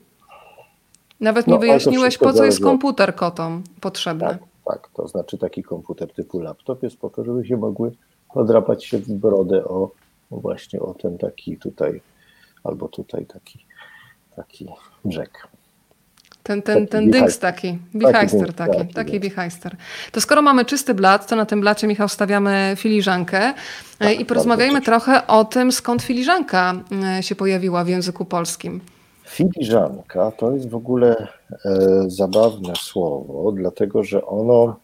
Nawet 1.19 1.47
No, 1.47 1.53
mi 1.55 1.59
wyjaśniłeś, 1.59 2.17
po 2.17 2.33
co 2.33 2.45
jest 2.45 2.63
komputer 2.63 3.15
kotom 3.15 3.63
potrzebny. 3.81 4.27
Tak, 4.27 4.39
tak, 4.65 4.89
to 4.93 5.07
znaczy 5.07 5.37
taki 5.37 5.63
komputer 5.63 6.13
typu 6.13 6.39
laptop 6.39 6.83
jest 6.83 6.97
po 6.97 7.09
to, 7.09 7.23
żeby 7.23 7.45
się 7.47 7.57
mogły 7.57 7.91
podrapać 8.33 8.85
się 8.85 8.97
w 8.97 9.11
brodę 9.11 9.65
o 9.65 9.91
o 10.31 10.39
właśnie 10.39 10.79
o 10.79 10.93
ten 10.93 11.17
taki 11.17 11.57
tutaj, 11.57 12.01
albo 12.63 12.87
tutaj 12.87 13.25
taki, 13.25 13.65
taki 14.35 14.69
brzeg. 15.05 15.47
Ten, 16.47 16.61
ten, 16.61 16.87
ten 16.87 17.11
dings 17.11 17.39
taki, 17.39 17.77
bichajster 17.95 18.53
taki, 18.53 18.77
taki 18.77 18.93
taki 18.93 19.13
jest. 19.13 19.23
bichajster. 19.23 19.75
To 20.11 20.21
skoro 20.21 20.41
mamy 20.41 20.65
czysty 20.65 20.93
blat, 20.93 21.27
to 21.27 21.35
na 21.35 21.45
tym 21.45 21.61
blacie, 21.61 21.87
Michał, 21.87 22.09
stawiamy 22.09 22.73
filiżankę 22.77 23.39
e, 23.39 23.53
Tak, 23.99 24.19
i 24.19 24.25
porozmawiajmy 24.25 24.81
trochę 24.81 25.27
o 25.27 25.45
tym, 25.45 25.71
skąd 25.71 26.01
filiżanka 26.01 26.73
e, 27.17 27.23
się 27.23 27.35
pojawiła 27.35 27.83
w 27.83 27.87
języku 27.87 28.25
polskim. 28.25 28.81
Filiżanka 29.25 30.31
to 30.31 30.51
jest 30.51 30.69
w 30.69 30.75
ogóle 30.75 31.27
e, 31.65 31.69
zabawne 32.07 32.73
słowo, 32.75 33.51
dlatego 33.51 34.03
że 34.03 34.25
ono. 34.25 34.79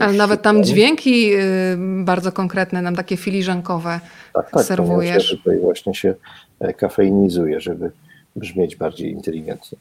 Ale 0.00 0.12
nawet 0.12 0.42
tam 0.42 0.64
dźwięki 0.64 1.34
y, 1.34 1.76
bardzo 2.04 2.32
konkretne, 2.32 2.82
nam 2.82 2.96
takie 2.96 3.16
filiżankowe 3.16 4.00
tak, 4.32 4.50
tak, 4.50 4.64
serwujesz. 4.64 5.32
Ja 5.32 5.38
tutaj 5.38 5.58
właśnie 5.58 5.94
się 5.94 6.14
e, 6.60 6.74
kafeinizuje, 6.74 7.60
żeby 7.60 7.90
brzmieć 8.36 8.76
bardziej 8.76 9.10
inteligentnie. 9.10 9.78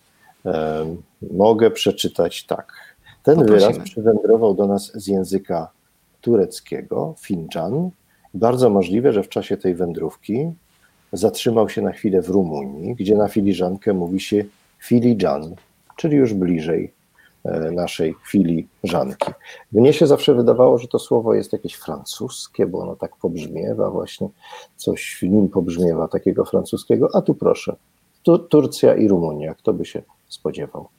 Mogę 1.31 1.71
przeczytać 1.71 2.45
tak. 2.45 2.73
Ten 3.23 3.35
Poprosimy. 3.35 3.71
wyraz 3.73 3.89
przywędrował 3.89 4.53
do 4.53 4.67
nas 4.67 4.91
z 4.93 5.07
języka 5.07 5.67
tureckiego, 6.21 7.15
finczan. 7.19 7.89
Bardzo 8.33 8.69
możliwe, 8.69 9.13
że 9.13 9.23
w 9.23 9.29
czasie 9.29 9.57
tej 9.57 9.75
wędrówki 9.75 10.51
zatrzymał 11.13 11.69
się 11.69 11.81
na 11.81 11.91
chwilę 11.91 12.21
w 12.21 12.29
Rumunii, 12.29 12.95
gdzie 12.95 13.15
na 13.15 13.27
filiżankę 13.27 13.93
mówi 13.93 14.19
się 14.19 14.45
filiżan, 14.79 15.55
czyli 15.95 16.17
już 16.17 16.33
bliżej 16.33 16.93
e, 17.45 17.71
naszej 17.71 18.15
filiżanki. 18.27 19.31
Mnie 19.71 19.93
się 19.93 20.07
zawsze 20.07 20.33
wydawało, 20.33 20.77
że 20.77 20.87
to 20.87 20.99
słowo 20.99 21.33
jest 21.33 21.53
jakieś 21.53 21.73
francuskie, 21.73 22.65
bo 22.67 22.79
ono 22.79 22.95
tak 22.95 23.15
pobrzmiewa, 23.15 23.89
właśnie 23.89 24.27
coś 24.75 25.17
w 25.21 25.23
nim 25.23 25.49
pobrzmiewa 25.49 26.07
takiego 26.07 26.45
francuskiego, 26.45 27.09
a 27.13 27.21
tu 27.21 27.35
proszę, 27.35 27.75
tu 28.23 28.39
Turcja 28.39 28.95
i 28.95 29.07
Rumunia, 29.07 29.55
kto 29.55 29.73
by 29.73 29.85
się 29.85 30.01
spodziewał. 30.33 30.89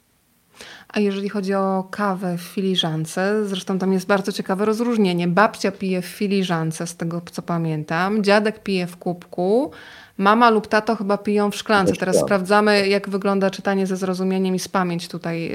A 0.89 0.99
jeżeli 0.99 1.29
chodzi 1.29 1.53
o 1.53 1.87
kawę 1.91 2.37
w 2.37 2.41
filiżance, 2.41 3.47
zresztą 3.47 3.79
tam 3.79 3.93
jest 3.93 4.07
bardzo 4.07 4.31
ciekawe 4.31 4.65
rozróżnienie. 4.65 5.27
Babcia 5.27 5.71
pije 5.71 6.01
w 6.01 6.05
filiżance, 6.05 6.87
z 6.87 6.95
tego 6.95 7.21
co 7.31 7.41
pamiętam, 7.41 8.23
dziadek 8.23 8.63
pije 8.63 8.87
w 8.87 8.97
kubku, 8.97 9.71
mama 10.17 10.49
lub 10.49 10.67
tato 10.67 10.95
chyba 10.95 11.17
piją 11.17 11.51
w 11.51 11.55
szklance. 11.55 11.93
Teraz 11.93 12.19
sprawdzamy, 12.19 12.87
jak 12.87 13.09
wygląda 13.09 13.49
czytanie 13.49 13.87
ze 13.87 13.97
zrozumieniem 13.97 14.55
i 14.55 14.59
z 14.59 14.67
pamięć 14.67 15.07
tutaj 15.07 15.51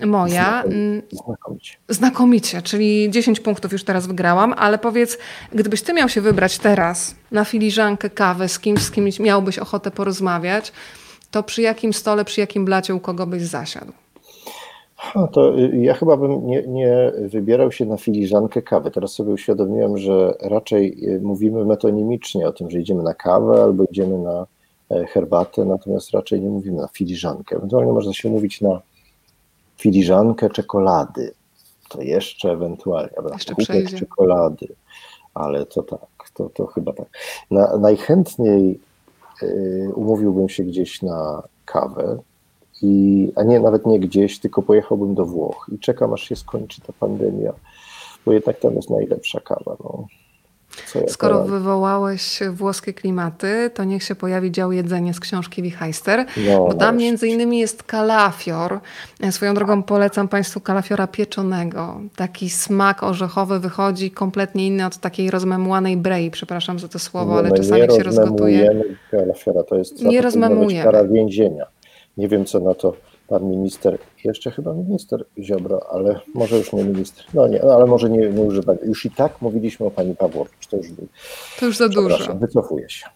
y, 0.00 0.06
moja. 0.06 0.64
Znakomicie. 1.12 1.76
Znakomicie, 1.88 2.62
czyli 2.62 3.10
10 3.10 3.40
punktów 3.40 3.72
już 3.72 3.84
teraz 3.84 4.06
wygrałam, 4.06 4.54
ale 4.56 4.78
powiedz, 4.78 5.18
gdybyś 5.52 5.82
ty 5.82 5.92
miał 5.92 6.08
się 6.08 6.20
wybrać 6.20 6.58
teraz 6.58 7.14
na 7.30 7.44
filiżankę 7.44 8.10
kawy 8.10 8.48
z 8.48 8.58
kimś, 8.58 8.82
z 8.82 8.90
kimś 8.90 9.18
miałbyś 9.18 9.58
ochotę 9.58 9.90
porozmawiać, 9.90 10.72
to 11.30 11.42
przy 11.42 11.62
jakim 11.62 11.92
stole, 11.92 12.24
przy 12.24 12.40
jakim 12.40 12.64
blacie, 12.64 12.94
u 12.94 13.00
kogo 13.00 13.26
byś 13.26 13.42
zasiadł? 13.42 13.92
No 15.14 15.28
to 15.28 15.58
y, 15.58 15.76
ja 15.76 15.94
chyba 15.94 16.16
bym 16.16 16.46
nie, 16.46 16.62
nie 16.62 17.12
wybierał 17.18 17.72
się 17.72 17.86
na 17.86 17.96
filiżankę 17.96 18.62
kawy. 18.62 18.90
Teraz 18.90 19.12
sobie 19.12 19.32
uświadomiłem, 19.32 19.98
że 19.98 20.34
raczej 20.40 21.08
y, 21.08 21.20
mówimy 21.20 21.64
metonimicznie 21.64 22.48
o 22.48 22.52
tym, 22.52 22.70
że 22.70 22.80
idziemy 22.80 23.02
na 23.02 23.14
kawę 23.14 23.62
albo 23.62 23.84
idziemy 23.84 24.18
na 24.18 24.46
e, 24.90 25.06
herbatę, 25.06 25.64
natomiast 25.64 26.10
raczej 26.10 26.40
nie 26.40 26.48
mówimy 26.48 26.76
na 26.76 26.88
filiżankę. 26.88 27.56
Ewentualnie 27.56 27.92
można 27.92 28.12
się 28.12 28.28
mówić 28.28 28.60
na 28.60 28.80
filiżankę 29.76 30.50
czekolady. 30.50 31.34
To 31.88 32.02
jeszcze 32.02 32.50
ewentualnie, 32.50 33.08
prawda? 33.08 33.34
Jeszcze 33.34 33.54
Kubek 33.54 33.90
czekolady, 33.90 34.68
ale 35.34 35.66
to 35.66 35.82
tak, 35.82 36.30
to, 36.34 36.48
to 36.48 36.66
chyba 36.66 36.92
tak. 36.92 37.06
Na, 37.50 37.76
najchętniej 37.76 38.80
umówiłbym 39.94 40.48
się 40.48 40.64
gdzieś 40.64 41.02
na 41.02 41.42
kawę, 41.64 42.18
i, 42.82 43.32
a 43.36 43.42
nie 43.42 43.60
nawet 43.60 43.86
nie 43.86 44.00
gdzieś, 44.00 44.38
tylko 44.38 44.62
pojechałbym 44.62 45.14
do 45.14 45.24
Włoch 45.24 45.70
i 45.72 45.78
czekam, 45.78 46.12
aż 46.12 46.22
się 46.22 46.36
skończy 46.36 46.80
ta 46.80 46.92
pandemia, 46.92 47.52
bo 48.26 48.32
jednak 48.32 48.60
tam 48.60 48.74
jest 48.74 48.90
najlepsza 48.90 49.40
kawa. 49.40 49.76
No. 49.84 50.06
Skoro 51.08 51.44
wywołałeś 51.44 52.40
włoskie 52.52 52.92
klimaty, 52.94 53.70
to 53.74 53.84
niech 53.84 54.02
się 54.02 54.14
pojawi 54.14 54.50
dział 54.52 54.72
jedzenie 54.72 55.14
z 55.14 55.20
książki 55.20 55.62
Wichajster, 55.62 56.24
No, 56.48 56.64
bo 56.66 56.74
tam 56.74 56.96
między 56.96 57.28
innymi 57.28 57.58
jest 57.58 57.82
kalafior. 57.82 58.80
Swoją 59.30 59.54
drogą 59.54 59.82
polecam 59.82 60.28
Państwu 60.28 60.60
kalafiora 60.60 61.06
pieczonego. 61.06 62.00
Taki 62.16 62.50
smak 62.50 63.02
orzechowy 63.02 63.60
wychodzi 63.60 64.10
kompletnie 64.10 64.66
inny 64.66 64.86
od 64.86 64.96
takiej 64.98 65.30
rozmemłanej 65.30 65.96
brei. 65.96 66.30
Przepraszam 66.30 66.78
za 66.78 66.88
to 66.88 66.98
słowo, 66.98 67.38
ale 67.38 67.48
my 67.50 67.56
czasami 67.56 67.74
nie 67.74 67.78
jak 67.86 67.90
się 67.96 68.02
rozgotuje. 68.02 68.58
rozmemujemy 68.66 68.96
kalafiora, 69.10 69.62
to 69.62 69.76
jest 69.76 70.02
Nie 70.02 70.20
rozmemujemy. 70.22 70.84
kara 70.84 71.04
więzienia. 71.04 71.66
Nie 72.16 72.28
wiem, 72.28 72.44
co 72.44 72.60
na 72.60 72.74
to 72.74 72.96
pan 73.30 73.44
minister, 73.44 73.98
jeszcze 74.24 74.50
chyba 74.50 74.72
minister 74.72 75.24
Ziobro, 75.38 75.80
ale 75.92 76.20
może 76.34 76.58
już 76.58 76.72
nie 76.72 76.84
minister, 76.84 77.24
no 77.34 77.48
nie, 77.48 77.60
no 77.64 77.72
ale 77.74 77.86
może 77.86 78.10
nie, 78.10 78.18
nie 78.30 78.42
używam. 78.42 78.76
Już 78.84 79.04
i 79.04 79.10
tak 79.10 79.42
mówiliśmy 79.42 79.86
o 79.86 79.90
pani 79.90 80.16
Pawłowicz, 80.16 80.66
to 80.66 80.76
już 80.76 80.86
To 81.60 81.66
już 81.66 81.76
za 81.76 81.88
dużo. 81.88 82.34
wycofuję 82.34 82.90
się. 82.90 83.06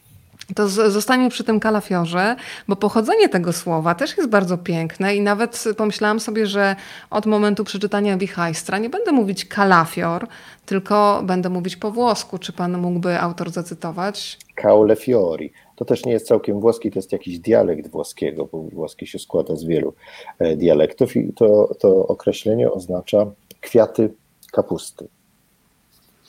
To 0.55 0.69
zostanie 0.69 1.31
przy 1.31 1.45
tym 1.45 1.61
kalafiorze, 1.61 2.37
bo 2.69 2.77
pochodzenie 2.77 3.29
tego 3.29 3.53
słowa 3.53 3.95
też 3.95 4.17
jest 4.17 4.29
bardzo 4.29 4.59
piękne 4.59 5.17
i 5.17 5.21
nawet 5.21 5.65
pomyślałam 5.77 6.21
sobie, 6.21 6.47
że 6.47 6.77
od 7.11 7.27
momentu 7.27 7.65
przeczytania 7.65 8.17
Wichajstra 8.17 8.79
nie 8.79 8.91
będę 8.91 9.13
mówić 9.13 9.45
kalafior, 9.45 10.27
tylko 10.67 11.23
będę 11.25 11.49
mówić 11.49 11.77
po 11.77 11.91
włosku. 11.91 12.39
Czy 12.39 12.53
pan 12.53 12.79
mógłby 12.79 13.21
autor 13.21 13.51
zacytować? 13.51 14.39
Caule 14.55 14.97
fiori. 14.97 15.53
To 15.77 15.85
też 15.85 16.05
nie 16.05 16.13
jest 16.13 16.27
całkiem 16.27 16.61
włoski, 16.61 16.91
to 16.91 16.99
jest 16.99 17.13
jakiś 17.13 17.39
dialekt 17.39 17.91
włoskiego, 17.91 18.49
bo 18.53 18.59
włoski 18.59 19.07
się 19.07 19.19
składa 19.19 19.57
z 19.57 19.65
wielu 19.65 19.95
e, 20.39 20.57
dialektów 20.57 21.17
i 21.17 21.33
to, 21.33 21.75
to 21.79 22.07
określenie 22.07 22.73
oznacza 22.73 23.27
kwiaty 23.61 24.11
kapusty. 24.53 25.09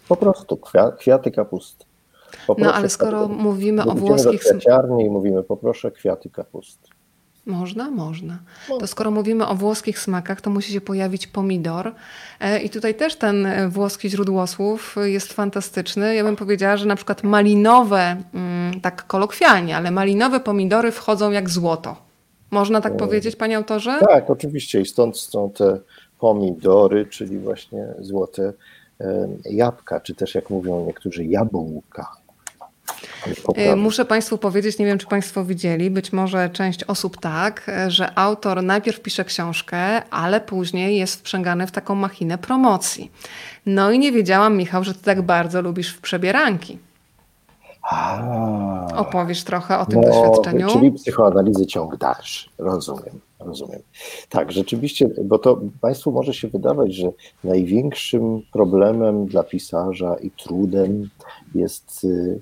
Po 0.08 0.16
prostu 0.16 0.58
kwia, 0.58 0.92
kwiaty 0.92 1.32
kapusty. 1.32 1.86
No 2.34 2.38
Poproszę 2.48 2.74
ale 2.74 2.90
skoro 2.90 3.26
kwiaty- 3.28 3.38
mówimy 3.38 3.84
o 3.84 3.96
włoskich... 3.96 4.44
do 4.44 4.50
kwiaciarni 4.50 5.06
i 5.06 5.10
mówimy 5.10 5.44
poproszę 5.44 5.92
kwiaty 5.92 6.30
kapusty. 6.30 6.90
Można, 7.46 7.92
można. 7.92 8.38
To 8.80 8.88
skoro 8.88 9.12
mówimy 9.12 9.48
o 9.48 9.56
włoskich 9.56 10.00
smakach, 10.00 10.42
to 10.42 10.50
musi 10.50 10.74
się 10.74 10.82
pojawić 10.82 11.28
pomidor. 11.28 11.92
E, 12.40 12.60
I 12.60 12.70
tutaj 12.70 12.96
też 12.96 13.16
ten 13.16 13.46
e, 13.46 13.70
włoski 13.70 14.10
źródłosłów 14.10 14.96
jest 15.04 15.34
fantastyczny. 15.34 16.16
Ja 16.16 16.24
bym 16.24 16.36
powiedziała, 16.36 16.78
że 16.78 16.86
na 16.86 16.96
przykład 16.96 17.24
malinowe, 17.24 18.24
mm, 18.34 18.82
tak 18.82 19.08
kolokwialnie, 19.08 19.78
ale 19.78 19.92
malinowe 19.92 20.40
pomidory 20.40 20.92
wchodzą 20.92 21.32
jak 21.32 21.50
złoto. 21.50 21.96
Można 22.52 22.82
tak 22.82 22.98
powiedzieć, 22.98 23.36
panie 23.36 23.58
autorze? 23.58 24.00
Tak, 24.00 24.30
oczywiście. 24.30 24.82
I 24.82 24.86
stąd 24.86 25.18
są 25.18 25.50
te 25.50 25.80
pomidory, 26.20 27.06
czyli 27.06 27.38
właśnie 27.38 27.88
złote 28.00 28.54
jabłka, 29.46 30.00
czy 30.00 30.16
też 30.16 30.36
jak 30.36 30.50
mówią 30.50 30.86
niektórzy 30.86 31.26
jabłka. 31.26 32.25
Y, 33.74 33.76
muszę 33.76 34.06
Państwu 34.06 34.38
powiedzieć, 34.38 34.80
nie 34.80 34.86
wiem 34.86 34.98
czy 34.98 35.08
Państwo 35.08 35.46
widzieli, 35.46 35.90
być 35.90 36.14
może 36.14 36.50
część 36.50 36.84
osób 36.84 37.18
tak, 37.18 37.72
że 37.88 38.20
autor 38.20 38.64
najpierw 38.64 39.02
pisze 39.02 39.26
książkę, 39.26 40.04
ale 40.10 40.42
później 40.42 40.98
jest 40.98 41.16
wprzęgany 41.16 41.68
w 41.68 41.72
taką 41.72 41.96
machinę 41.96 42.38
promocji. 42.38 43.12
No 43.66 43.92
i 43.92 44.00
nie 44.00 44.12
wiedziałam, 44.12 44.58
Michał, 44.58 44.84
że 44.84 44.94
Ty 44.94 45.04
tak 45.04 45.22
bardzo 45.22 45.62
lubisz 45.62 45.94
przebieranki. 45.94 46.78
A, 47.92 48.88
Opowiesz 48.96 49.44
trochę 49.44 49.80
o 49.80 49.86
tym 49.86 50.02
no, 50.02 50.08
doświadczeniu. 50.08 50.70
Czyli 50.70 50.92
psychoanalizy 50.92 51.66
ciąg 51.66 51.98
dalszy. 51.98 52.50
Rozumiem, 52.58 53.20
rozumiem. 53.40 53.82
Tak, 54.30 54.52
rzeczywiście, 54.52 55.10
bo 55.24 55.40
to 55.40 55.62
Państwu 55.82 56.12
może 56.12 56.34
się 56.34 56.48
wydawać, 56.48 56.96
że 56.96 57.12
największym 57.44 58.42
problemem 58.54 59.26
dla 59.26 59.44
pisarza 59.44 60.16
i 60.16 60.32
trudem 60.32 61.10
jest 61.56 62.04
y, 62.04 62.40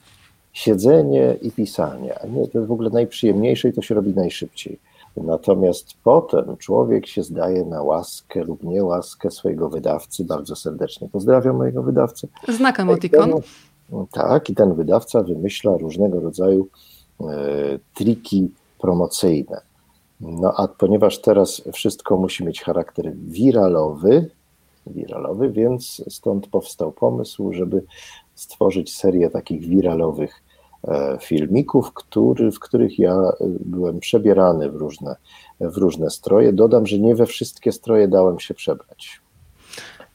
siedzenie 0.54 1.36
i 1.41 1.51
pisanie. 1.51 2.16
Nie, 2.30 2.47
to 2.47 2.58
jest 2.58 2.68
w 2.68 2.72
ogóle 2.72 2.89
najprzyjemniejsze 2.89 3.70
i 3.70 3.74
to 3.74 3.82
się 3.82 3.95
robi 3.95 4.14
najszybciej. 4.14 4.80
Natomiast 5.18 5.93
potem 6.04 6.58
człowiek 6.58 7.08
się 7.08 7.24
zdaje 7.24 7.66
na 7.66 7.84
łaskę 7.84 8.43
lub 8.43 8.64
niełaskę 8.64 9.32
swojego 9.32 9.70
wydawcy. 9.70 10.26
Bardzo 10.26 10.56
serdecznie 10.56 11.10
pozdrawiam 11.10 11.56
mojego 11.56 11.84
wydawcę. 11.84 12.28
Znak 12.47 12.80
emotikon. 12.80 13.34
Tak, 14.12 14.49
i 14.49 14.56
ten 14.56 14.74
wydawca 14.74 15.24
wymyśla 15.24 15.78
różnego 15.78 16.20
rodzaju 16.20 16.68
e, 17.22 17.26
triki 17.93 18.51
promocyjne. 18.82 19.62
No 20.22 20.54
a 20.58 20.68
ponieważ 20.68 21.20
teraz 21.20 21.62
wszystko 21.74 22.18
musi 22.18 22.45
mieć 22.45 22.62
charakter 22.62 23.14
wiralowy, 23.16 24.30
wiralowy, 24.88 25.51
więc 25.51 26.04
stąd 26.10 26.47
powstał 26.47 26.91
pomysł, 26.91 27.54
żeby 27.54 27.84
stworzyć 28.36 28.95
serię 28.95 29.30
takich 29.30 29.62
wiralowych 29.68 30.43
filmików, 31.22 31.94
który, 31.94 32.52
w 32.52 32.60
których 32.60 33.00
ja 33.00 33.16
e, 33.16 33.34
byłem 33.66 34.00
przebierany 34.00 34.72
w 34.72 34.76
różne, 34.76 35.16
w 35.60 35.78
różne 35.78 36.10
stroje. 36.10 36.54
Dodam, 36.54 36.86
że 36.86 37.00
nie 37.00 37.16
we 37.16 37.26
wszystkie 37.26 37.72
stroje 37.72 38.08
dałem 38.08 38.40
się 38.40 38.54
przebrać 38.54 39.24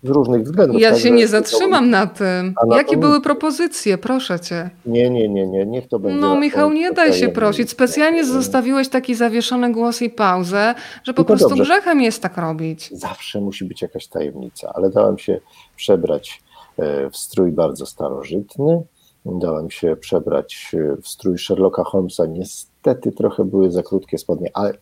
z 0.03 0.09
różnych 0.09 0.43
względów. 0.43 0.81
Ja 0.81 0.99
się 0.99 1.11
nie 1.11 1.29
zatrzymam 1.29 1.91
na 1.91 2.07
tym. 2.07 2.55
Jakie 2.77 2.97
były 2.97 3.21
propozycje? 3.21 3.99
Proszę 3.99 4.41
cię. 4.41 4.71
Nie, 4.87 5.11
nie, 5.11 5.29
nie, 5.29 5.47
nie, 5.47 5.67
niech 5.67 5.89
to 5.89 5.99
będzie. 5.99 6.21
No, 6.21 6.41
Michał, 6.41 6.73
nie 6.73 6.93
daj 6.93 7.13
się 7.13 7.29
prosić. 7.29 7.71
Specjalnie 7.71 8.25
zostawiłeś 8.25 8.89
taki 8.89 9.15
zawieszony 9.15 9.73
głos 9.73 10.03
i 10.03 10.11
pauzę, 10.11 10.75
że 11.05 11.15
po 11.15 11.25
prostu 11.25 11.49
dobrze. 11.49 11.65
grzechem 11.65 12.03
jest 12.03 12.23
tak 12.23 12.37
robić. 12.37 12.91
Zawsze 12.93 13.41
musi 13.41 13.65
być 13.65 13.83
jakaś 13.83 14.07
tajemnica, 14.07 14.73
ale 14.75 14.91
dałem 14.91 15.19
się 15.19 15.41
przebrać 15.77 16.43
e, 16.79 17.11
w 17.11 17.17
strój 17.17 17.53
bardzo 17.53 17.87
starożytny. 17.87 18.83
Dałem 19.25 19.71
się 19.71 19.97
przebrać 19.97 20.75
e, 20.75 20.97
w 21.03 21.09
strój 21.09 21.39
Sherlocka 21.39 21.85
Holmesa. 21.85 22.27
Niestety 22.27 23.13
trochę 23.13 23.45
były 23.45 23.71
za 23.71 23.83
krótkie 23.83 24.19
spodnie, 24.19 24.51
ale 24.55 24.75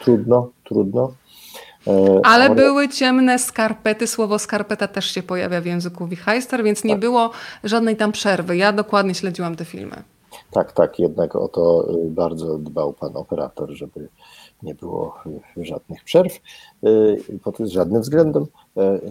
trudno, 0.00 0.50
trudno. 0.64 1.12
E, 1.86 2.20
ale 2.24 2.54
były 2.54 2.88
ciemne 2.88 3.38
skarpety, 3.38 4.06
słowo 4.06 4.38
skarpeta 4.38 4.88
też 4.88 5.04
się 5.06 5.22
pojawia 5.22 5.60
w 5.60 5.66
języku 5.66 6.06
Wichajster, 6.06 6.64
więc 6.64 6.84
nie 6.84 6.94
tak. 6.94 7.00
było 7.00 7.30
żadnej 7.64 7.96
tam 7.96 8.12
przerwy. 8.12 8.56
Ja 8.56 8.72
dokładnie 8.72 9.14
śledziłam 9.14 9.56
te 9.56 9.64
filmy. 9.64 10.02
Tak, 10.50 10.72
tak, 10.72 10.98
jednak 10.98 11.36
o 11.36 11.48
to 11.48 11.90
y, 12.06 12.10
bardzo 12.10 12.58
dbał 12.58 12.92
pan 12.92 13.16
operator, 13.16 13.70
żeby 13.70 14.08
nie 14.62 14.74
było 14.74 15.14
żadnych 15.56 16.04
przerw 16.04 16.40
y, 16.86 17.38
pod 17.44 17.58
żadnym 17.58 18.02
względem. 18.02 18.46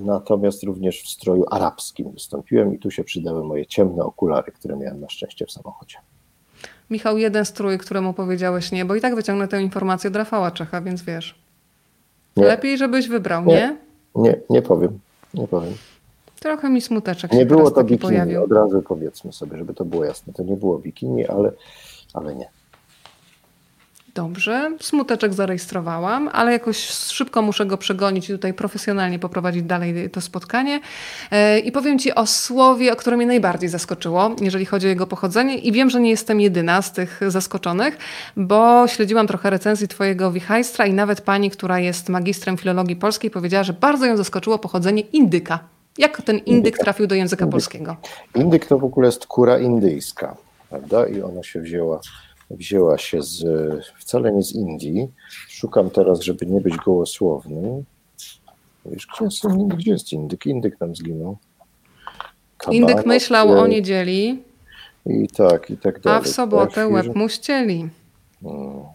Natomiast 0.02 0.64
również 0.64 1.02
w 1.02 1.10
stroju 1.10 1.45
arabskim 1.52 2.12
wystąpiłem 2.12 2.76
i 2.76 2.80
tu 2.80 2.91
się 2.91 3.04
przydały 3.04 3.43
moje 3.43 3.66
ciemne 3.66 4.04
okulary, 4.04 4.52
które 4.52 4.78
miałem 4.78 4.99
na 4.99 5.10
szczęście 5.10 5.45
w 5.45 5.52
samochodzie. 5.52 5.97
Michał, 6.89 7.18
jeden 7.18 7.45
strój, 7.45 7.78
któremu 7.78 8.14
powiedziałeś 8.14 8.72
nie, 8.72 8.86
bo 8.86 8.95
i 8.95 9.02
tak 9.02 9.16
wyciągnę 9.16 9.47
tę 9.47 9.62
informację 9.62 10.10
od 10.10 10.16
Rafała 10.16 10.52
Czecha, 10.52 10.82
więc 10.82 11.02
wiesz. 11.02 11.41
Nie. 12.38 12.45
Lepiej, 12.45 12.78
żebyś 12.78 13.08
wybrał, 13.08 13.45
nie? 13.45 13.54
Nie, 13.54 13.78
nie, 14.16 14.39
nie 14.49 14.62
powiem. 14.62 14.99
Nie 15.34 15.47
powiem. 15.47 15.74
Trochę 16.39 16.70
mi 16.70 16.82
smuteczek 16.82 17.34
nie 17.34 17.45
było 17.45 17.72
to 17.72 17.84
bikini, 17.84 17.99
pojawił. 17.99 18.43
od 18.43 18.52
razu 18.52 18.82
powiedzmy 18.82 19.34
sobie, 19.34 19.58
żeby 19.58 19.74
to 19.74 19.86
było 19.86 20.06
jasne. 20.06 20.34
To 20.34 20.43
nie 20.43 20.56
było 20.56 20.80
bikini, 20.80 21.28
ale, 21.28 21.52
ale 22.14 22.36
nie. 22.36 22.49
Dobrze, 24.16 24.72
smuteczek 24.80 25.34
zarejestrowałam, 25.34 26.30
ale 26.34 26.51
jakoś 26.51 26.78
szybko 26.89 27.41
muszę 27.41 27.66
go 27.66 27.78
przegonić 27.78 28.30
i 28.30 28.34
tutaj 28.34 28.53
profesjonalnie 28.53 29.20
poprowadzić 29.20 29.64
dalej 29.64 30.09
to 30.09 30.22
spotkanie. 30.22 30.80
E, 31.32 31.59
I 31.59 31.72
powiem 31.72 31.99
Ci 31.99 32.16
o 32.16 32.26
słowie, 32.28 32.93
o 32.93 32.95
które 32.95 33.18
mnie 33.18 33.26
najbardziej 33.26 33.70
zaskoczyło, 33.70 34.36
jeżeli 34.41 34.66
chodzi 34.66 34.88
o 34.88 34.89
jego 34.89 35.07
pochodzenie. 35.07 35.57
I 35.57 35.72
wiem, 35.72 35.89
że 35.89 36.01
nie 36.01 36.09
jestem 36.09 36.41
jedyna 36.41 36.82
z 36.82 36.93
tych 36.93 37.20
zaskoczonych, 37.28 37.97
bo 38.38 38.88
śledziłam 38.88 39.28
trochę 39.28 39.49
recenzji 39.49 39.88
Twojego 39.88 40.32
wichajstra 40.32 40.86
i 40.86 40.93
nawet 40.93 41.22
pani, 41.22 41.51
która 41.51 41.80
jest 41.80 42.09
magistrem 42.09 42.57
filologii 42.57 42.95
polskiej, 42.95 43.32
powiedziała, 43.32 43.64
że 43.64 43.74
bardzo 43.74 44.05
ją 44.05 44.18
zaskoczyło 44.18 44.59
pochodzenie 44.59 45.01
indyka. 45.01 45.59
Jak 45.97 46.22
ten 46.22 46.38
indyk 46.38 46.78
trafił 46.78 47.07
do 47.07 47.16
języka 47.16 47.47
polskiego? 47.47 47.95
Indyk 48.36 48.66
to 48.66 48.80
w 48.80 48.84
ogóle 48.84 49.05
jest 49.05 49.28
kura 49.28 49.59
indyjska, 49.59 50.36
prawda? 50.70 51.07
I 51.07 51.22
ona 51.22 51.43
się 51.43 51.62
wzięła 51.62 51.99
wzięła 52.58 52.97
się 52.97 53.22
z, 53.22 53.43
wcale 53.99 54.32
nie 54.32 54.43
z 54.43 54.52
Indii. 54.52 55.12
Szukam 55.49 55.89
teraz, 55.89 56.22
żeby 56.22 56.45
nie 56.45 56.62
być 56.62 56.78
gołosłowny. 56.78 57.84
Wiesz, 58.86 59.08
gdzie 59.08 59.26
jest, 59.26 59.47
gdzie 59.76 59.91
jest 59.91 60.14
indyk? 60.14 60.45
Indyk 60.45 60.80
nam 60.80 60.95
zginął. 60.95 61.38
Kabana, 62.58 62.78
indyk 62.78 63.06
myślał 63.06 63.52
o 63.52 63.68
niedzieli. 63.68 64.43
I 65.06 65.28
tak, 65.28 65.70
i 65.70 65.78
tak 65.78 65.99
dalej. 65.99 66.20
A 66.20 66.22
w 66.22 66.28
sobotę 66.28 66.76
tak, 66.76 66.91
łeb 66.91 67.16
mu 67.16 67.30
ścieli. 67.30 67.89
No. 68.41 68.93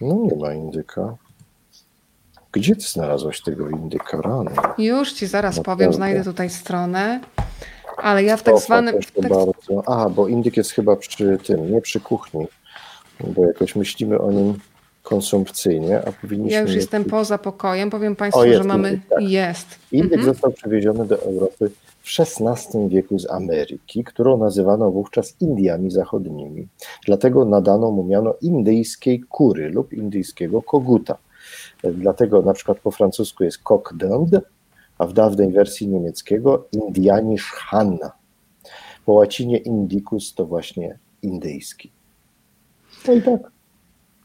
no 0.00 0.14
nie 0.14 0.36
ma 0.36 0.54
indyka. 0.54 1.16
Gdzie 2.52 2.76
ty 2.76 2.82
znalazłaś 2.82 3.40
tego 3.40 3.70
indyka 3.70 4.20
rano? 4.20 4.50
Już 4.78 5.12
ci 5.12 5.26
zaraz 5.26 5.56
Naprawdę. 5.56 5.84
powiem, 5.84 5.96
znajdę 5.96 6.24
tutaj 6.24 6.50
stronę. 6.50 7.20
Ale 8.02 8.24
ja 8.24 8.36
w 8.36 8.42
tak 8.42 8.58
zwanym. 8.58 8.94
Tak... 9.14 9.28
Bardzo. 9.28 9.52
A, 9.86 10.08
bo 10.08 10.28
indyk 10.28 10.56
jest 10.56 10.70
chyba 10.70 10.96
przy 10.96 11.38
tym, 11.38 11.72
nie 11.72 11.80
przy 11.80 12.00
kuchni 12.00 12.46
bo 13.24 13.46
jakoś 13.46 13.76
myślimy 13.76 14.18
o 14.18 14.32
nim 14.32 14.54
konsumpcyjnie, 15.02 16.02
a 16.06 16.12
powinniśmy... 16.12 16.54
Ja 16.54 16.60
już 16.60 16.74
jestem 16.74 17.02
mieć... 17.02 17.10
poza 17.10 17.38
pokojem, 17.38 17.90
powiem 17.90 18.16
Państwu, 18.16 18.40
o, 18.40 18.52
że 18.52 18.64
mamy... 18.64 18.88
Indyk, 18.88 19.08
tak. 19.08 19.22
Jest. 19.22 19.66
Indyk 19.92 20.18
mhm. 20.18 20.34
został 20.34 20.52
przywieziony 20.52 21.06
do 21.06 21.22
Europy 21.22 21.70
w 22.02 22.20
XVI 22.20 22.88
wieku 22.88 23.18
z 23.18 23.30
Ameryki, 23.30 24.04
którą 24.04 24.38
nazywano 24.38 24.90
wówczas 24.90 25.36
Indiami 25.40 25.90
Zachodnimi. 25.90 26.68
Dlatego 27.06 27.44
nadano 27.44 27.90
mu 27.90 28.04
miano 28.04 28.34
indyjskiej 28.40 29.20
kury 29.20 29.70
lub 29.70 29.92
indyjskiego 29.92 30.62
koguta. 30.62 31.16
Dlatego 31.84 32.42
na 32.42 32.52
przykład 32.52 32.78
po 32.78 32.90
francusku 32.90 33.44
jest 33.44 33.58
coq 33.62 33.94
d'Inde, 33.98 34.40
a 34.98 35.06
w 35.06 35.12
dawnej 35.12 35.52
wersji 35.52 35.88
niemieckiego 35.88 36.68
Indianisch 36.72 37.52
Hanna. 37.52 38.12
Po 39.06 39.12
łacinie 39.12 39.56
indicus 39.58 40.34
to 40.34 40.46
właśnie 40.46 40.98
indyjski. 41.22 41.90
No 43.08 43.14
i 43.14 43.22
tak. 43.22 43.57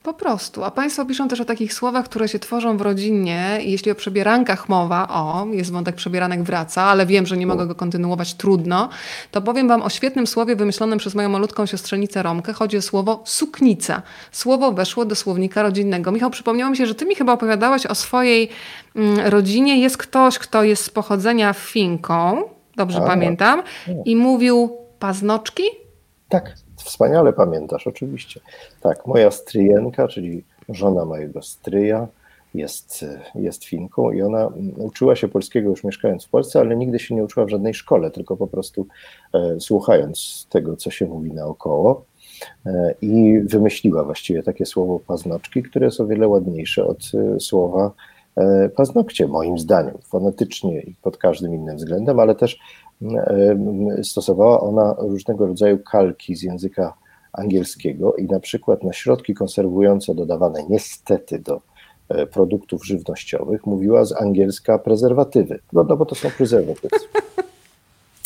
Po 0.03 0.13
prostu. 0.13 0.63
A 0.63 0.71
Państwo 0.71 1.05
piszą 1.05 1.27
też 1.27 1.41
o 1.41 1.45
takich 1.45 1.73
słowach, 1.73 2.05
które 2.05 2.27
się 2.27 2.39
tworzą 2.39 2.77
w 2.77 2.81
rodzinie. 2.81 3.59
Jeśli 3.61 3.91
o 3.91 3.95
przebierankach 3.95 4.69
mowa, 4.69 5.07
o, 5.09 5.47
jest 5.51 5.71
wątek 5.71 5.95
przebieranek 5.95 6.43
wraca, 6.43 6.81
ale 6.81 7.05
wiem, 7.05 7.25
że 7.25 7.37
nie 7.37 7.47
mogę 7.47 7.67
go 7.67 7.75
kontynuować, 7.75 8.33
trudno, 8.33 8.89
to 9.31 9.41
powiem 9.41 9.67
Wam 9.67 9.81
o 9.81 9.89
świetnym 9.89 10.27
słowie 10.27 10.55
wymyślonym 10.55 10.99
przez 10.99 11.15
moją 11.15 11.29
malutką 11.29 11.65
siostrzenicę 11.65 12.23
Romkę. 12.23 12.53
Chodzi 12.53 12.77
o 12.77 12.81
słowo 12.81 13.21
suknica. 13.25 14.01
Słowo 14.31 14.71
weszło 14.71 15.05
do 15.05 15.15
słownika 15.15 15.63
rodzinnego. 15.63 16.11
Michał, 16.11 16.29
przypomniało 16.29 16.71
mi 16.71 16.77
się, 16.77 16.85
że 16.85 16.95
Ty 16.95 17.05
mi 17.05 17.15
chyba 17.15 17.33
opowiadałeś 17.33 17.85
o 17.85 17.95
swojej 17.95 18.49
mm, 18.95 19.19
rodzinie. 19.19 19.81
Jest 19.81 19.97
ktoś, 19.97 20.39
kto 20.39 20.63
jest 20.63 20.83
z 20.83 20.89
pochodzenia 20.89 21.53
Finką, 21.53 22.43
dobrze 22.75 22.99
A, 23.03 23.07
pamiętam, 23.07 23.63
i 24.05 24.15
mówił 24.15 24.77
paznoczki? 24.99 25.63
Tak, 26.29 26.55
Wspaniale 26.83 27.33
pamiętasz, 27.33 27.87
oczywiście. 27.87 28.39
Tak, 28.81 29.07
moja 29.07 29.31
stryjenka, 29.31 30.07
czyli 30.07 30.43
żona 30.69 31.05
mojego 31.05 31.41
stryja, 31.41 32.07
jest, 32.53 33.05
jest 33.35 33.65
Finką 33.65 34.11
i 34.11 34.21
ona 34.21 34.49
uczyła 34.77 35.15
się 35.15 35.27
polskiego 35.27 35.69
już 35.69 35.83
mieszkając 35.83 36.25
w 36.25 36.29
Polsce, 36.29 36.59
ale 36.59 36.75
nigdy 36.75 36.99
się 36.99 37.15
nie 37.15 37.23
uczyła 37.23 37.45
w 37.45 37.49
żadnej 37.49 37.73
szkole, 37.73 38.11
tylko 38.11 38.37
po 38.37 38.47
prostu 38.47 38.87
e, 39.33 39.59
słuchając 39.59 40.47
tego, 40.49 40.77
co 40.77 40.91
się 40.91 41.05
mówi 41.05 41.31
naokoło. 41.31 42.05
i 43.01 43.39
wymyśliła 43.45 44.03
właściwie 44.03 44.43
takie 44.43 44.65
słowo 44.65 44.99
paznoczki, 44.99 45.63
które 45.63 45.85
jest 45.85 46.01
o 46.01 46.07
wiele 46.07 46.27
ładniejsze 46.27 46.85
od 46.85 47.11
słowa 47.39 47.91
paznokcie, 48.75 49.27
moim 49.27 49.59
zdaniem, 49.59 49.97
fonetycznie 50.09 50.81
i 50.81 50.95
pod 51.01 51.17
każdym 51.17 51.55
innym 51.55 51.77
względem, 51.77 52.19
ale 52.19 52.35
też 52.35 52.59
stosowała 54.03 54.61
ona 54.61 54.95
różnego 54.97 55.47
rodzaju 55.47 55.79
kalki 55.79 56.35
z 56.35 56.43
języka 56.43 56.93
angielskiego 57.33 58.15
i 58.15 58.25
na 58.25 58.39
przykład 58.39 58.83
na 58.83 58.93
środki 58.93 59.33
konserwujące 59.33 60.15
dodawane 60.15 60.63
niestety 60.69 61.39
do 61.39 61.61
e, 62.09 62.25
produktów 62.25 62.85
żywnościowych 62.85 63.65
mówiła 63.65 64.05
z 64.05 64.11
angielska 64.21 64.79
prezerwatywy, 64.79 65.59
no, 65.73 65.83
no 65.89 65.97
bo 65.97 66.05
to 66.05 66.15
są 66.15 66.29
prezerwatywy. 66.29 66.95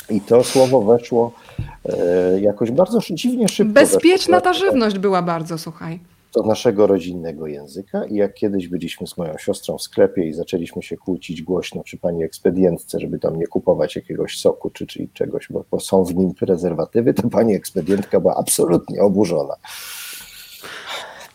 I 0.10 0.22
to 0.22 0.44
słowo 0.44 0.82
weszło 0.82 1.32
e, 1.86 2.40
jakoś 2.42 2.72
bardzo 2.72 3.00
dziwnie 3.10 3.48
szybko. 3.48 3.74
Bezpieczna 3.74 4.42
ta 4.42 4.54
żywność 4.54 5.00
była 5.00 5.22
bardzo, 5.22 5.58
słuchaj 5.58 6.00
do 6.38 6.44
naszego 6.44 6.88
rodzinnego 6.88 7.48
języka 7.48 8.06
i 8.06 8.16
jak 8.16 8.34
kiedyś 8.34 8.68
byliśmy 8.68 9.08
z 9.08 9.18
moją 9.18 9.38
siostrą 9.38 9.78
w 9.78 9.82
sklepie 9.82 10.28
i 10.28 10.34
zaczęliśmy 10.34 10.84
się 10.84 10.98
kłócić 10.98 11.42
głośno 11.42 11.84
przy 11.84 11.98
pani 11.98 12.24
ekspedientce, 12.24 13.00
żeby 13.00 13.20
tam 13.20 13.40
nie 13.40 13.48
kupować 13.48 13.96
jakiegoś 13.96 14.40
soku 14.40 14.70
czy, 14.70 14.88
czy 14.88 15.08
czegoś, 15.14 15.48
bo, 15.50 15.66
bo 15.72 15.80
są 15.80 16.04
w 16.04 16.16
nim 16.16 16.34
prezerwatywy, 16.34 17.14
to 17.14 17.30
pani 17.30 17.56
ekspedientka 17.56 18.20
była 18.20 18.36
absolutnie 18.36 19.02
oburzona. 19.02 19.56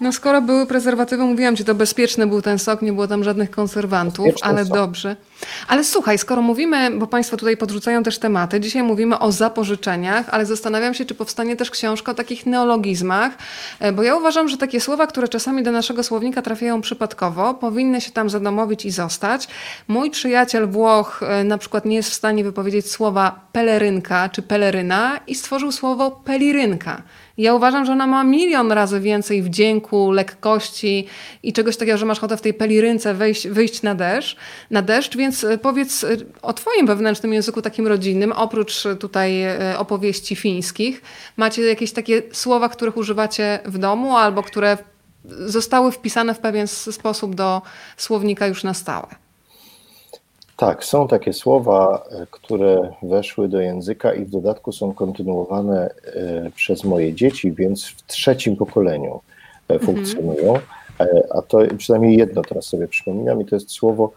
No 0.02 0.12
skoro 0.12 0.42
były 0.42 0.66
prezerwatywy, 0.66 1.24
mówiłam 1.24 1.56
ci, 1.56 1.64
to 1.64 1.74
bezpieczny 1.74 2.26
był 2.26 2.42
ten 2.42 2.58
sok, 2.58 2.82
nie 2.82 2.92
było 2.92 3.08
tam 3.08 3.24
żadnych 3.24 3.50
konserwantów, 3.50 4.26
Bezpieczny 4.26 4.48
ale 4.48 4.64
sok. 4.64 4.74
dobrze. 4.74 5.16
Ale 5.68 5.84
słuchaj, 5.84 6.18
skoro 6.18 6.42
mówimy, 6.42 6.90
bo 6.90 7.06
Państwo 7.06 7.36
tutaj 7.36 7.56
podrzucają 7.56 8.02
też 8.02 8.18
tematy, 8.18 8.60
dzisiaj 8.60 8.82
mówimy 8.82 9.18
o 9.18 9.32
zapożyczeniach, 9.32 10.28
ale 10.30 10.46
zastanawiam 10.46 10.94
się, 10.94 11.04
czy 11.04 11.14
powstanie 11.14 11.56
też 11.56 11.70
książka 11.70 12.12
o 12.12 12.14
takich 12.14 12.46
neologizmach, 12.46 13.32
e, 13.80 13.92
bo 13.92 14.02
ja 14.02 14.16
uważam, 14.16 14.48
że 14.48 14.56
takie 14.56 14.80
słowa, 14.80 15.06
które 15.06 15.28
czasami 15.28 15.62
do 15.62 15.72
naszego 15.72 16.02
słownika 16.02 16.42
trafiają 16.42 16.80
przypadkowo, 16.80 17.54
powinny 17.54 18.00
się 18.00 18.10
tam 18.10 18.30
zadomowić 18.30 18.84
i 18.84 18.90
zostać. 18.90 19.48
Mój 19.88 20.10
przyjaciel 20.10 20.66
Włoch 20.66 21.22
e, 21.22 21.44
na 21.44 21.58
przykład 21.58 21.84
nie 21.84 21.96
jest 21.96 22.10
w 22.10 22.14
stanie 22.14 22.44
wypowiedzieć 22.44 22.90
słowa 22.90 23.40
pelerynka 23.52 24.28
czy 24.28 24.42
peleryna 24.42 25.20
i 25.26 25.34
stworzył 25.34 25.72
słowo 25.72 26.10
pelirynka. 26.10 27.02
Ja 27.38 27.54
uważam, 27.54 27.84
że 27.84 27.92
ona 27.92 28.06
ma 28.06 28.24
milion 28.24 28.72
razy 28.72 29.00
więcej 29.00 29.42
wdzięku, 29.42 30.10
lekkości 30.10 31.06
i 31.42 31.52
czegoś 31.52 31.76
takiego, 31.76 31.98
że 31.98 32.06
masz 32.06 32.18
ochotę 32.18 32.36
w 32.36 32.40
tej 32.40 32.54
pelirynce 32.54 33.14
wejść, 33.14 33.48
wyjść 33.48 33.82
na 33.82 33.94
deszcz, 33.94 34.36
na 34.70 34.82
deszcz, 34.82 35.16
więc 35.16 35.44
e, 35.44 35.58
powiedz 35.58 36.04
e, 36.04 36.16
o 36.42 36.52
twoim 36.52 36.86
wewnętrznym 36.86 37.32
języku 37.32 37.62
takim 37.62 37.86
rodzinnym, 37.86 38.32
oprócz 38.32 38.86
e, 38.86 38.96
tutaj 38.96 39.32
opowieści 39.78 40.36
fińskich, 40.36 41.02
macie 41.36 41.62
jakieś 41.62 41.92
takie 41.92 42.22
słowa, 42.32 42.68
których 42.68 42.96
używacie 42.96 43.58
w 43.64 43.78
domu 43.78 44.16
albo 44.16 44.42
które 44.42 44.78
zostały 45.24 45.92
wpisane 45.92 46.34
w 46.34 46.38
pewien 46.38 46.66
sposób 46.68 47.34
do 47.34 47.62
słownika 47.96 48.46
już 48.46 48.64
na 48.64 48.74
stałe? 48.74 49.21
Tak, 50.62 50.84
są 50.84 51.08
takie 51.08 51.32
słowa, 51.32 52.04
e, 52.10 52.26
które 52.30 52.92
weszły 53.02 53.48
do 53.48 53.60
języka 53.60 54.14
i 54.14 54.24
w 54.24 54.30
dodatku 54.30 54.72
są 54.72 54.94
kontynuowane 54.94 55.94
e, 56.04 56.50
przez 56.50 56.84
moje 56.84 57.14
dzieci, 57.14 57.52
więc 57.52 57.86
w 57.86 58.06
trzecim 58.06 58.56
pokoleniu 58.56 59.20
e, 59.68 59.74
mhm. 59.74 59.80
funkcjonują. 59.80 60.54
A 61.30 61.42
to 61.42 61.58
przynajmniej 61.78 62.18
jedno 62.18 62.42
teraz 62.42 62.64
sobie 62.64 62.88
przypominam 62.88 63.40
i 63.40 63.44
to 63.44 63.56
jest 63.56 63.70
słowo, 63.70 64.12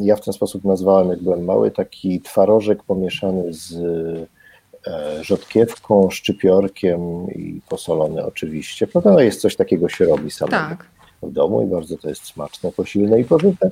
ja 0.00 0.16
w 0.16 0.20
ten 0.20 0.34
sposób 0.34 0.64
nazwałem, 0.64 1.10
jak 1.10 1.22
byłem 1.22 1.44
mały, 1.44 1.70
taki 1.70 2.20
twarożek 2.20 2.82
pomieszany 2.82 3.52
z 3.52 3.74
rzodkiewką, 5.20 6.10
szczypiorkiem 6.10 7.30
i 7.30 7.60
posolony 7.68 8.26
oczywiście. 8.26 8.88
No 9.04 9.20
jest 9.20 9.40
coś 9.40 9.56
takiego 9.56 9.88
się 9.88 10.04
robi 10.04 10.30
samego. 10.30 10.56
Tak 10.56 10.95
w 11.26 11.32
domu 11.32 11.62
i 11.62 11.66
bardzo 11.66 11.96
to 11.96 12.08
jest 12.08 12.24
smaczne, 12.24 12.72
posilne 12.72 13.20
i 13.20 13.24
pożyte. 13.24 13.70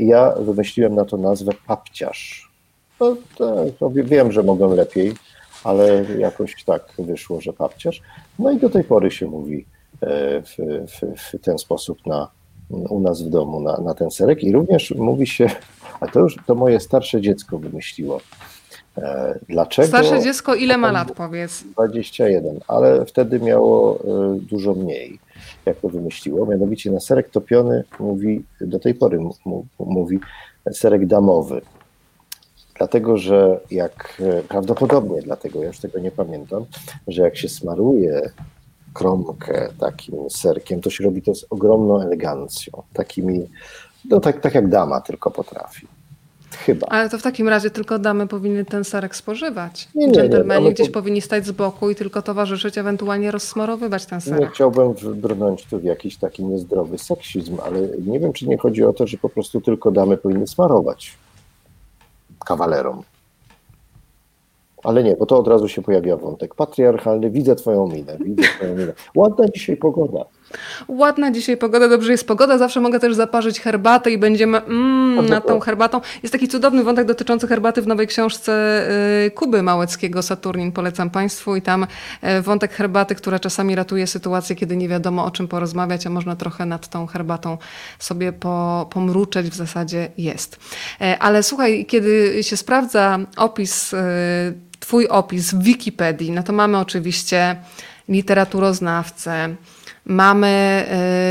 Ja 0.00 0.30
wymyśliłem 0.30 0.94
na 0.94 1.04
to 1.04 1.16
nazwę 1.16 1.52
papciarz. 1.66 2.50
No, 3.00 3.16
to, 3.78 3.90
wiem, 3.90 4.32
że 4.32 4.42
mogą 4.42 4.74
lepiej, 4.74 5.12
ale 5.64 6.04
jakoś 6.18 6.64
tak 6.64 6.92
wyszło, 6.98 7.40
że 7.40 7.52
papciarz. 7.52 8.02
No 8.38 8.50
i 8.50 8.58
do 8.58 8.70
tej 8.70 8.84
pory 8.84 9.10
się 9.10 9.26
mówi 9.26 9.64
e, 10.00 10.42
w, 10.42 10.56
w, 10.86 11.16
w 11.16 11.40
ten 11.42 11.58
sposób 11.58 12.06
na, 12.06 12.28
u 12.70 13.00
nas 13.00 13.22
w 13.22 13.30
domu 13.30 13.60
na, 13.60 13.76
na 13.76 13.94
ten 13.94 14.10
serek 14.10 14.44
i 14.44 14.52
również 14.52 14.90
mówi 14.90 15.26
się, 15.26 15.46
a 16.00 16.06
to 16.06 16.20
już 16.20 16.36
to 16.46 16.54
moje 16.54 16.80
starsze 16.80 17.20
dziecko 17.20 17.58
wymyśliło. 17.58 18.20
E, 18.98 19.38
dlaczego? 19.48 19.88
Starsze 19.88 20.22
dziecko 20.22 20.54
ile 20.54 20.76
ma 20.76 20.92
lat, 20.92 21.12
powiedz? 21.12 21.64
21, 21.64 22.60
ale 22.68 23.06
wtedy 23.06 23.40
miało 23.40 23.98
e, 23.98 24.38
dużo 24.40 24.74
mniej 24.74 25.18
jak 25.66 25.80
to 25.80 25.88
wymyśliło. 25.88 26.46
Mianowicie 26.46 26.90
na 26.90 27.00
serek 27.00 27.30
topiony 27.30 27.84
mówi, 28.00 28.44
do 28.60 28.78
tej 28.78 28.94
pory 28.94 29.18
mówi 29.78 30.20
serek 30.72 31.06
damowy. 31.06 31.60
Dlatego, 32.78 33.16
że 33.16 33.60
jak 33.70 34.22
prawdopodobnie, 34.48 35.22
dlatego 35.22 35.60
ja 35.60 35.66
już 35.66 35.78
tego 35.78 35.98
nie 35.98 36.10
pamiętam, 36.10 36.64
że 37.08 37.22
jak 37.22 37.36
się 37.36 37.48
smaruje 37.48 38.30
kromkę 38.94 39.68
takim 39.80 40.30
serkiem, 40.30 40.80
to 40.80 40.90
się 40.90 41.04
robi 41.04 41.22
to 41.22 41.34
z 41.34 41.46
ogromną 41.50 42.00
elegancją, 42.00 42.82
takimi, 42.92 43.50
no 44.10 44.20
tak, 44.20 44.40
tak 44.40 44.54
jak 44.54 44.68
dama 44.68 45.00
tylko 45.00 45.30
potrafi. 45.30 45.86
Chyba. 46.56 46.86
Ale 46.86 47.10
to 47.10 47.18
w 47.18 47.22
takim 47.22 47.48
razie 47.48 47.70
tylko 47.70 47.98
damy 47.98 48.26
powinny 48.26 48.64
ten 48.64 48.84
serek 48.84 49.16
spożywać. 49.16 49.88
Nie, 49.94 50.06
nie, 50.06 50.12
Dżentelmeni 50.12 50.70
gdzieś 50.70 50.88
po... 50.88 50.92
powinni 50.94 51.20
stać 51.20 51.46
z 51.46 51.52
boku 51.52 51.90
i 51.90 51.94
tylko 51.94 52.22
towarzyszyć, 52.22 52.78
ewentualnie 52.78 53.30
rozsmarowywać 53.30 54.06
ten 54.06 54.20
serek. 54.20 54.40
Nie 54.40 54.46
chciałbym 54.46 54.94
brnąć 55.14 55.64
tu 55.64 55.78
w 55.78 55.84
jakiś 55.84 56.16
taki 56.16 56.44
niezdrowy 56.44 56.98
seksizm, 56.98 57.56
ale 57.66 57.80
nie 58.06 58.20
wiem, 58.20 58.32
czy 58.32 58.48
nie 58.48 58.58
chodzi 58.58 58.84
o 58.84 58.92
to, 58.92 59.06
że 59.06 59.16
po 59.16 59.28
prostu 59.28 59.60
tylko 59.60 59.90
damy 59.90 60.16
powinny 60.16 60.46
smarować 60.46 61.16
kawalerom. 62.46 63.02
Ale 64.84 65.02
nie, 65.02 65.16
bo 65.16 65.26
to 65.26 65.38
od 65.38 65.48
razu 65.48 65.68
się 65.68 65.82
pojawia 65.82 66.16
wątek 66.16 66.54
patriarchalny. 66.54 67.30
Widzę 67.30 67.56
twoją 67.56 67.86
minę, 67.88 68.18
widzę 68.20 68.42
twoją 68.42 68.74
minę. 68.76 68.92
Ładna 69.14 69.48
dzisiaj 69.48 69.76
pogoda. 69.76 70.24
Ładna 70.88 71.30
dzisiaj 71.30 71.56
pogoda, 71.56 71.88
dobrze 71.88 72.12
jest 72.12 72.26
pogoda. 72.26 72.58
Zawsze 72.58 72.80
mogę 72.80 73.00
też 73.00 73.14
zaparzyć 73.14 73.60
herbatę 73.60 74.10
i 74.10 74.18
będziemy 74.18 74.58
mm, 74.58 75.26
nad 75.26 75.46
tą 75.46 75.60
herbatą. 75.60 76.00
Jest 76.22 76.32
taki 76.32 76.48
cudowny 76.48 76.84
wątek 76.84 77.06
dotyczący 77.06 77.48
herbaty 77.48 77.82
w 77.82 77.86
nowej 77.86 78.06
książce 78.06 78.82
y, 79.26 79.30
Kuby 79.30 79.62
Małeckiego, 79.62 80.22
Saturnin. 80.22 80.72
Polecam 80.72 81.10
Państwu. 81.10 81.56
I 81.56 81.62
tam 81.62 81.86
y, 82.38 82.42
wątek 82.42 82.72
herbaty, 82.72 83.14
która 83.14 83.38
czasami 83.38 83.74
ratuje 83.74 84.06
sytuację, 84.06 84.56
kiedy 84.56 84.76
nie 84.76 84.88
wiadomo 84.88 85.24
o 85.24 85.30
czym 85.30 85.48
porozmawiać, 85.48 86.06
a 86.06 86.10
można 86.10 86.36
trochę 86.36 86.66
nad 86.66 86.88
tą 86.88 87.06
herbatą 87.06 87.58
sobie 87.98 88.32
po, 88.32 88.86
pomruczeć 88.92 89.46
w 89.46 89.54
zasadzie 89.54 90.08
jest. 90.18 90.56
Y, 91.00 91.18
ale 91.18 91.42
słuchaj, 91.42 91.86
kiedy 91.86 92.38
się 92.42 92.56
sprawdza 92.56 93.18
opis, 93.36 93.94
Twój 94.80 95.08
opis 95.08 95.54
w 95.54 95.62
Wikipedii, 95.62 96.30
no 96.30 96.42
to 96.42 96.52
mamy 96.52 96.78
oczywiście 96.78 97.56
literaturoznawcę, 98.08 99.56
mamy 100.06 100.84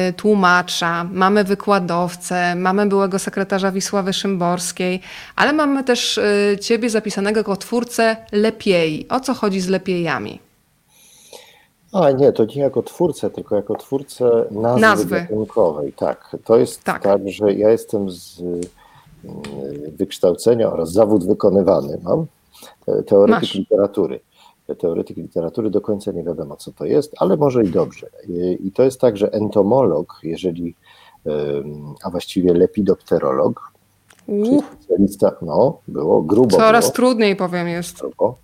y, 0.10 0.14
tłumacza, 0.14 1.04
mamy 1.04 1.44
wykładowcę, 1.44 2.56
mamy 2.56 2.86
byłego 2.86 3.20
sekretarza 3.20 3.72
Wisławy 3.72 4.14
Szymborskiej, 4.14 5.02
ale 5.36 5.54
mamy 5.54 5.84
też 5.84 6.18
y, 6.18 6.58
ciebie 6.62 6.90
zapisanego 6.90 7.40
jako 7.40 7.56
twórcę 7.56 8.18
lepiej. 8.32 9.08
O 9.10 9.20
co 9.20 9.34
chodzi 9.34 9.62
z 9.62 9.68
lepiejami? 9.68 10.40
A 11.94 12.12
nie, 12.12 12.32
to 12.32 12.46
nie 12.46 12.62
jako 12.62 12.84
twórcę, 12.84 13.30
tylko 13.30 13.56
jako 13.56 13.76
twórcę 13.76 14.46
nazwy, 14.52 14.82
nazwy. 14.82 15.22
gatunkowej. 15.22 15.94
Tak, 15.94 16.38
to 16.46 16.58
jest 16.58 16.84
tak. 16.84 17.04
tak, 17.04 17.22
że 17.26 17.54
ja 17.54 17.70
jestem 17.70 18.10
z 18.10 18.40
y, 18.40 18.62
wykształcenia 19.98 20.72
oraz 20.72 20.92
zawód 20.92 21.28
wykonywany 21.28 21.98
mam, 22.04 22.26
teoretyk 23.06 23.42
Masz. 23.42 23.54
literatury 23.54 24.20
teoretyk 24.78 25.18
literatury, 25.18 25.70
do 25.70 25.82
końca 25.82 26.12
nie 26.12 26.24
wiadomo, 26.24 26.56
co 26.56 26.72
to 26.72 26.86
jest, 26.86 27.14
ale 27.18 27.38
może 27.38 27.64
i 27.64 27.70
dobrze. 27.70 28.08
I 28.60 28.72
to 28.72 28.84
jest 28.84 29.02
tak, 29.02 29.18
że 29.18 29.32
entomolog, 29.32 30.20
jeżeli, 30.24 30.76
a 32.04 32.10
właściwie 32.10 32.54
lepidopterolog, 32.54 33.74
czyli 34.26 34.60
specjalista, 34.60 35.32
no, 35.42 35.78
było 35.88 36.22
grubo. 36.22 36.58
Coraz 36.58 36.86
było, 36.86 36.94
trudniej 36.94 37.36
powiem 37.36 37.68
jest. 37.68 38.00
Grubo. 38.00 38.38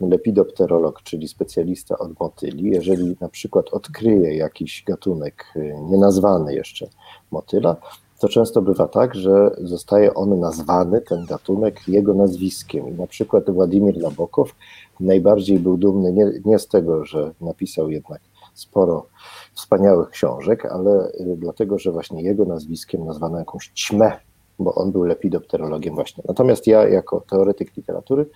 Lepidopterolog, 0.00 1.02
czyli 1.02 1.28
specjalista 1.28 1.98
od 1.98 2.20
motyli, 2.20 2.70
jeżeli 2.70 3.16
na 3.20 3.28
przykład 3.28 3.68
odkryje 3.72 4.36
jakiś 4.36 4.84
gatunek 4.86 5.44
y, 5.56 5.74
nienazwany 5.90 6.54
jeszcze 6.54 6.86
motyla, 7.30 7.76
to 8.18 8.28
często 8.28 8.62
bywa 8.62 8.88
tak, 8.88 9.14
że 9.14 9.50
zostaje 9.58 10.14
on 10.14 10.40
nazwany, 10.40 11.00
ten 11.00 11.24
gatunek, 11.24 11.88
jego 11.88 12.14
nazwiskiem. 12.14 12.88
I 12.88 12.92
na 12.92 13.06
przykład 13.06 13.50
Władimir 13.50 13.98
Nabokow 13.98 14.54
najbardziej 15.00 15.58
był 15.58 15.76
dumny 15.76 16.12
nie, 16.12 16.32
nie 16.44 16.58
z 16.58 16.68
tego, 16.68 17.04
że 17.04 17.32
napisał 17.40 17.90
jednak 17.90 18.20
sporo 18.54 19.06
wspaniałych 19.54 20.10
książek, 20.10 20.66
ale 20.66 21.08
y, 21.08 21.36
dlatego, 21.36 21.78
że 21.78 21.92
właśnie 21.92 22.22
jego 22.22 22.44
nazwiskiem 22.44 23.04
nazwano 23.04 23.38
jakąś 23.38 23.68
ćmę 23.68 24.12
bo 24.58 24.74
on 24.74 24.92
był 24.92 25.04
lepidopterologiem 25.04 25.94
właśnie. 25.94 26.24
Natomiast 26.28 26.66
ja 26.66 26.88
jako 26.88 27.20
teoretyk 27.20 27.76
literatury 27.76 28.26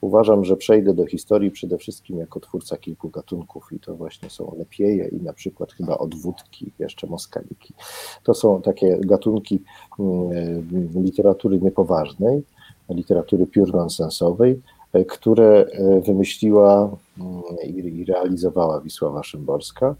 uważam, 0.00 0.44
że 0.44 0.56
przejdę 0.56 0.94
do 0.94 1.06
historii 1.06 1.50
przede 1.50 1.78
wszystkim 1.78 2.18
jako 2.18 2.40
twórca 2.40 2.76
kilku 2.76 3.08
gatunków 3.08 3.72
i 3.72 3.80
to 3.80 3.94
właśnie 3.96 4.30
są 4.30 4.54
lepieje 4.58 5.08
i 5.08 5.16
na 5.22 5.32
przykład 5.32 5.72
chyba 5.72 5.98
odwódki, 5.98 6.72
jeszcze 6.78 7.06
moskaliki. 7.06 7.74
To 8.22 8.34
są 8.34 8.62
takie 8.62 8.98
gatunki 9.00 9.62
mm, 9.98 11.02
literatury 11.04 11.60
niepoważnej, 11.60 12.42
literatury 12.88 13.46
pure 13.46 13.72
nonsensowej, 13.72 14.60
które 15.08 15.66
e, 15.72 16.00
wymyśliła 16.00 16.90
mm, 17.20 17.42
i 17.64 18.04
realizowała 18.04 18.80
Wisława 18.80 19.22
Szymborska. 19.22 19.94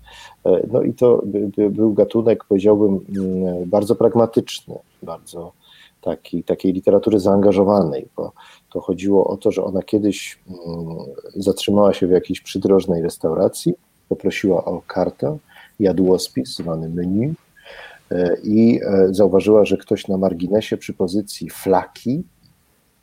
E, 0.46 0.66
no 0.72 0.82
i 0.82 0.94
to 0.94 1.22
był 1.70 1.92
gatunek, 1.92 2.44
powiedziałbym, 2.44 3.00
mm, 3.16 3.70
bardzo 3.70 3.94
pragmatyczny, 3.94 4.78
bardzo 5.02 5.52
taki, 6.00 6.44
takiej 6.44 6.72
literatury 6.72 7.20
zaangażowanej, 7.20 8.08
bo 8.16 8.32
to 8.72 8.80
chodziło 8.80 9.26
o 9.26 9.36
to, 9.36 9.50
że 9.50 9.64
ona 9.64 9.82
kiedyś 9.82 10.38
mm, 10.48 10.96
zatrzymała 11.36 11.94
się 11.94 12.06
w 12.06 12.10
jakiejś 12.10 12.40
przydrożnej 12.40 13.02
restauracji, 13.02 13.74
poprosiła 14.08 14.64
o 14.64 14.82
kartę, 14.86 15.38
jadłospis 15.80 16.56
zwany 16.56 16.88
menu 16.88 17.34
e, 18.10 18.36
i 18.44 18.80
zauważyła, 19.10 19.64
że 19.64 19.76
ktoś 19.76 20.08
na 20.08 20.16
marginesie 20.16 20.76
przy 20.76 20.94
pozycji 20.94 21.50
flaki 21.50 22.22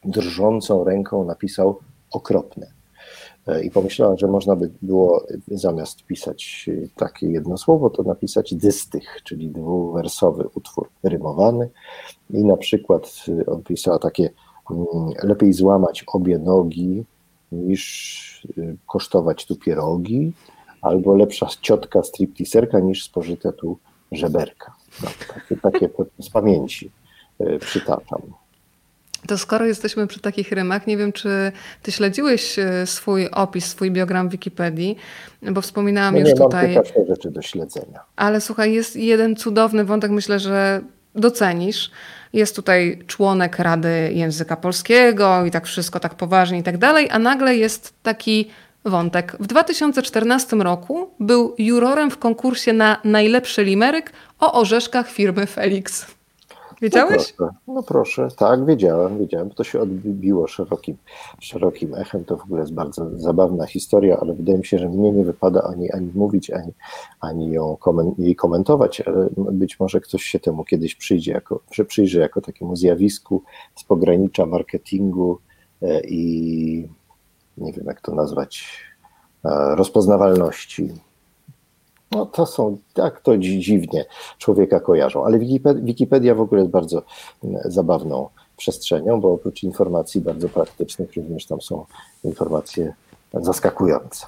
drżącą 0.08 0.84
ręką 0.84 1.26
napisał 1.26 1.80
okropne. 2.12 2.78
E, 3.48 3.64
I 3.64 3.72
pomyślałem, 3.72 4.18
że 4.18 4.28
można 4.28 4.56
by 4.56 4.70
było 4.82 5.26
zamiast 5.48 6.04
pisać 6.04 6.70
takie 6.96 7.28
jedno 7.28 7.58
słowo, 7.58 7.90
to 7.90 8.04
napisać 8.04 8.56
dystych, 8.56 9.20
czyli 9.24 9.50
dwuwersowy 9.50 10.50
utwór 10.56 10.90
rymowany. 11.04 11.70
I 12.30 12.44
na 12.44 12.58
przykład 12.58 13.26
e, 13.28 13.46
on 13.46 13.64
pisał 13.64 14.00
takie 14.00 14.30
mm, 14.72 14.88
lepiej 15.24 15.54
złamać 15.54 16.04
obie 16.08 16.40
nogi 16.40 17.04
niż 17.52 18.48
e, 18.58 18.76
kosztować 18.88 19.46
tu 19.46 19.56
pierogi, 19.56 20.34
albo 20.82 21.16
lepsza 21.16 21.48
ciotka 21.62 22.04
stripteaserka 22.04 22.80
niż 22.80 23.04
spożyte 23.04 23.54
tu 23.54 23.78
żeberka. 24.12 24.74
No, 25.04 25.10
takie, 25.34 25.58
takie 25.62 25.90
z 26.20 26.30
pamięci 26.30 26.92
przytaczam. 27.60 28.22
To 29.28 29.38
skoro 29.38 29.66
jesteśmy 29.66 30.08
przy 30.08 30.20
takich 30.20 30.52
rymach, 30.52 30.88
nie 30.88 30.98
wiem, 30.98 31.14
czy 31.14 31.52
ty 31.82 31.92
śledziłeś 31.92 32.60
e, 32.60 32.88
swój 32.88 33.30
opis, 33.30 33.66
swój 33.66 33.92
biogram 33.92 34.30
w 34.30 34.32
Wikipedii, 34.32 34.98
bo 35.42 35.62
wspominałam 35.62 36.14
no 36.14 36.20
już 36.20 36.30
nie, 36.30 36.36
tutaj. 36.36 36.74
Kilka 36.74 37.06
rzeczy 37.08 37.32
do 37.32 37.42
śledzenia. 37.42 38.00
Ale 38.16 38.42
słuchaj, 38.42 38.74
jest 38.74 38.96
jeden 38.96 39.36
cudowny 39.36 39.86
wątek, 39.86 40.12
myślę, 40.12 40.40
że 40.40 40.82
docenisz. 41.16 41.92
Jest 42.34 42.56
tutaj 42.56 43.00
członek 43.08 43.60
Rady 43.60 44.12
Języka 44.14 44.56
Polskiego 44.56 45.46
i 45.46 45.52
tak 45.52 45.66
wszystko 45.66 46.00
tak 46.00 46.16
poważnie 46.16 46.60
i 46.60 46.64
tak 46.64 46.78
dalej, 46.78 47.08
a 47.12 47.20
nagle 47.20 47.56
jest 47.56 47.94
taki 48.04 48.50
wątek. 48.86 49.36
W 49.40 49.48
2014 49.48 50.56
roku 50.56 51.10
był 51.20 51.56
jurorem 51.58 52.12
w 52.12 52.18
konkursie 52.18 52.74
na 52.74 53.02
najlepszy 53.04 53.64
limeryk 53.64 54.12
o 54.40 54.54
orzeszkach 54.54 55.10
firmy 55.10 55.46
Felix. 55.46 56.17
Wiedziałeś? 56.82 57.34
No 57.40 57.48
proszę, 57.48 57.58
no 57.68 57.84
proszę, 57.84 58.28
tak, 58.38 58.66
wiedziałem, 58.66 59.20
wiedziałem, 59.20 59.50
to 59.50 59.64
się 59.64 59.80
odbiło 59.80 60.48
szerokim, 60.48 60.98
szerokim 61.40 61.96
echem, 61.96 62.26
to 62.26 62.38
w 62.38 62.44
ogóle 62.44 62.62
jest 62.62 62.74
bardzo 62.74 63.20
zabawna 63.20 63.66
historia, 63.66 64.18
ale 64.22 64.34
wydaje 64.34 64.58
mi 64.58 64.66
się, 64.66 64.80
że 64.80 64.90
mnie 64.90 65.12
nie 65.12 65.24
wypada 65.24 65.64
ani, 65.64 65.92
ani 65.92 66.12
mówić, 66.16 66.52
ani, 66.52 66.72
ani 67.20 67.52
ją 67.52 67.78
jej 68.18 68.36
komentować, 68.36 69.02
ale 69.02 69.30
być 69.38 69.80
może 69.80 70.02
ktoś 70.02 70.24
się 70.24 70.40
temu 70.40 70.64
kiedyś 70.64 70.96
przyjdzie 70.96 71.32
jako, 71.32 71.62
przyjrzy 71.88 72.20
jako 72.20 72.42
takiemu 72.42 72.76
zjawisku 72.76 73.44
z 73.76 73.84
pogranicza 73.84 74.46
marketingu 74.46 75.40
e, 75.82 76.02
i 76.02 76.88
nie 77.58 77.74
wiem 77.74 77.86
jak 77.86 78.02
to 78.02 78.16
nazwać, 78.16 78.82
e, 79.46 79.76
rozpoznawalności 79.76 81.07
no 82.12 82.26
to 82.26 82.46
są, 82.46 82.78
tak 82.94 83.22
to 83.22 83.38
dziwnie 83.38 84.06
człowieka 84.38 84.80
kojarzą, 84.80 85.26
ale 85.26 85.40
Wikipedia, 85.82 86.36
w 86.36 86.42
ogóle 86.42 86.62
jest 86.62 86.72
bardzo 86.72 87.02
mm, 87.44 87.62
zabawną 87.66 88.30
przestrzenią, 88.58 89.22
bo 89.22 89.34
oprócz 89.34 89.64
informacji 89.64 90.22
bardzo 90.22 90.50
praktycznych 90.50 91.16
również 91.16 91.46
tam 91.46 91.62
są 91.62 91.86
informacje 92.24 92.94
zaskakujące. 93.34 94.26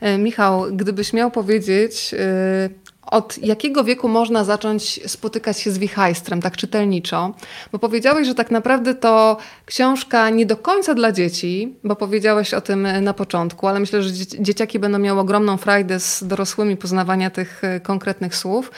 E, 0.00 0.18
Michał, 0.18 0.62
gdybyś 0.72 1.12
miał 1.12 1.30
powiedzieć, 1.30 2.14
e, 2.18 2.68
od 3.10 3.38
jakiego 3.38 3.84
wieku 3.84 4.08
można 4.08 4.44
zacząć 4.44 5.00
spotykać 5.10 5.60
się 5.60 5.70
z 5.70 5.78
wichajstrem, 5.78 6.42
tak 6.42 6.56
czytelniczo? 6.56 7.34
Bo 7.72 7.78
powiedziałeś, 7.78 8.26
że 8.26 8.34
tak 8.34 8.50
naprawdę 8.50 8.94
to 8.94 9.36
książka 9.66 10.30
nie 10.30 10.46
do 10.46 10.56
końca 10.56 10.94
dla 10.94 11.12
dzieci, 11.12 11.74
bo 11.84 11.96
powiedziałeś 11.96 12.54
o 12.54 12.60
tym 12.60 12.88
na 13.02 13.14
początku, 13.14 13.66
ale 13.66 13.80
myślę, 13.80 14.02
że 14.02 14.10
dzieciaki 14.38 14.78
będą 14.78 14.98
miały 14.98 15.20
ogromną 15.20 15.56
frajdę 15.56 16.00
z 16.00 16.24
dorosłymi 16.24 16.76
poznawania 16.76 17.30
tych 17.30 17.64
e, 17.64 17.80
konkretnych 17.80 18.36
słów. 18.36 18.70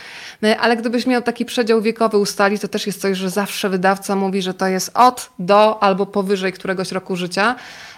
E, 0.42 0.58
ale 0.58 0.76
gdybyś 0.76 1.06
miał 1.06 1.22
taki 1.22 1.44
przedział 1.44 1.82
wiekowy 1.82 2.18
ustalić, 2.18 2.62
to 2.62 2.68
też 2.68 2.86
jest 2.86 3.00
coś, 3.00 3.18
że 3.18 3.30
zawsze 3.30 3.68
wydawca 3.68 4.16
mówi, 4.16 4.42
że 4.42 4.54
to 4.54 4.66
jest 4.66 4.90
od, 4.94 5.30
do 5.38 5.82
albo 5.82 6.06
powyżej 6.06 6.52
któregoś 6.52 6.92
roku 6.92 7.16
życia. 7.16 7.54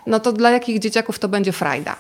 No 0.07 0.21
to 0.21 0.33
dla 0.33 0.51
jakich 0.51 0.79
dzieciaków 0.79 1.19
to 1.19 1.29
będzie 1.29 1.53
frajda? 1.53 1.97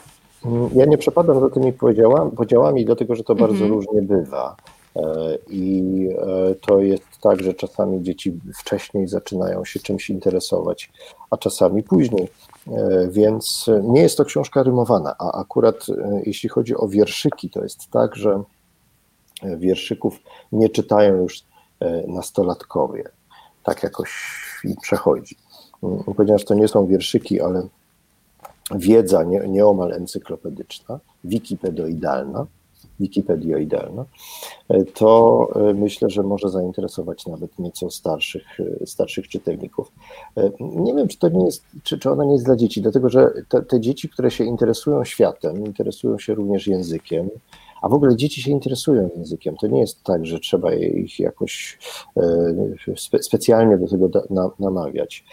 Ja 0.74 0.84
nie 0.84 0.98
przepadam 0.98 1.40
za 1.40 1.50
tymi 1.50 1.72
podziałami, 1.72 2.30
podziałami 2.30 2.84
dlatego 2.84 3.14
że 3.14 3.24
to 3.24 3.34
bardzo 3.34 3.64
mhm. 3.64 3.72
różnie 3.72 4.02
bywa. 4.02 4.56
E, 4.96 5.38
I 5.50 6.08
e, 6.18 6.54
to 6.54 6.80
jest 6.80 7.04
tak, 7.20 7.42
że 7.42 7.54
czasami 7.54 8.02
dzieci 8.02 8.40
wcześniej 8.58 9.08
zaczynają 9.08 9.64
się 9.64 9.80
czymś 9.80 10.10
interesować, 10.10 10.92
a 11.30 11.36
czasami 11.36 11.82
później. 11.82 12.28
E, 12.68 13.08
więc 13.10 13.70
nie 13.82 14.02
jest 14.02 14.16
to 14.16 14.24
książka 14.24 14.62
rymowana, 14.62 15.14
a 15.18 15.40
akurat 15.40 15.86
jeśli 16.26 16.48
chodzi 16.48 16.76
o 16.76 16.88
wierszyki, 16.88 17.50
to 17.50 17.62
jest 17.62 17.90
tak, 17.90 18.16
że 18.16 18.42
wierszyków 19.42 20.18
nie 20.52 20.68
czytają 20.68 21.16
już 21.16 21.42
nastolatkowie. 22.08 23.04
Tak 23.64 23.82
jakoś 23.82 24.10
im 24.64 24.76
przechodzi. 24.82 25.36
Ponieważ 26.16 26.44
to 26.44 26.54
nie 26.54 26.68
są 26.68 26.86
wierszyki, 26.86 27.40
ale 27.40 27.68
wiedza 28.70 29.24
nie, 29.24 29.40
nieomal 29.48 29.92
encyklopedyczna, 29.92 31.00
wikipedoidalna, 31.24 32.46
wikipedioidalna, 33.00 34.04
e, 34.68 34.84
to 34.84 35.48
e, 35.54 35.74
myślę, 35.74 36.10
że 36.10 36.22
może 36.22 36.50
zainteresować 36.50 37.26
nawet 37.26 37.58
nieco 37.58 37.90
starszych, 37.90 38.60
e, 38.82 38.86
starszych 38.86 39.28
czytelników. 39.28 39.92
Nie 40.60 40.94
wiem, 40.94 41.08
czy 41.08 41.18
to 41.18 41.28
nie 41.28 41.44
jest, 41.44 41.64
czy, 41.82 41.98
czy 41.98 42.10
ona 42.10 42.24
nie 42.24 42.32
jest 42.32 42.44
dla 42.44 42.56
dzieci, 42.56 42.82
dlatego 42.82 43.08
że 43.08 43.32
te, 43.48 43.62
te 43.62 43.80
dzieci, 43.80 44.08
które 44.08 44.30
się 44.30 44.44
interesują 44.44 45.04
światem, 45.04 45.66
interesują 45.66 46.18
się 46.18 46.34
również 46.34 46.66
językiem, 46.66 47.30
a 47.82 47.88
w 47.88 47.94
ogóle 47.94 48.16
dzieci 48.16 48.42
się 48.42 48.50
interesują 48.50 49.10
językiem. 49.16 49.56
To 49.56 49.66
nie 49.66 49.80
jest 49.80 50.02
tak, 50.02 50.26
że 50.26 50.40
trzeba 50.40 50.74
ich 50.74 51.20
jakoś 51.20 51.78
spe, 52.96 53.22
specjalnie 53.22 53.78
do 53.78 53.88
tego 53.88 54.10
namawiać. 54.58 55.24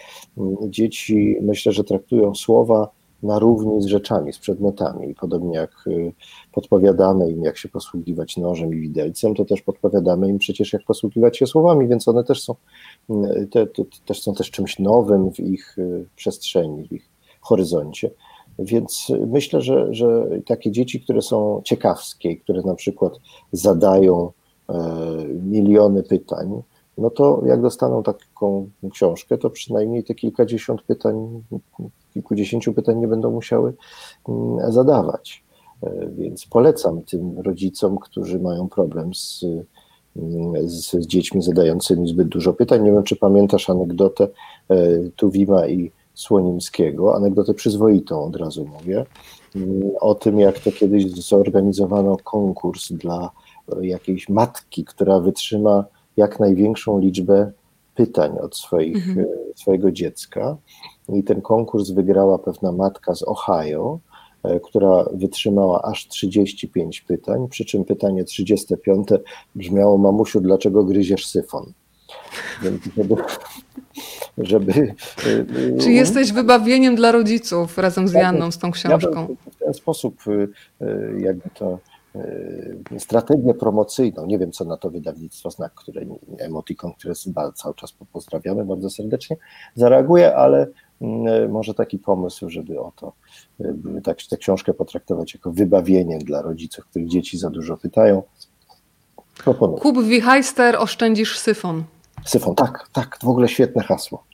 Dzieci 0.68 1.36
myślę, 1.40 1.72
że 1.72 1.84
traktują 1.84 2.34
słowa 2.34 2.88
na 3.22 3.38
równi 3.38 3.82
z 3.82 3.86
rzeczami, 3.86 4.32
z 4.32 4.38
przedmiotami. 4.38 5.10
I 5.10 5.14
podobnie 5.14 5.56
jak 5.56 5.70
y, 5.86 6.12
podpowiadamy 6.52 7.30
im, 7.30 7.42
jak 7.42 7.58
się 7.58 7.68
posługiwać 7.68 8.36
nożem 8.36 8.74
i 8.74 8.80
widelcem, 8.80 9.34
to 9.34 9.44
też 9.44 9.62
podpowiadamy 9.62 10.28
im 10.28 10.38
przecież, 10.38 10.72
jak 10.72 10.84
posługiwać 10.84 11.38
się 11.38 11.46
słowami, 11.46 11.88
więc 11.88 12.08
one 12.08 12.24
też 12.24 12.42
są, 12.42 12.54
y, 13.10 13.46
te, 13.46 13.66
te, 13.66 13.82
też 14.06 14.22
są 14.22 14.34
też 14.34 14.50
czymś 14.50 14.78
nowym 14.78 15.32
w 15.32 15.40
ich 15.40 15.78
y, 15.78 16.06
przestrzeni, 16.16 16.88
w 16.88 16.92
ich 16.92 17.08
horyzoncie. 17.40 18.10
Więc 18.58 19.12
myślę, 19.26 19.60
że, 19.60 19.94
że 19.94 20.28
takie 20.46 20.70
dzieci, 20.70 21.00
które 21.00 21.22
są 21.22 21.62
ciekawskie, 21.64 22.36
które 22.36 22.62
na 22.62 22.74
przykład 22.74 23.12
zadają 23.52 24.32
e, 24.68 24.74
miliony 25.50 26.02
pytań, 26.02 26.62
no 26.98 27.10
to 27.10 27.42
jak 27.46 27.62
dostaną 27.62 28.02
taką 28.02 28.68
książkę, 28.92 29.38
to 29.38 29.50
przynajmniej 29.50 30.04
te 30.04 30.14
kilkadziesiąt 30.14 30.82
pytań 30.82 31.42
kilkudziesięciu 32.12 32.72
pytań 32.72 32.98
nie 32.98 33.08
będą 33.08 33.30
musiały 33.30 33.74
mm, 34.28 34.72
zadawać. 34.72 35.44
E, 35.82 36.08
więc 36.18 36.46
polecam 36.46 37.02
tym 37.02 37.40
rodzicom, 37.40 37.98
którzy 37.98 38.38
mają 38.38 38.68
problem 38.68 39.14
z, 39.14 39.44
mm, 40.16 40.68
z, 40.68 40.90
z 40.90 41.06
dziećmi 41.06 41.42
zadającymi 41.42 42.08
zbyt 42.08 42.28
dużo 42.28 42.52
pytań. 42.52 42.82
Nie 42.82 42.92
wiem, 42.92 43.02
czy 43.02 43.16
pamiętasz 43.16 43.70
anegdotę 43.70 44.28
e, 44.68 44.76
Tuwima 45.16 45.66
i 45.66 45.90
Słonimskiego, 46.14 47.16
anegdotę 47.16 47.54
przyzwoitą 47.54 48.24
od 48.24 48.36
razu 48.36 48.66
mówię, 48.66 49.06
mm, 49.56 49.90
o 50.00 50.14
tym, 50.14 50.40
jak 50.40 50.58
to 50.58 50.72
kiedyś 50.72 51.10
zorganizowano 51.10 52.16
konkurs 52.24 52.92
dla 52.92 53.30
jakiejś 53.80 54.28
matki, 54.28 54.84
która 54.84 55.20
wytrzyma 55.20 55.84
jak 56.16 56.40
największą 56.40 57.00
liczbę 57.00 57.52
pytań 57.94 58.38
od 58.38 58.56
swoich, 58.56 59.08
mhm. 59.08 59.20
E, 59.20 59.26
swojego 59.56 59.92
dziecka. 59.92 60.56
I 61.08 61.24
ten 61.24 61.42
konkurs 61.42 61.90
wygrała 61.90 62.38
pewna 62.38 62.72
matka 62.72 63.14
z 63.14 63.22
Ohio, 63.22 63.98
e, 64.42 64.60
która 64.60 65.04
wytrzymała 65.12 65.82
aż 65.82 66.08
35 66.08 67.00
pytań, 67.00 67.48
przy 67.48 67.64
czym 67.64 67.84
pytanie 67.84 68.24
35 68.24 69.08
brzmiało: 69.54 69.98
Mamusiu, 69.98 70.40
dlaczego 70.40 70.84
gryziesz 70.84 71.26
syfon? 71.26 71.72
żeby, 72.96 73.16
żeby 74.38 74.94
Czy 75.80 75.92
jesteś 75.92 76.32
wybawieniem 76.32 76.96
dla 76.96 77.12
rodziców 77.12 77.78
razem 77.78 78.08
z 78.08 78.12
Janą 78.12 78.50
z 78.50 78.58
tą 78.58 78.70
książką? 78.70 79.36
Ja 79.44 79.50
w 79.52 79.56
ten 79.56 79.74
sposób 79.74 80.22
jakby 81.18 81.50
to 81.54 81.78
strategię 82.98 83.54
promocyjną, 83.54 84.26
nie 84.26 84.38
wiem 84.38 84.52
co 84.52 84.64
na 84.64 84.76
to 84.76 84.90
wydawnictwo 84.90 85.50
Znak, 85.50 85.74
które 85.74 86.02
Emoticon, 86.38 86.92
które 86.92 87.14
cały 87.54 87.74
czas 87.74 87.94
pozdrawiamy 88.12 88.64
bardzo 88.64 88.90
serdecznie, 88.90 89.36
zareaguje, 89.74 90.36
ale 90.36 90.66
mm, 91.00 91.50
może 91.50 91.74
taki 91.74 91.98
pomysł, 91.98 92.50
żeby 92.50 92.80
o 92.80 92.92
to, 92.96 93.12
tak, 94.04 94.18
tę 94.30 94.36
książkę 94.36 94.74
potraktować 94.74 95.34
jako 95.34 95.52
wybawienie 95.52 96.18
dla 96.18 96.42
rodziców, 96.42 96.86
których 96.86 97.08
dzieci 97.08 97.38
za 97.38 97.50
dużo 97.50 97.76
pytają. 97.76 98.22
Proponuję. 99.44 99.80
Kup 99.80 100.02
Wichajster, 100.02 100.76
oszczędzisz 100.76 101.38
syfon. 101.38 101.84
Syfon, 102.24 102.54
tak, 102.54 102.88
tak, 102.92 103.18
w 103.22 103.28
ogóle 103.28 103.48
świetne 103.48 103.82
hasło 103.82 104.24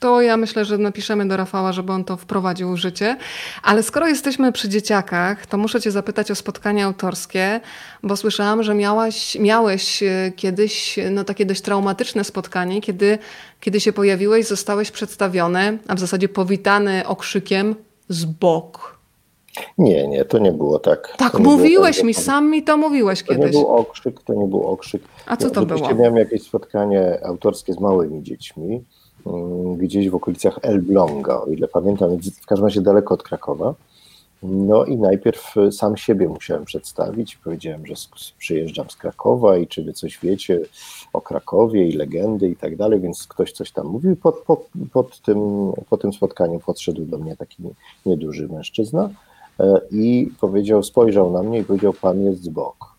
to 0.00 0.20
ja 0.20 0.36
myślę, 0.36 0.64
że 0.64 0.78
napiszemy 0.78 1.28
do 1.28 1.36
Rafała, 1.36 1.72
żeby 1.72 1.92
on 1.92 2.04
to 2.04 2.16
wprowadził 2.16 2.72
w 2.72 2.76
życie. 2.76 3.16
Ale 3.62 3.82
skoro 3.82 4.08
jesteśmy 4.08 4.52
przy 4.52 4.68
dzieciakach, 4.68 5.46
to 5.46 5.58
muszę 5.58 5.80
cię 5.80 5.90
zapytać 5.90 6.30
o 6.30 6.34
spotkania 6.34 6.86
autorskie, 6.86 7.60
bo 8.02 8.16
słyszałam, 8.16 8.62
że 8.62 8.74
miałaś, 8.74 9.38
miałeś 9.40 10.02
e, 10.02 10.32
kiedyś 10.36 10.98
no, 11.10 11.24
takie 11.24 11.46
dość 11.46 11.60
traumatyczne 11.60 12.24
spotkanie, 12.24 12.80
kiedy, 12.80 13.18
kiedy 13.60 13.80
się 13.80 13.92
pojawiłeś, 13.92 14.46
zostałeś 14.46 14.90
przedstawiony, 14.90 15.78
a 15.88 15.94
w 15.94 15.98
zasadzie 15.98 16.28
powitany 16.28 17.06
okrzykiem 17.06 17.74
z 18.08 18.24
bok. 18.24 19.00
Nie, 19.78 20.08
nie, 20.08 20.24
to 20.24 20.38
nie 20.38 20.52
było 20.52 20.78
tak. 20.78 21.14
Tak, 21.16 21.38
mówiłeś 21.38 21.96
tak, 21.96 22.06
mi, 22.06 22.14
sam 22.14 22.50
mi 22.50 22.62
to 22.62 22.76
mówiłeś 22.76 23.22
kiedyś. 23.22 23.40
To 23.40 23.46
nie 23.46 23.64
był 23.64 23.68
okrzyk, 23.68 24.22
to 24.22 24.34
nie 24.34 24.46
był 24.46 24.66
okrzyk. 24.66 25.02
A 25.26 25.36
co 25.36 25.50
to 25.50 25.66
było? 25.66 25.94
miałem 25.94 26.16
jakieś 26.16 26.42
spotkanie 26.42 27.18
autorskie 27.24 27.72
z 27.72 27.80
małymi 27.80 28.22
dziećmi 28.22 28.84
gdzieś 29.76 30.10
w 30.10 30.14
okolicach 30.14 30.58
Elbląga, 30.62 31.40
o 31.40 31.46
ile 31.46 31.68
pamiętam, 31.68 32.18
w 32.42 32.46
każdym 32.46 32.66
razie 32.66 32.80
daleko 32.80 33.14
od 33.14 33.22
Krakowa. 33.22 33.74
No 34.42 34.84
i 34.84 34.96
najpierw 34.96 35.56
e, 35.56 35.72
sam 35.72 35.96
siebie 35.96 36.28
musiałem 36.28 36.64
przedstawić. 36.64 37.36
Powiedziałem, 37.36 37.86
że 37.86 37.94
przyjeżdżam 38.38 38.90
z 38.90 38.96
Krakowa 38.96 39.56
i 39.56 39.66
czy 39.66 39.84
wy 39.84 39.92
coś 39.92 40.18
wiecie 40.22 40.60
o 41.12 41.20
Krakowie 41.20 41.88
i 41.88 41.92
legendy 41.92 42.48
i 42.48 42.56
tak 42.56 42.76
dalej, 42.76 43.00
więc 43.00 43.26
ktoś 43.26 43.52
coś 43.52 43.72
tam 43.72 43.86
mówił. 43.86 44.16
Pod, 44.16 44.38
pod, 44.38 44.68
pod 44.92 45.20
tym, 45.20 45.38
po 45.90 45.96
tym 45.96 46.12
spotkaniu 46.12 46.60
podszedł 46.60 47.04
do 47.04 47.18
mnie 47.18 47.36
taki 47.36 47.62
nieduży 48.06 48.48
mężczyzna 48.48 49.10
e, 49.60 49.80
i 49.90 50.30
powiedział, 50.40 50.82
spojrzał 50.82 51.30
na 51.30 51.42
mnie 51.42 51.58
i 51.58 51.64
powiedział, 51.64 51.92
pan 51.92 52.24
jest 52.24 52.42
z 52.42 52.48
bok. 52.48 52.89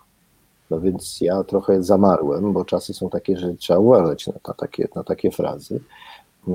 No 0.72 0.80
więc 0.80 1.22
ja 1.22 1.44
trochę 1.44 1.84
zamarłem, 1.84 2.54
bo 2.54 2.66
czasy 2.66 2.94
są 2.94 3.10
takie, 3.10 3.38
że 3.38 3.54
trzeba 3.54 3.80
uważać 3.80 4.28
na, 4.28 4.34
na, 4.48 4.54
takie, 4.54 4.88
na 4.96 5.04
takie 5.04 5.32
frazy. 5.32 5.80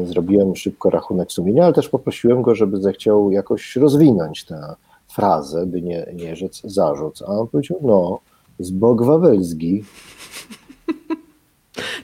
Zrobiłem 0.04 0.56
szybko 0.56 0.90
rachunek 0.90 1.32
sumienia, 1.32 1.64
ale 1.64 1.72
też 1.72 1.88
poprosiłem 1.88 2.42
go, 2.42 2.54
żeby 2.54 2.82
zechciał 2.82 3.30
jakoś 3.30 3.76
rozwinąć 3.76 4.44
tę 4.44 4.74
frazę, 5.08 5.66
by 5.66 5.82
nie, 5.82 6.06
nie 6.14 6.36
rzec 6.36 6.60
zarzut. 6.64 7.18
A 7.26 7.26
on 7.26 7.48
powiedział, 7.48 7.78
no, 7.82 8.20
z 8.58 8.70
Bog 8.70 9.02
Wawelski. 9.02 9.84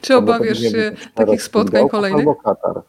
Czy 0.01 0.17
obawiasz 0.17 0.59
się 0.59 0.93
takich 1.15 1.43
spotkań 1.43 1.89
kolejnych? 1.89 2.21
Albo 2.21 2.35
Katar. 2.35 2.83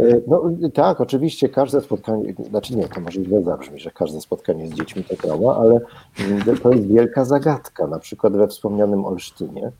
E, 0.00 0.20
no 0.26 0.50
tak, 0.74 1.00
oczywiście 1.00 1.48
każde 1.48 1.80
spotkanie, 1.80 2.34
znaczy 2.50 2.76
nie, 2.76 2.88
to 2.88 3.00
może 3.00 3.24
źle 3.24 3.42
zabrzmi, 3.42 3.80
że 3.80 3.90
każde 3.90 4.20
spotkanie 4.20 4.68
z 4.68 4.72
dziećmi 4.72 5.04
to 5.04 5.16
trauma, 5.16 5.56
ale 5.56 5.80
mm, 6.20 6.58
to 6.62 6.70
jest 6.70 6.86
wielka 6.86 7.24
zagadka. 7.24 7.86
Na 7.86 7.98
przykład 7.98 8.36
we 8.36 8.48
wspomnianym 8.48 9.04
Olsztynie 9.04 9.72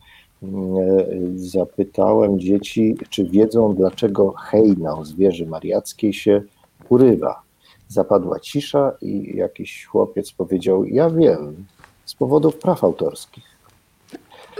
mm, 0.43 0.77
e, 0.77 1.05
zapytałem 1.35 2.39
dzieci, 2.39 2.97
czy 3.09 3.23
wiedzą, 3.23 3.75
dlaczego 3.75 4.31
hejnał 4.31 5.05
z 5.05 5.13
wieży 5.13 5.45
mariackiej 5.45 6.13
się 6.13 6.41
urywa. 6.89 7.41
Zapadła 7.87 8.39
cisza 8.39 8.91
i 9.01 9.35
jakiś 9.35 9.85
chłopiec 9.85 10.31
powiedział, 10.31 10.85
ja 10.85 11.09
wiem, 11.09 11.65
z 12.05 12.15
powodów 12.15 12.55
praw 12.55 12.83
autorskich. 12.83 13.50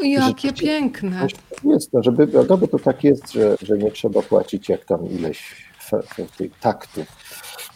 Jakie 0.02 0.54
piękne. 0.54 1.28
Jest, 1.64 1.93
no, 1.93 2.04
żeby, 2.04 2.28
no 2.49 2.58
bo 2.58 2.68
to 2.68 2.80
tak 2.80 3.04
jest, 3.04 3.32
że, 3.32 3.56
że 3.62 3.78
nie 3.78 3.91
trzeba 3.91 4.22
płacić 4.22 4.70
jak 4.70 4.86
tam 4.86 5.10
ileś 5.10 5.56
taktów. 6.62 7.06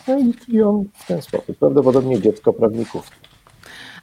No 0.08 0.20
i, 0.20 0.34
i 0.48 0.62
on 0.62 0.86
w 0.94 1.08
ten 1.08 1.22
sposób. 1.22 1.58
Prawdopodobnie 1.58 2.22
dziecko 2.22 2.54
prawników 2.54 3.10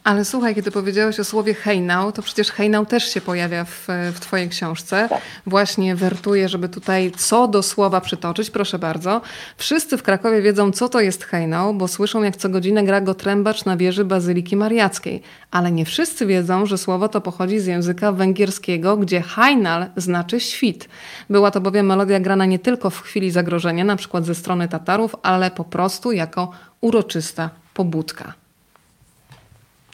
ale 0.05 0.25
słuchaj, 0.25 0.55
kiedy 0.55 0.71
powiedziałeś 0.71 1.21
o 1.21 1.25
słowie 1.25 1.55
hejnał, 1.55 2.13
to 2.13 2.23
przecież 2.23 2.51
hejnał 2.51 2.87
też 2.87 3.15
się 3.15 3.21
pojawia 3.21 3.65
w, 3.65 3.87
w 4.15 4.21
twojej 4.21 4.49
książce. 4.49 5.07
Tak. 5.09 5.23
Właśnie 5.47 5.97
wertuję, 5.97 6.49
żeby 6.49 6.69
tutaj 6.69 7.13
co 7.17 7.49
do 7.49 7.63
słowa 7.63 8.01
przytoczyć. 8.01 8.51
Proszę 8.51 8.79
bardzo. 8.79 9.21
Wszyscy 9.57 9.97
w 9.97 10.03
Krakowie 10.03 10.43
wiedzą, 10.43 10.73
co 10.73 10.89
to 10.89 11.01
jest 11.01 11.25
hejnał, 11.25 11.75
bo 11.75 11.89
słyszą, 11.89 12.23
jak 12.23 12.37
co 12.37 12.49
godzinę 12.49 12.85
gra 12.85 13.01
go 13.01 13.15
trębacz 13.15 13.65
na 13.65 13.77
wieży 13.77 14.05
Bazyliki 14.05 14.57
Mariackiej. 14.57 15.23
Ale 15.51 15.73
nie 15.73 15.85
wszyscy 15.85 16.27
wiedzą, 16.27 16.67
że 16.67 16.79
słowo 16.79 17.09
to 17.09 17.21
pochodzi 17.21 17.61
z 17.61 17.67
języka 17.67 18.13
węgierskiego, 18.13 18.97
gdzie 18.97 19.21
hajnal 19.21 19.87
znaczy 19.97 20.41
świt. 20.41 20.89
Była 21.31 21.51
to 21.51 21.61
bowiem 21.61 21.87
melodia 21.87 22.21
grana 22.21 22.47
nie 22.47 22.59
tylko 22.59 22.91
w 22.91 23.01
chwili 23.01 23.31
zagrożenia, 23.31 23.85
na 23.85 23.97
przykład 23.97 24.27
ze 24.27 24.35
strony 24.35 24.69
Tatarów, 24.69 25.17
ale 25.23 25.51
po 25.51 25.65
prostu 25.65 26.13
jako 26.13 26.51
uroczysta 26.81 27.51
pobudka. 27.75 28.42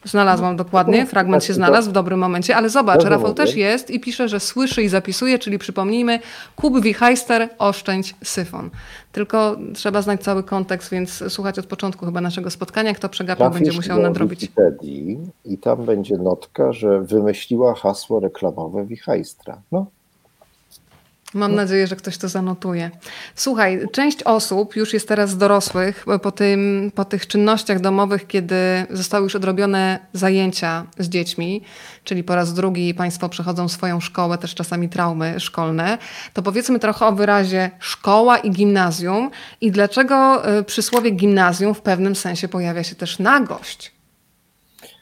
Znalazłam 0.09 0.57
dokładnie, 0.57 1.07
fragment 1.07 1.45
się 1.45 1.55
znalazł 1.55 1.91
w 1.91 1.93
dobrym 1.93 2.19
momencie, 2.19 2.57
ale 2.57 2.69
zobacz, 2.69 3.05
Rafał 3.05 3.35
też 3.35 3.55
jest 3.55 3.91
i 3.91 4.01
pisze, 4.01 4.29
że 4.29 4.41
słyszy 4.41 4.83
i 4.83 4.89
zapisuje, 4.89 5.39
czyli 5.39 5.59
przypomnijmy, 5.59 6.19
Kub 6.57 6.81
Wichajster, 6.81 7.49
oszczędź 7.59 8.15
syfon. 8.25 8.71
Tylko 9.13 9.57
trzeba 9.75 10.03
znać 10.03 10.23
cały 10.23 10.43
kontekst, 10.43 10.91
więc 10.91 11.25
słuchać 11.29 11.59
od 11.59 11.67
początku 11.67 12.07
chyba 12.07 12.21
naszego 12.21 12.51
spotkania. 12.51 12.95
Kto 12.95 13.09
przegapił, 13.09 13.51
będzie 13.51 13.73
musiał 13.73 13.99
nadrobić. 13.99 14.41
Wikipedii 14.41 15.19
I 15.45 15.59
tam 15.59 15.85
będzie 15.85 16.17
notka, 16.17 16.73
że 16.73 17.01
wymyśliła 17.01 17.75
hasło 17.75 18.21
reklamowe 18.21 18.87
Wichajstra. 18.87 19.63
No, 19.73 19.87
Mam 21.35 21.55
nadzieję, 21.55 21.87
że 21.87 21.97
ktoś 21.97 22.19
to 22.19 22.29
zanotuje. 22.29 22.91
Słuchaj, 23.35 23.89
część 23.93 24.23
osób 24.23 24.77
już 24.77 24.93
jest 24.93 25.09
teraz 25.09 25.37
dorosłych 25.37 26.05
po, 26.23 26.33
tym, 26.33 26.93
po 26.95 27.05
tych 27.05 27.27
czynnościach 27.27 27.81
domowych, 27.81 28.27
kiedy 28.27 28.57
zostały 28.91 29.25
już 29.25 29.37
odrobione 29.37 29.99
zajęcia 30.13 30.87
z 30.99 31.09
dziećmi, 31.09 31.63
czyli 32.05 32.25
po 32.25 32.35
raz 32.35 32.55
drugi 32.55 32.95
Państwo 32.95 33.29
przechodzą 33.29 33.69
swoją 33.69 34.01
szkołę, 34.01 34.39
też 34.39 34.55
czasami 34.55 34.89
traumy 34.89 35.41
szkolne. 35.41 35.99
To 36.33 36.43
powiedzmy 36.43 36.79
trochę 36.79 37.07
o 37.07 37.13
wyrazie 37.13 37.71
szkoła 37.79 38.39
i 38.39 38.51
gimnazjum 38.51 39.31
i 39.61 39.71
dlaczego 39.71 40.49
y, 40.59 40.65
przysłowie 40.65 41.11
gimnazjum 41.11 41.75
w 41.75 41.81
pewnym 41.81 42.17
sensie 42.17 42.49
pojawia 42.49 42.85
się 42.85 42.95
też 42.95 43.19
nagość. 43.19 43.98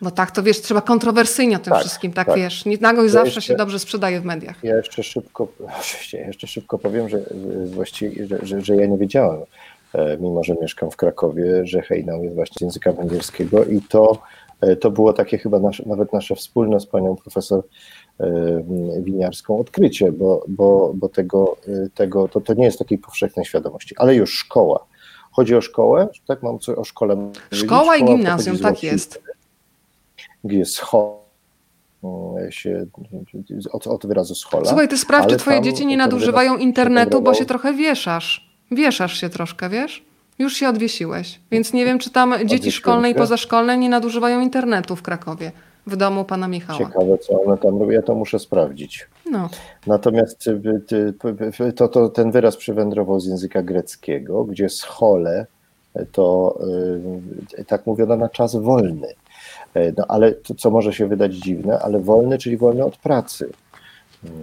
Bo 0.00 0.10
tak, 0.10 0.30
to 0.30 0.42
wiesz, 0.42 0.60
trzeba 0.60 0.80
kontrowersyjnie 0.80 1.56
o 1.56 1.58
tym 1.58 1.72
tak, 1.72 1.80
wszystkim, 1.80 2.12
tak, 2.12 2.26
tak. 2.26 2.36
wiesz. 2.36 2.64
Nagość 2.80 3.12
zawsze 3.12 3.26
jeszcze, 3.26 3.42
się 3.42 3.54
dobrze 3.54 3.78
sprzedaje 3.78 4.20
w 4.20 4.24
mediach. 4.24 4.56
Ja 4.62 4.76
jeszcze 4.76 5.02
szybko, 5.02 5.48
oczywiście, 5.80 6.18
jeszcze 6.18 6.46
szybko 6.46 6.78
powiem, 6.78 7.08
że 7.08 7.20
właściwie, 7.66 8.26
że, 8.26 8.38
że, 8.42 8.60
że 8.60 8.76
ja 8.76 8.86
nie 8.86 8.98
wiedziałem, 8.98 9.40
e, 9.94 10.16
mimo 10.16 10.44
że 10.44 10.54
mieszkam 10.60 10.90
w 10.90 10.96
Krakowie, 10.96 11.66
że 11.66 11.82
hejnał 11.82 12.24
jest 12.24 12.34
właśnie 12.34 12.54
z 12.58 12.60
języka 12.60 12.92
węgierskiego 12.92 13.64
i 13.64 13.80
to, 13.80 14.22
e, 14.60 14.76
to 14.76 14.90
było 14.90 15.12
takie 15.12 15.38
chyba 15.38 15.58
nasze, 15.58 15.82
nawet 15.86 16.12
nasze 16.12 16.36
wspólne 16.36 16.80
z 16.80 16.86
panią 16.86 17.16
profesor 17.16 17.62
e, 18.20 18.26
winiarską 19.02 19.58
odkrycie, 19.58 20.12
bo, 20.12 20.44
bo, 20.48 20.92
bo 20.94 21.08
tego, 21.08 21.56
tego 21.94 22.28
to, 22.28 22.40
to 22.40 22.54
nie 22.54 22.64
jest 22.64 22.78
takiej 22.78 22.98
powszechnej 22.98 23.44
świadomości, 23.44 23.94
ale 23.98 24.14
już 24.14 24.38
szkoła. 24.38 24.86
Chodzi 25.32 25.56
o 25.56 25.60
szkołę, 25.60 26.08
tak 26.26 26.42
mam 26.42 26.58
coś 26.58 26.78
o 26.78 26.84
szkole. 26.84 27.30
Szkoła, 27.50 27.80
szkoła 27.80 27.96
i 27.96 28.04
gimnazjum, 28.04 28.58
tak 28.58 28.82
jest 28.82 29.22
jest 30.54 30.74
scho, 30.74 31.26
się 32.50 32.86
od, 33.72 33.86
od 33.86 34.06
wyrazu 34.06 34.34
schola. 34.34 34.64
Słuchaj, 34.64 34.88
ty 34.88 34.98
sprawdź, 34.98 35.30
czy 35.30 35.36
twoje 35.36 35.62
dzieci 35.62 35.86
nie 35.86 35.96
nadużywają 35.96 36.56
internetu, 36.56 37.22
bo 37.22 37.34
się 37.34 37.44
trochę 37.44 37.72
wieszasz. 37.72 38.56
Wieszasz 38.70 39.20
się 39.20 39.28
troszkę, 39.28 39.68
wiesz? 39.68 40.04
Już 40.38 40.54
się 40.54 40.68
odwiesiłeś. 40.68 41.40
Więc 41.50 41.72
nie 41.72 41.84
wiem, 41.84 41.98
czy 41.98 42.10
tam 42.10 42.34
dzieci 42.44 42.72
szkolne 42.72 43.10
i 43.10 43.14
pozaszkolne 43.14 43.78
nie 43.78 43.88
nadużywają 43.88 44.40
internetu 44.40 44.96
w 44.96 45.02
Krakowie, 45.02 45.52
w 45.86 45.96
domu 45.96 46.24
pana 46.24 46.48
Michała. 46.48 46.78
Ciekawe, 46.78 47.18
co 47.18 47.42
one 47.42 47.58
tam 47.58 47.78
robią. 47.78 47.90
Ja 47.90 48.02
to 48.02 48.14
muszę 48.14 48.38
sprawdzić. 48.38 49.06
No. 49.30 49.48
Natomiast 49.86 50.50
to, 51.76 51.88
to, 51.88 52.08
ten 52.08 52.30
wyraz 52.30 52.56
przywędrował 52.56 53.20
z 53.20 53.26
języka 53.26 53.62
greckiego, 53.62 54.44
gdzie 54.44 54.68
schole 54.68 55.46
to 56.12 56.58
y, 57.58 57.64
tak 57.64 57.86
mówiono 57.86 58.16
na 58.16 58.28
czas 58.28 58.56
wolny. 58.56 59.08
E, 59.76 59.92
no 59.96 60.04
ale 60.08 60.32
to, 60.32 60.54
co 60.54 60.70
może 60.70 60.92
się 60.92 61.08
wydać 61.08 61.34
dziwne, 61.34 61.78
ale 61.78 62.00
wolny, 62.00 62.38
czyli 62.38 62.56
wolny 62.56 62.84
od 62.84 62.96
pracy. 62.96 63.50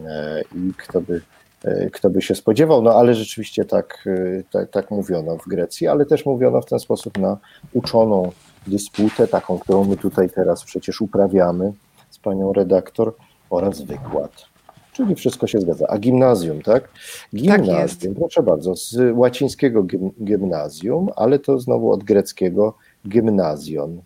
E, 0.08 0.42
I 0.56 0.74
kto 0.78 1.02
by, 1.02 1.22
e, 1.64 1.90
kto 1.90 2.10
by 2.10 2.22
się 2.22 2.36
spodziewał, 2.36 2.82
no 2.82 2.94
ale 2.94 3.14
rzeczywiście 3.14 3.66
tak, 3.66 4.06
tak, 4.52 4.70
tak 4.70 4.92
mówiono 4.92 5.38
w 5.38 5.48
Grecji, 5.48 5.88
ale 5.88 6.06
też 6.06 6.26
mówiono 6.26 6.62
w 6.62 6.66
ten 6.66 6.80
sposób 6.80 7.18
na 7.18 7.38
uczoną 7.74 8.32
dysputę, 8.68 9.28
taką, 9.28 9.60
którą 9.60 9.84
my 9.86 9.98
tutaj 9.98 10.30
teraz 10.30 10.64
przecież 10.64 11.02
uprawiamy 11.02 11.74
z 12.10 12.20
panią 12.20 12.54
redaktor, 12.54 13.14
oraz 13.50 13.82
wykład. 13.82 14.32
Czyli 14.94 15.16
wszystko 15.16 15.48
się 15.48 15.60
zgadza. 15.60 15.86
A 15.90 15.98
gimnazjum, 15.98 16.62
tak? 16.62 16.90
Gimnazjum, 17.36 18.14
tak 18.14 18.20
proszę 18.20 18.44
bardzo, 18.44 18.76
z 18.76 18.98
łacińskiego 19.14 19.84
gimnazjum, 20.24 21.10
ale 21.16 21.40
to 21.40 21.60
znowu 21.60 21.92
od 21.92 22.04
greckiego 22.04 22.74
gimnazjon, 23.08 24.02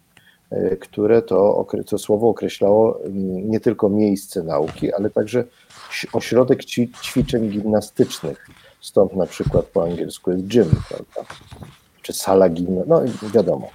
które 0.79 1.21
to, 1.21 1.67
to 1.85 1.97
słowo 1.97 2.29
określało 2.29 2.99
mm, 3.03 3.51
nie 3.51 3.59
tylko 3.59 3.89
miejsce 3.89 4.43
nauki, 4.43 4.93
ale 4.93 5.09
także 5.09 5.43
ośrodek 6.13 6.65
ćwiczeń 7.03 7.49
gimnastycznych. 7.49 8.47
Stąd 8.81 9.15
na 9.15 9.25
przykład 9.25 9.65
po 9.65 9.83
angielsku 9.83 10.31
jest 10.31 10.47
gym, 10.47 10.69
prawda? 10.89 11.33
Czy 12.01 12.13
sala 12.13 12.49
gimnastyczna, 12.49 12.99
no 13.21 13.29
wiadomo. 13.33 13.69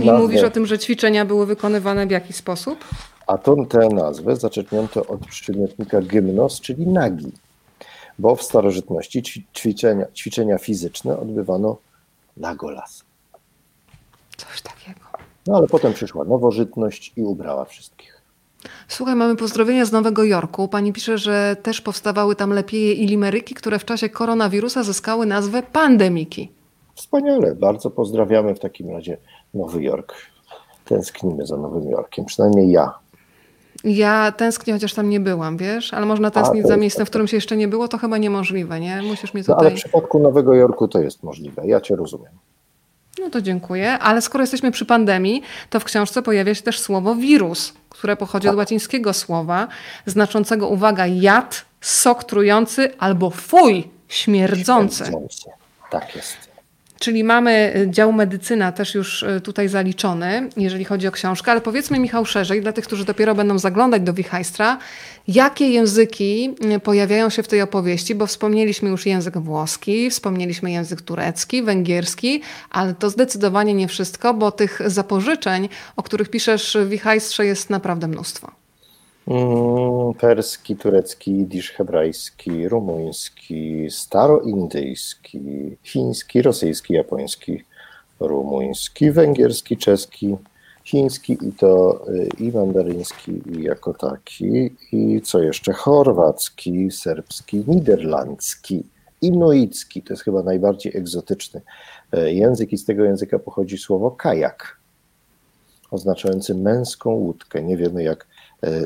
I 0.00 0.10
mówisz 0.10 0.42
o 0.42 0.50
tym, 0.50 0.66
że 0.66 0.78
ćwiczenia 0.78 1.24
były 1.24 1.46
wykonywane 1.46 2.06
w 2.06 2.10
jaki 2.10 2.32
sposób? 2.32 2.84
A 3.26 3.38
to 3.38 3.56
tę 3.66 3.88
nazwę 3.88 4.36
zaczerpnięto 4.36 5.06
od 5.06 5.26
przymiotnika 5.26 6.02
gymnos, 6.02 6.60
czyli 6.60 6.86
nagi, 6.86 7.32
bo 8.18 8.36
w 8.36 8.42
starożytności 8.42 9.22
ćwiczenia, 9.56 10.06
ćwiczenia 10.14 10.58
fizyczne 10.58 11.18
odbywano 11.18 11.76
na 12.36 12.54
golas. 12.54 13.04
Coś 14.36 14.62
takiego. 14.62 15.03
No 15.46 15.56
ale 15.56 15.66
potem 15.66 15.92
przyszła 15.92 16.24
nowożytność 16.24 17.12
i 17.16 17.22
ubrała 17.22 17.64
wszystkich. 17.64 18.20
Słuchaj, 18.88 19.14
mamy 19.14 19.36
pozdrowienia 19.36 19.84
z 19.84 19.92
Nowego 19.92 20.24
Jorku. 20.24 20.68
Pani 20.68 20.92
pisze, 20.92 21.18
że 21.18 21.56
też 21.62 21.80
powstawały 21.80 22.36
tam 22.36 22.50
lepieje 22.50 22.92
i 22.92 23.06
limeryki, 23.06 23.54
które 23.54 23.78
w 23.78 23.84
czasie 23.84 24.08
koronawirusa 24.08 24.82
zyskały 24.82 25.26
nazwę 25.26 25.62
pandemiki. 25.62 26.52
Wspaniale, 26.94 27.54
bardzo 27.54 27.90
pozdrawiamy 27.90 28.54
w 28.54 28.60
takim 28.60 28.90
razie 28.90 29.16
Nowy 29.54 29.82
Jork. 29.82 30.14
Tęsknimy 30.84 31.46
za 31.46 31.56
Nowym 31.56 31.90
Jorkiem, 31.90 32.24
przynajmniej 32.24 32.70
ja. 32.70 32.94
Ja 33.84 34.32
tęsknię, 34.32 34.72
chociaż 34.72 34.94
tam 34.94 35.08
nie 35.08 35.20
byłam, 35.20 35.56
wiesz, 35.56 35.94
ale 35.94 36.06
można 36.06 36.30
tęsknić 36.30 36.64
A, 36.64 36.68
za 36.68 36.76
miejscem, 36.76 37.06
w 37.06 37.08
którym 37.08 37.28
się 37.28 37.36
jeszcze 37.36 37.56
nie 37.56 37.68
było, 37.68 37.88
to 37.88 37.98
chyba 37.98 38.18
niemożliwe, 38.18 38.80
nie? 38.80 39.02
Musisz 39.02 39.34
mnie 39.34 39.42
tutaj... 39.42 39.56
No, 39.56 39.60
ale 39.60 39.70
w 39.70 39.74
przypadku 39.74 40.18
Nowego 40.18 40.54
Jorku 40.54 40.88
to 40.88 41.00
jest 41.00 41.22
możliwe, 41.22 41.66
ja 41.66 41.80
cię 41.80 41.96
rozumiem. 41.96 42.32
No 43.20 43.30
to 43.30 43.42
dziękuję, 43.42 43.98
ale 43.98 44.22
skoro 44.22 44.42
jesteśmy 44.42 44.70
przy 44.70 44.84
pandemii, 44.84 45.42
to 45.70 45.80
w 45.80 45.84
książce 45.84 46.22
pojawia 46.22 46.54
się 46.54 46.62
też 46.62 46.80
słowo 46.80 47.14
wirus, 47.14 47.72
które 47.88 48.16
pochodzi 48.16 48.48
od 48.48 48.52
tak. 48.52 48.58
łacińskiego 48.58 49.12
słowa, 49.12 49.68
znaczącego, 50.06 50.68
uwaga, 50.68 51.06
jad, 51.06 51.64
sok 51.80 52.24
trujący 52.24 52.98
albo 52.98 53.30
fuj, 53.30 53.88
śmierdzący. 54.08 54.96
śmierdzący. 54.96 55.50
Tak 55.90 56.16
jest. 56.16 56.43
Czyli 57.04 57.24
mamy 57.24 57.72
y, 57.76 57.90
dział 57.90 58.12
medycyna 58.12 58.72
też 58.72 58.94
już 58.94 59.22
y, 59.22 59.40
tutaj 59.40 59.68
zaliczony, 59.68 60.48
jeżeli 60.56 60.84
chodzi 60.84 61.08
o 61.08 61.12
książkę, 61.12 61.52
ale 61.52 61.60
powiedzmy 61.60 61.98
Michał 61.98 62.26
szerzej, 62.26 62.62
dla 62.62 62.72
tych, 62.72 62.84
którzy 62.84 63.04
dopiero 63.04 63.34
będą 63.34 63.58
zaglądać 63.58 64.02
do 64.02 64.12
Wichajstra, 64.12 64.78
jakie 65.28 65.68
języki 65.68 66.54
y, 66.76 66.80
pojawiają 66.80 67.30
się 67.30 67.42
w 67.42 67.48
tej 67.48 67.62
opowieści, 67.62 68.14
bo 68.14 68.26
wspomnieliśmy 68.26 68.90
już 68.90 69.06
język 69.06 69.38
włoski, 69.38 70.10
wspomnieliśmy 70.10 70.70
język 70.70 71.02
turecki, 71.02 71.62
węgierski, 71.62 72.42
ale 72.70 72.94
to 72.94 73.10
zdecydowanie 73.10 73.74
nie 73.74 73.88
wszystko, 73.88 74.34
bo 74.34 74.52
tych 74.52 74.80
zapożyczeń, 74.86 75.68
o 75.96 76.02
których 76.02 76.28
piszesz 76.28 76.76
w 76.80 76.88
Wichajstrze 76.88 77.46
jest 77.46 77.70
naprawdę 77.70 78.08
mnóstwo. 78.08 78.63
Mm, 79.28 80.14
perski, 80.14 80.76
turecki, 80.76 81.32
jidysz 81.32 81.70
hebrajski, 81.72 82.68
rumuński, 82.68 83.90
staroindyjski, 83.90 85.40
chiński, 85.82 86.42
rosyjski, 86.42 86.94
japoński, 86.94 87.64
rumuński, 88.20 89.10
węgierski, 89.10 89.76
czeski, 89.76 90.36
chiński 90.84 91.38
i 91.48 91.52
to 91.52 92.04
y, 92.08 92.28
i 92.38 92.52
mandaryński 92.52 93.42
i 93.58 93.62
jako 93.62 93.94
taki. 93.94 94.70
I 94.92 95.20
co 95.20 95.42
jeszcze? 95.42 95.72
Chorwacki, 95.72 96.90
serbski, 96.90 97.64
niderlandzki, 97.66 98.84
inuicki, 99.22 100.02
to 100.02 100.12
jest 100.12 100.22
chyba 100.22 100.42
najbardziej 100.42 100.96
egzotyczny 100.96 101.60
e, 102.12 102.32
język 102.32 102.72
i 102.72 102.78
z 102.78 102.84
tego 102.84 103.04
języka 103.04 103.38
pochodzi 103.38 103.78
słowo 103.78 104.10
kajak 104.10 104.76
oznaczający 105.90 106.54
męską 106.54 107.10
łódkę. 107.10 107.62
Nie 107.62 107.76
wiemy 107.76 108.02
jak 108.02 108.26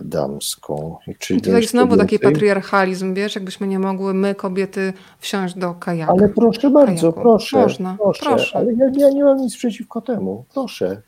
damską. 0.03 0.97
Czyli 1.19 1.41
tutaj 1.41 1.67
znowu 1.67 1.97
taki 1.97 2.19
patriarchalizm, 2.19 3.15
wiesz, 3.15 3.35
jakbyśmy 3.35 3.67
nie 3.67 3.79
mogły 3.79 4.15
my, 4.15 4.35
kobiety, 4.35 4.93
wsiąść 5.19 5.55
do 5.55 5.75
kajaku. 5.75 6.19
Ale 6.19 6.29
proszę 6.29 6.71
bardzo, 6.71 7.13
kajaku. 7.13 7.21
proszę. 7.21 7.59
Można, 7.59 7.97
proszę. 8.01 8.21
proszę. 8.27 8.59
Ale 8.59 8.73
ja, 8.73 8.87
ja, 8.97 9.11
nie 9.11 9.25
mam 9.25 9.37
nic 9.37 9.57
przeciwko 9.57 10.01
temu. 10.01 10.45
Proszę. 10.55 11.03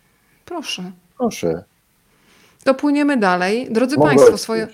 Proszę. 0.44 0.92
Proszę. 1.18 1.64
To 2.64 2.74
płyniemy 2.74 3.16
dalej. 3.16 3.68
Drodzy 3.70 3.96
Państwo, 3.96 4.38
swoje... 4.38 4.68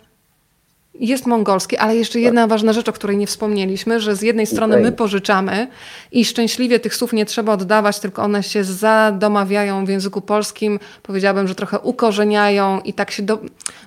Jest 1.01 1.27
mongolski, 1.27 1.77
ale 1.77 1.97
jeszcze 1.97 2.21
jedna 2.21 2.41
tak. 2.41 2.51
ważna 2.51 2.73
rzecz, 2.73 2.89
o 2.89 2.93
której 2.93 3.17
nie 3.17 3.27
wspomnieliśmy, 3.27 4.01
że 4.01 4.17
z 4.17 4.23
jednej 4.23 4.47
strony 4.47 4.77
my 4.77 4.93
pożyczamy 4.93 5.69
i 6.13 6.25
szczęśliwie 6.25 6.81
tych 6.81 6.95
słów 6.95 7.13
nie 7.13 7.27
trzeba 7.27 7.53
oddawać, 7.53 8.01
tylko 8.01 8.23
one 8.23 8.43
się 8.43 8.65
zadomawiają 8.65 9.85
w 9.85 9.89
języku 9.89 10.21
polskim. 10.21 10.79
Powiedziałabym, 11.03 11.49
że 11.49 11.55
trochę 11.55 11.79
ukorzeniają 11.79 12.81
i 12.81 12.93
tak 12.93 13.11
się 13.11 13.23
do... 13.23 13.39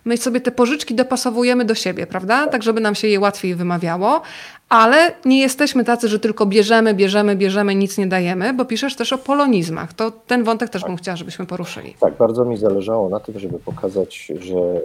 my 0.05 0.17
sobie 0.17 0.41
te 0.41 0.51
pożyczki 0.51 0.95
dopasowujemy 0.95 1.65
do 1.65 1.75
siebie, 1.75 2.07
prawda? 2.07 2.47
Tak, 2.47 2.63
żeby 2.63 2.81
nam 2.81 2.95
się 2.95 3.07
je 3.07 3.19
łatwiej 3.19 3.55
wymawiało, 3.55 4.21
ale 4.69 5.11
nie 5.25 5.39
jesteśmy 5.39 5.85
tacy, 5.85 6.07
że 6.07 6.19
tylko 6.19 6.45
bierzemy, 6.45 6.93
bierzemy, 6.93 7.35
bierzemy, 7.35 7.75
nic 7.75 7.97
nie 7.97 8.07
dajemy, 8.07 8.53
bo 8.53 8.65
piszesz 8.65 8.95
też 8.95 9.13
o 9.13 9.17
polonizmach. 9.17 9.93
To 9.93 10.11
ten 10.11 10.43
wątek 10.43 10.69
też 10.69 10.83
bym 10.83 10.97
chciała, 10.97 11.17
żebyśmy 11.17 11.45
poruszyli. 11.45 11.95
Tak, 11.99 12.17
bardzo 12.17 12.45
mi 12.45 12.57
zależało 12.57 13.09
na 13.09 13.19
tym, 13.19 13.39
żeby 13.39 13.59
pokazać, 13.59 14.31
że 14.39 14.81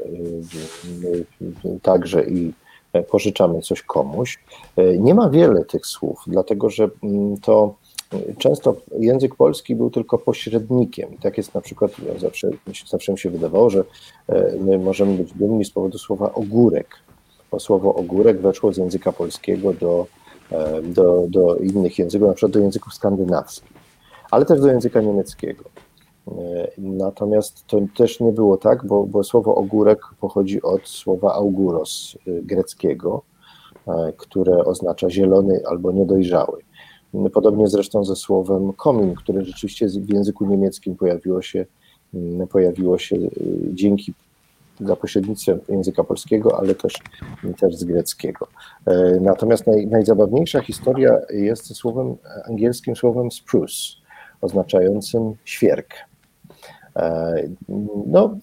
y, 1.64 1.80
także 1.82 2.24
i 2.24 2.53
pożyczamy 3.11 3.61
coś 3.61 3.82
komuś. 3.82 4.39
Y, 4.78 4.99
nie 5.01 5.14
ma 5.14 5.30
wiele 5.30 5.64
tych 5.64 5.87
słów, 5.87 6.22
dlatego 6.26 6.70
że 6.70 6.89
mm, 7.03 7.37
to 7.37 7.74
często 8.39 8.76
język 8.99 9.35
polski 9.35 9.76
był 9.76 9.91
tylko 9.91 10.18
pośrednikiem. 10.18 11.14
I 11.14 11.18
tak 11.18 11.37
jest 11.37 11.55
na 11.55 11.61
przykład, 11.61 11.93
zawsze, 12.18 12.51
zawsze 12.87 13.12
mi 13.12 13.18
się 13.18 13.30
wydawało, 13.30 13.70
że 13.70 13.80
y, 13.80 13.85
my 14.61 14.78
możemy 14.78 15.14
być 15.14 15.32
dumni 15.32 15.64
z 15.64 15.70
powodu 15.70 15.99
słowa 15.99 16.32
ogórek 16.32 17.04
słowo 17.59 17.95
ogórek 17.95 18.41
weszło 18.41 18.73
z 18.73 18.77
języka 18.77 19.13
polskiego 19.13 19.73
do, 19.73 20.07
e, 20.51 20.83
do, 20.83 21.25
do 21.29 21.57
innych 21.57 21.99
języków, 21.99 22.29
na 22.29 22.35
przykład 22.35 22.53
do 22.53 22.61
języków 22.61 22.95
skandynawskich, 22.95 23.73
ale 24.31 24.45
też 24.45 24.61
do 24.61 24.69
języka 24.69 25.01
niemieckiego. 25.01 25.65
E, 26.29 26.71
natomiast 26.79 27.67
to 27.67 27.81
też 27.97 28.21
nie 28.21 28.33
było 28.33 28.57
tak, 28.57 28.87
bo, 28.87 29.07
bo 29.07 29.25
słowo 29.25 29.55
ogórek 29.55 30.01
pochodzi 30.21 30.63
od 30.63 30.89
słowa 30.89 31.35
auguros 31.35 32.19
e, 32.27 32.43
greckiego, 32.43 33.23
które 34.17 34.65
oznacza 34.65 35.11
zielony 35.11 35.63
albo 35.67 35.93
niedojrzały. 35.93 36.63
Podobnie 37.33 37.69
zresztą 37.69 38.05
ze 38.05 38.17
słowem 38.17 38.73
komin, 38.73 39.15
które 39.15 39.45
rzeczywiście 39.45 39.89
w 39.89 40.13
języku 40.13 40.47
niemieckim 40.47 40.97
pojawiło 40.97 41.43
się, 41.43 41.67
pojawiło 42.51 42.99
się 42.99 43.17
dzięki 43.73 44.15
za 44.81 44.97
pośrednictwem 44.97 45.61
języka 45.68 46.05
polskiego, 46.05 46.59
ale 46.59 46.75
też, 46.75 46.95
też 47.61 47.77
z 47.77 47.85
greckiego. 47.85 48.49
E, 48.87 49.20
natomiast 49.20 49.66
naj, 49.66 49.87
najzabawniejsza 49.87 50.61
historia 50.61 51.18
jest 51.31 51.77
słowem 51.77 52.16
angielskim 52.49 52.97
słowem 52.97 53.33
spruce, 53.33 53.75
oznaczającym 54.41 55.35
świerk. 55.45 55.95
E, 56.97 57.35
no, 58.07 58.39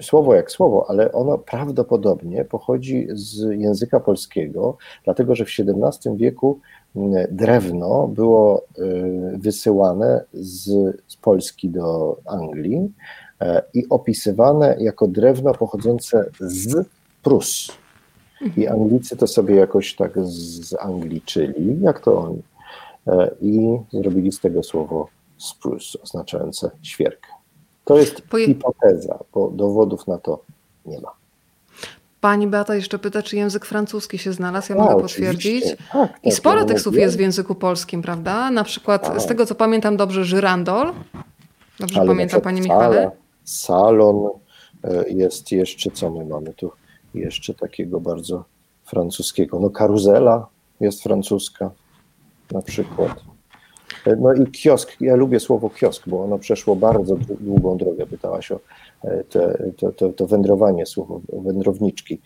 słowo 0.00 0.34
jak 0.34 0.50
słowo, 0.50 0.86
ale 0.88 1.12
ono 1.12 1.38
prawdopodobnie 1.38 2.44
pochodzi 2.44 3.06
z 3.12 3.50
języka 3.60 4.00
polskiego, 4.00 4.76
dlatego 5.04 5.34
że 5.34 5.44
w 5.44 5.48
XVII 5.48 6.16
wieku 6.16 6.60
drewno 7.30 8.08
było 8.08 8.62
e, 8.62 8.82
wysyłane 9.38 10.24
z, 10.32 10.64
z 11.06 11.16
Polski 11.16 11.70
do 11.70 12.18
Anglii 12.26 12.92
i 13.74 13.88
opisywane 13.88 14.76
jako 14.80 15.08
drewno 15.08 15.54
pochodzące 15.54 16.30
z 16.40 16.86
Prus. 17.22 17.72
I 18.56 18.68
Anglicy 18.68 19.16
to 19.16 19.26
sobie 19.26 19.54
jakoś 19.54 19.94
tak 19.94 20.12
zangliczyli, 20.60 21.80
jak 21.80 22.00
to 22.00 22.18
oni, 22.18 22.42
e, 23.06 23.30
i 23.40 23.78
zrobili 23.92 24.32
z 24.32 24.40
tego 24.40 24.62
słowo 24.62 25.08
spruce, 25.38 25.98
oznaczające 26.02 26.70
świerkę. 26.82 27.28
To 27.84 27.98
jest 27.98 28.22
hipoteza, 28.46 29.18
bo 29.34 29.50
dowodów 29.50 30.06
na 30.06 30.18
to 30.18 30.42
nie 30.86 31.00
ma. 31.00 31.10
Pani 32.20 32.46
Beata 32.46 32.74
jeszcze 32.74 32.98
pyta, 32.98 33.22
czy 33.22 33.36
język 33.36 33.64
francuski 33.64 34.18
się 34.18 34.32
znalazł. 34.32 34.72
Ja 34.72 34.78
A, 34.78 34.84
mogę 34.84 35.02
potwierdzić. 35.02 35.64
Tak, 35.64 35.78
tak, 35.92 36.24
I 36.24 36.32
sporo 36.32 36.64
tych 36.64 36.80
słów 36.80 36.96
jest 36.96 37.16
w 37.16 37.20
języku 37.20 37.54
polskim, 37.54 38.02
prawda? 38.02 38.50
Na 38.50 38.64
przykład, 38.64 39.06
A. 39.06 39.20
z 39.20 39.26
tego 39.26 39.46
co 39.46 39.54
pamiętam 39.54 39.96
dobrze, 39.96 40.24
żyrandol. 40.24 40.92
Dobrze 41.80 42.00
Ale 42.00 42.08
pamiętam, 42.08 42.40
Panie 42.40 42.60
Michale? 42.60 43.10
Salon, 43.44 44.28
e, 44.84 45.08
jest 45.08 45.52
jeszcze, 45.52 45.90
co 45.90 46.10
my 46.10 46.24
mamy 46.24 46.54
tu 46.54 46.70
jeszcze 47.14 47.54
takiego 47.54 48.00
bardzo 48.00 48.44
francuskiego, 48.84 49.60
no 49.60 49.70
karuzela 49.70 50.46
jest 50.80 51.02
francuska 51.02 51.70
na 52.52 52.62
przykład. 52.62 53.24
No 54.20 54.34
i 54.34 54.46
kiosk, 54.46 55.00
ja 55.00 55.16
lubię 55.16 55.40
słowo 55.40 55.70
kiosk, 55.70 56.08
bo 56.08 56.24
ono 56.24 56.38
przeszło 56.38 56.76
bardzo 56.76 57.16
długą 57.40 57.76
drogę. 57.76 58.06
Pytałaś 58.06 58.52
o 58.52 58.60
e, 59.04 59.24
te, 59.24 59.72
to, 59.76 59.92
to, 59.92 60.08
to 60.08 60.26
wędrowanie, 60.26 60.86
słowo 60.86 61.20
wędrowniczki. 61.32 62.20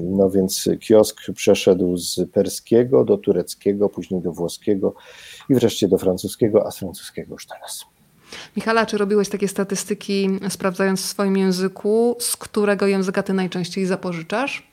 No 0.00 0.30
więc 0.30 0.68
kiosk 0.80 1.20
przeszedł 1.34 1.96
z 1.96 2.20
perskiego 2.32 3.04
do 3.04 3.18
tureckiego, 3.18 3.88
później 3.88 4.20
do 4.20 4.32
włoskiego 4.32 4.94
i 5.50 5.54
wreszcie 5.54 5.88
do 5.88 5.98
francuskiego, 5.98 6.66
a 6.66 6.70
z 6.70 6.78
francuskiego 6.78 7.34
już 7.34 7.46
teraz. 7.46 7.84
Michala, 8.56 8.86
czy 8.86 8.98
robiłeś 8.98 9.28
takie 9.28 9.48
statystyki, 9.48 10.30
sprawdzając 10.48 11.02
w 11.02 11.04
swoim 11.04 11.36
języku, 11.36 12.16
z 12.20 12.36
którego 12.36 12.86
języka 12.86 13.22
ty 13.22 13.32
najczęściej 13.32 13.86
zapożyczasz? 13.86 14.66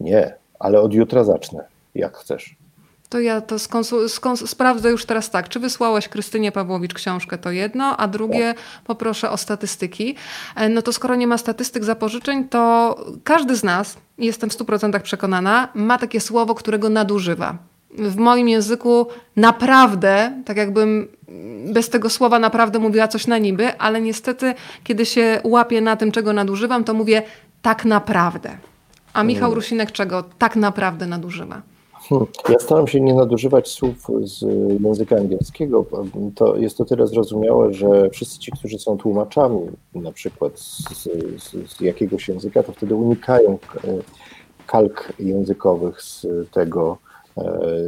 Nie, 0.00 0.34
ale 0.58 0.80
od 0.80 0.94
jutra 0.94 1.24
zacznę, 1.24 1.64
jak 1.94 2.16
chcesz. 2.16 2.56
To 3.12 3.20
ja 3.20 3.40
to 3.40 3.56
sprawdzę 4.46 4.90
już 4.90 5.04
teraz 5.04 5.30
tak. 5.30 5.48
Czy 5.48 5.60
wysłałeś 5.60 6.08
Krystynie 6.08 6.52
Pawłowicz 6.52 6.94
książkę, 6.94 7.38
to 7.38 7.50
jedno, 7.50 7.96
a 7.96 8.08
drugie 8.08 8.54
poproszę 8.84 9.30
o 9.30 9.36
statystyki. 9.36 10.16
E, 10.56 10.68
no 10.68 10.82
to 10.82 10.92
skoro 10.92 11.14
nie 11.14 11.26
ma 11.26 11.38
statystyk 11.38 11.84
zapożyczeń, 11.84 12.48
to 12.48 12.96
każdy 13.24 13.56
z 13.56 13.64
nas, 13.64 13.96
jestem 14.18 14.50
w 14.50 14.52
100% 14.52 15.00
przekonana, 15.00 15.68
ma 15.74 15.98
takie 15.98 16.20
słowo, 16.20 16.54
którego 16.54 16.88
nadużywa. 16.88 17.58
W 17.98 18.16
moim 18.16 18.48
języku 18.48 19.06
naprawdę, 19.36 20.42
tak 20.44 20.56
jakbym 20.56 21.08
bez 21.72 21.88
tego 21.88 22.10
słowa 22.10 22.38
naprawdę 22.38 22.78
mówiła 22.78 23.08
coś 23.08 23.26
na 23.26 23.38
niby, 23.38 23.78
ale 23.78 24.00
niestety, 24.00 24.54
kiedy 24.84 25.06
się 25.06 25.40
łapię 25.44 25.80
na 25.80 25.96
tym, 25.96 26.12
czego 26.12 26.32
nadużywam, 26.32 26.84
to 26.84 26.94
mówię 26.94 27.22
tak 27.62 27.84
naprawdę. 27.84 28.50
A 29.12 29.22
Michał 29.22 29.48
mm. 29.48 29.54
Rusinek 29.54 29.92
czego 29.92 30.24
tak 30.38 30.56
naprawdę 30.56 31.06
nadużywa? 31.06 31.62
Hmm. 32.08 32.26
Ja 32.48 32.58
staram 32.58 32.88
się 32.88 33.00
nie 33.00 33.14
nadużywać 33.14 33.68
słów 33.68 33.96
z 34.20 34.42
języka 34.82 35.16
angielskiego. 35.16 35.86
To 36.34 36.56
jest 36.56 36.78
to 36.78 36.84
tyle 36.84 37.06
zrozumiałe, 37.06 37.74
że 37.74 38.10
wszyscy 38.10 38.38
ci, 38.38 38.52
którzy 38.52 38.78
są 38.78 38.98
tłumaczami, 38.98 39.60
na 39.94 40.12
przykład 40.12 40.58
z, 40.58 40.88
z, 41.38 41.72
z 41.72 41.80
jakiegoś 41.80 42.28
języka, 42.28 42.62
to 42.62 42.72
wtedy 42.72 42.94
unikają 42.94 43.58
kalk 44.66 45.12
językowych 45.18 46.02
z 46.02 46.26
tego, 46.50 46.98
e, 47.08 47.11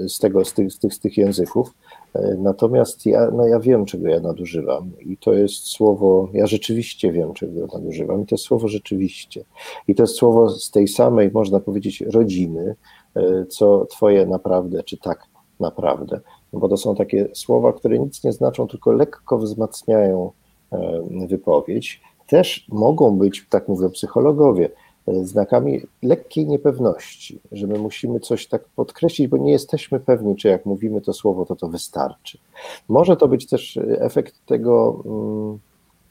z, 0.08 0.18
tego, 0.18 0.44
z, 0.44 0.52
tych, 0.52 0.72
z, 0.72 0.78
tych, 0.78 0.94
z 0.94 0.98
tych 0.98 1.16
języków. 1.16 1.74
E, 2.14 2.36
natomiast 2.38 3.06
ja, 3.06 3.30
no 3.30 3.46
ja 3.46 3.60
wiem, 3.60 3.84
czego 3.84 4.08
ja 4.08 4.20
nadużywam, 4.20 4.90
i 5.00 5.16
to 5.16 5.32
jest 5.32 5.66
słowo, 5.66 6.28
ja 6.32 6.46
rzeczywiście 6.46 7.12
wiem, 7.12 7.34
czego 7.34 7.66
nadużywam, 7.66 8.22
i 8.22 8.26
to 8.26 8.34
jest 8.34 8.44
słowo 8.44 8.68
rzeczywiście. 8.68 9.44
I 9.88 9.94
to 9.94 10.02
jest 10.02 10.14
słowo 10.14 10.50
z 10.50 10.70
tej 10.70 10.88
samej, 10.88 11.30
można 11.32 11.60
powiedzieć, 11.60 12.00
rodziny, 12.00 12.74
E, 13.16 13.46
co 13.46 13.86
Twoje 13.86 14.26
naprawdę, 14.26 14.82
czy 14.82 14.96
tak 14.96 15.26
naprawdę. 15.60 16.20
No 16.52 16.60
bo 16.60 16.68
to 16.68 16.76
są 16.76 16.94
takie 16.94 17.28
słowa, 17.34 17.72
które 17.72 17.98
nic 17.98 18.24
nie 18.24 18.32
znaczą, 18.32 18.68
tylko 18.68 18.92
lekko 18.92 19.38
wzmacniają 19.38 20.30
e, 20.72 21.02
wypowiedź. 21.28 22.00
Też 22.28 22.66
mogą 22.68 23.18
być, 23.18 23.46
tak 23.50 23.68
mówią 23.68 23.90
psychologowie, 23.90 24.64
e, 24.66 24.70
znakami 25.06 25.80
lekkiej 26.02 26.46
niepewności, 26.46 27.40
że 27.52 27.66
my 27.66 27.78
musimy 27.78 28.20
coś 28.20 28.46
tak 28.46 28.64
podkreślić, 28.76 29.28
bo 29.28 29.36
nie 29.36 29.52
jesteśmy 29.52 30.00
pewni, 30.00 30.36
czy 30.36 30.48
jak 30.48 30.66
mówimy 30.66 31.00
to 31.00 31.12
słowo, 31.12 31.46
to 31.46 31.56
to 31.56 31.68
wystarczy. 31.68 32.38
Może 32.88 33.16
to 33.16 33.28
być 33.28 33.46
też 33.46 33.78
efekt 33.98 34.46
tego. 34.46 35.02
Hmm, 35.04 35.58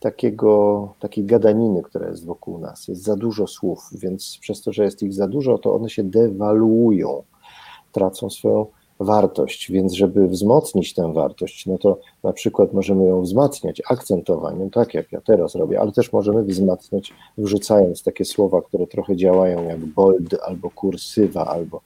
takiego, 0.03 0.93
takiej 0.99 1.25
gadaniny, 1.25 1.83
która 1.83 2.07
jest 2.07 2.25
wokół 2.25 2.57
nas. 2.57 2.87
Jest 2.87 3.03
za 3.03 3.15
dużo 3.15 3.47
słów, 3.47 3.89
więc 3.93 4.37
przez 4.41 4.61
to, 4.61 4.73
że 4.73 4.83
jest 4.83 5.03
ich 5.03 5.13
za 5.13 5.27
dużo, 5.27 5.57
to 5.57 5.75
one 5.75 5.89
się 5.89 6.03
dewaluują, 6.03 7.23
tracą 7.91 8.29
swoją 8.29 8.65
wartość, 9.03 9.71
więc 9.71 9.93
żeby 9.93 10.27
wzmocnić 10.27 10.93
tę 10.93 11.13
wartość, 11.13 11.65
no 11.65 11.77
to 11.77 11.99
na 12.23 12.33
przykład 12.33 12.73
możemy 12.73 13.05
ją 13.05 13.21
wzmacniać 13.21 13.81
akcentowaniem, 13.89 14.69
tak 14.69 14.93
jak 14.93 15.11
ja 15.11 15.21
teraz 15.21 15.55
robię, 15.55 15.79
ale 15.79 15.91
też 15.91 16.13
możemy 16.13 16.43
wzmacniać 16.43 17.13
wrzucając 17.37 18.03
takie 18.03 18.25
słowa, 18.25 18.61
które 18.61 18.87
trochę 18.87 19.15
działają 19.15 19.63
jak 19.63 19.85
bold, 19.85 20.35
albo 20.43 20.69
kursywa, 20.69 21.45
albo 21.45 21.81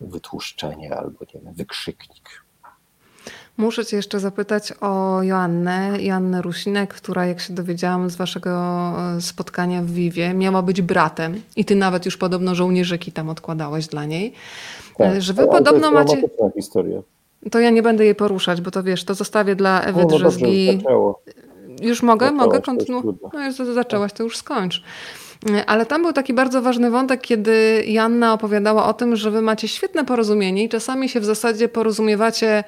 wytłuszczenie, 0.00 0.96
albo 0.96 1.18
nie 1.34 1.40
wiem, 1.40 1.54
wykrzyknik. 1.54 2.45
Muszę 3.56 3.86
Cię 3.86 3.96
jeszcze 3.96 4.20
zapytać 4.20 4.72
o 4.80 5.22
Joannę, 5.22 5.96
Joannę 6.00 6.42
Rusinek, 6.42 6.94
która, 6.94 7.26
jak 7.26 7.40
się 7.40 7.54
dowiedziałam 7.54 8.10
z 8.10 8.16
Waszego 8.16 8.50
e, 9.16 9.20
spotkania 9.20 9.82
w 9.82 9.86
Wiwie, 9.86 10.34
miała 10.34 10.62
być 10.62 10.82
bratem 10.82 11.42
i 11.56 11.64
Ty 11.64 11.76
nawet 11.76 12.04
już 12.04 12.16
podobno 12.16 12.54
żołnierzyki 12.54 13.12
tam 13.12 13.28
odkładałeś 13.28 13.86
dla 13.86 14.04
niej. 14.04 14.32
Tak, 14.96 15.16
e, 15.16 15.20
że 15.20 15.32
Wy 15.32 15.46
podobno 15.46 15.88
to 15.88 15.92
macie... 15.92 16.22
historia. 16.54 17.02
To 17.50 17.60
ja 17.60 17.70
nie 17.70 17.82
będę 17.82 18.04
jej 18.04 18.14
poruszać, 18.14 18.60
bo 18.60 18.70
to 18.70 18.82
wiesz, 18.82 19.04
to 19.04 19.14
zostawię 19.14 19.56
dla 19.56 19.82
Ewy 19.82 20.00
no, 20.00 20.08
no 20.10 20.18
Drzeżgi. 20.18 20.82
Już 21.82 22.02
mogę? 22.02 22.26
Zaczęłaś, 22.26 22.46
mogę 22.46 22.60
kontynuować? 22.60 23.14
No 23.32 23.44
już 23.44 23.54
zaczęłaś, 23.54 24.12
to 24.12 24.22
już 24.22 24.36
skończ. 24.36 24.82
E, 25.50 25.66
ale 25.66 25.86
tam 25.86 26.02
był 26.02 26.12
taki 26.12 26.34
bardzo 26.34 26.62
ważny 26.62 26.90
wątek, 26.90 27.20
kiedy 27.20 27.84
Janna 27.86 28.32
opowiadała 28.32 28.86
o 28.86 28.94
tym, 28.94 29.16
że 29.16 29.30
wy 29.30 29.42
macie 29.42 29.68
świetne 29.68 30.04
porozumienie 30.04 30.64
i 30.64 30.68
czasami 30.68 31.08
się 31.08 31.20
w 31.20 31.24
zasadzie 31.24 31.68
porozumiewacie 31.68 32.64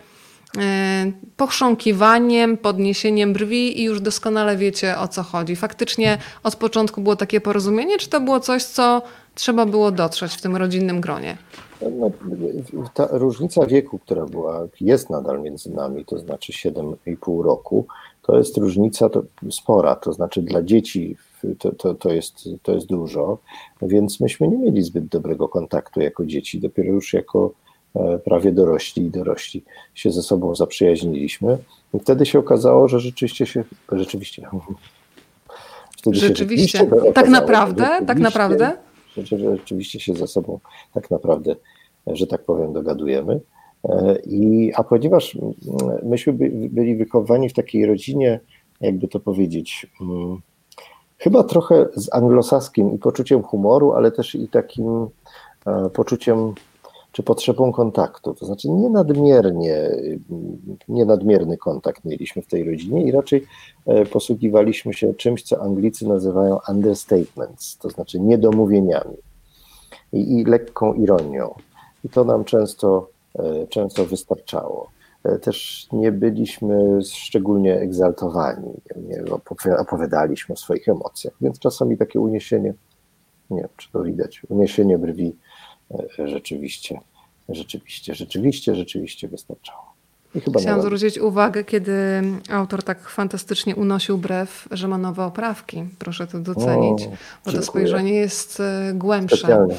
pochrząkiwaniem, 1.37 2.57
podniesieniem 2.57 3.33
brwi 3.33 3.81
i 3.81 3.85
już 3.85 4.01
doskonale 4.01 4.57
wiecie 4.57 4.99
o 4.99 5.09
co 5.09 5.23
chodzi. 5.23 5.57
Faktycznie 5.57 6.19
od 6.43 6.57
początku 6.57 7.01
było 7.01 7.17
takie 7.17 7.41
porozumienie, 7.41 7.99
czy 7.99 8.09
to 8.09 8.21
było 8.21 8.41
coś, 8.41 8.65
co 8.65 9.03
trzeba 9.35 9.67
było 9.67 9.91
dotrzeć 9.91 10.33
w 10.33 10.43
tym 10.43 10.57
rodzinnym 10.57 11.01
gronie? 11.01 11.37
No, 11.83 12.11
ta 12.95 13.09
różnica 13.11 13.67
wieku, 13.67 13.99
która 13.99 14.27
była, 14.27 14.67
jest 14.81 15.11
nadal 15.11 15.41
między 15.43 15.71
nami, 15.71 16.05
to 16.05 16.19
znaczy 16.19 16.53
7,5 16.53 17.45
roku, 17.45 17.87
to 18.23 18.39
jest 18.39 18.57
różnica 18.57 19.09
to 19.09 19.23
spora, 19.51 19.97
to 19.97 20.13
znaczy 20.13 20.43
dla 20.43 20.63
dzieci 20.63 21.17
to, 21.59 21.73
to, 21.73 21.95
to, 21.95 22.13
jest, 22.13 22.49
to 22.63 22.73
jest 22.73 22.87
dużo, 22.87 23.39
więc 23.83 24.21
myśmy 24.21 24.49
nie 24.49 24.59
mieli 24.59 24.83
zbyt 24.83 25.07
dobrego 25.07 25.49
kontaktu 25.49 26.01
jako 26.01 26.27
dzieci, 26.27 26.61
dopiero 26.61 26.93
już 26.93 27.13
jako 27.13 27.53
E, 27.68 27.68
prawie 28.25 28.53
dorośli 28.53 29.07
i 29.07 29.11
dorośli 29.11 29.65
się 29.95 30.11
ze 30.11 30.23
sobą 30.23 30.55
zaprzyjaźniliśmy. 30.55 31.59
I 31.95 31.99
wtedy 31.99 32.27
się 32.27 32.39
okazało, 32.39 32.89
że 32.89 33.01
rzeczywiście 33.01 33.47
się, 33.47 33.65
rzeczywiście, 33.93 34.49
wtedy 35.99 36.17
rzeczywiście, 36.17 36.79
się 36.79 36.79
rzeczywiście 36.79 37.13
tak 37.13 37.29
naprawdę, 37.29 37.83
rzeczywiście, 37.83 38.07
tak 38.07 38.19
naprawdę? 38.19 38.73
Rzeczywiście 39.17 40.01
się 40.01 40.15
ze 40.15 40.27
sobą 40.27 40.61
tak 40.95 41.11
naprawdę, 41.11 41.57
że 42.07 42.27
tak 42.27 42.45
powiem, 42.45 42.73
dogadujemy. 42.73 43.41
E, 43.85 44.19
I, 44.27 44.73
a 44.75 44.85
ponieważ 44.85 45.39
myśmy 46.03 46.33
byli 46.71 46.97
wychowani 46.97 47.49
w 47.49 47.55
takiej 47.55 47.87
rodzinie, 47.87 48.41
jakby 48.81 49.09
to 49.09 49.21
powiedzieć, 49.21 49.87
hmm, 49.99 50.41
chyba 51.19 51.45
trochę 51.45 51.87
z 51.95 52.15
anglosaskim 52.15 52.95
i 52.95 52.99
poczuciem 52.99 53.43
humoru, 53.43 53.93
ale 53.93 54.13
też 54.13 54.35
i 54.35 54.49
takim 54.49 55.07
e, 55.67 55.91
poczuciem 55.91 56.55
czy 57.19 57.23
potrzebą 57.23 57.73
kontaktu. 57.73 58.35
To 58.35 58.47
znaczy 58.47 58.71
nie 58.71 58.91
nadmiernie, 58.91 59.91
nie 60.89 61.05
nadmierny 61.05 61.57
kontakt 61.57 62.05
mieliśmy 62.05 62.43
w 62.43 62.47
tej 62.47 62.65
rodzinie 62.65 63.05
i 63.05 63.11
raczej 63.13 63.47
e, 63.87 64.07
posługiwaliśmy 64.07 64.95
się 64.95 65.15
czymś, 65.15 65.43
co 65.43 65.63
Anglicy 65.63 66.09
nazywają 66.09 66.59
understatements, 66.69 67.79
to 67.79 67.91
znaczy 67.91 68.21
niedomówieniami 68.21 69.17
i, 70.13 70.39
i 70.39 70.45
lekką 70.45 70.95
ironią. 70.95 71.55
I 72.05 72.09
to 72.09 72.25
nam 72.25 72.45
często, 72.45 73.09
e, 73.39 73.67
często 73.67 74.07
wystarczało. 74.07 74.91
E, 75.25 75.39
też 75.39 75.89
nie 75.93 76.13
byliśmy 76.13 76.99
szczególnie 77.03 77.81
egzaltowani, 77.81 78.73
nie 78.97 79.25
opowiadaliśmy 79.79 80.53
o 80.53 80.57
swoich 80.57 80.89
emocjach, 80.89 81.35
więc 81.41 81.59
czasami 81.59 81.97
takie 81.97 82.21
uniesienie, 82.21 82.75
nie 83.51 83.61
wiem, 83.61 83.71
czy 83.77 83.93
to 83.93 84.03
widać, 84.03 84.43
uniesienie 84.49 84.99
brwi 84.99 85.37
rzeczywiście, 86.25 87.01
rzeczywiście, 87.49 88.15
rzeczywiście, 88.15 88.75
rzeczywiście 88.75 89.29
wystarczało. 89.29 89.89
Chciałam 90.61 90.83
zwrócić 90.83 91.19
uwagę, 91.19 91.65
kiedy 91.65 91.93
autor 92.51 92.83
tak 92.83 93.09
fantastycznie 93.09 93.77
unosił 93.77 94.19
brew, 94.19 94.69
że 94.71 94.89
ma 94.89 94.99
nowe 94.99 95.25
oprawki. 95.25 95.85
Proszę 95.99 96.27
to 96.27 96.39
docenić, 96.39 97.03
o, 97.03 97.11
bo 97.45 97.53
to 97.53 97.63
spojrzenie 97.63 98.15
jest 98.15 98.61
e, 98.61 98.93
głębsze. 98.95 99.37
Specjalnie 99.37 99.77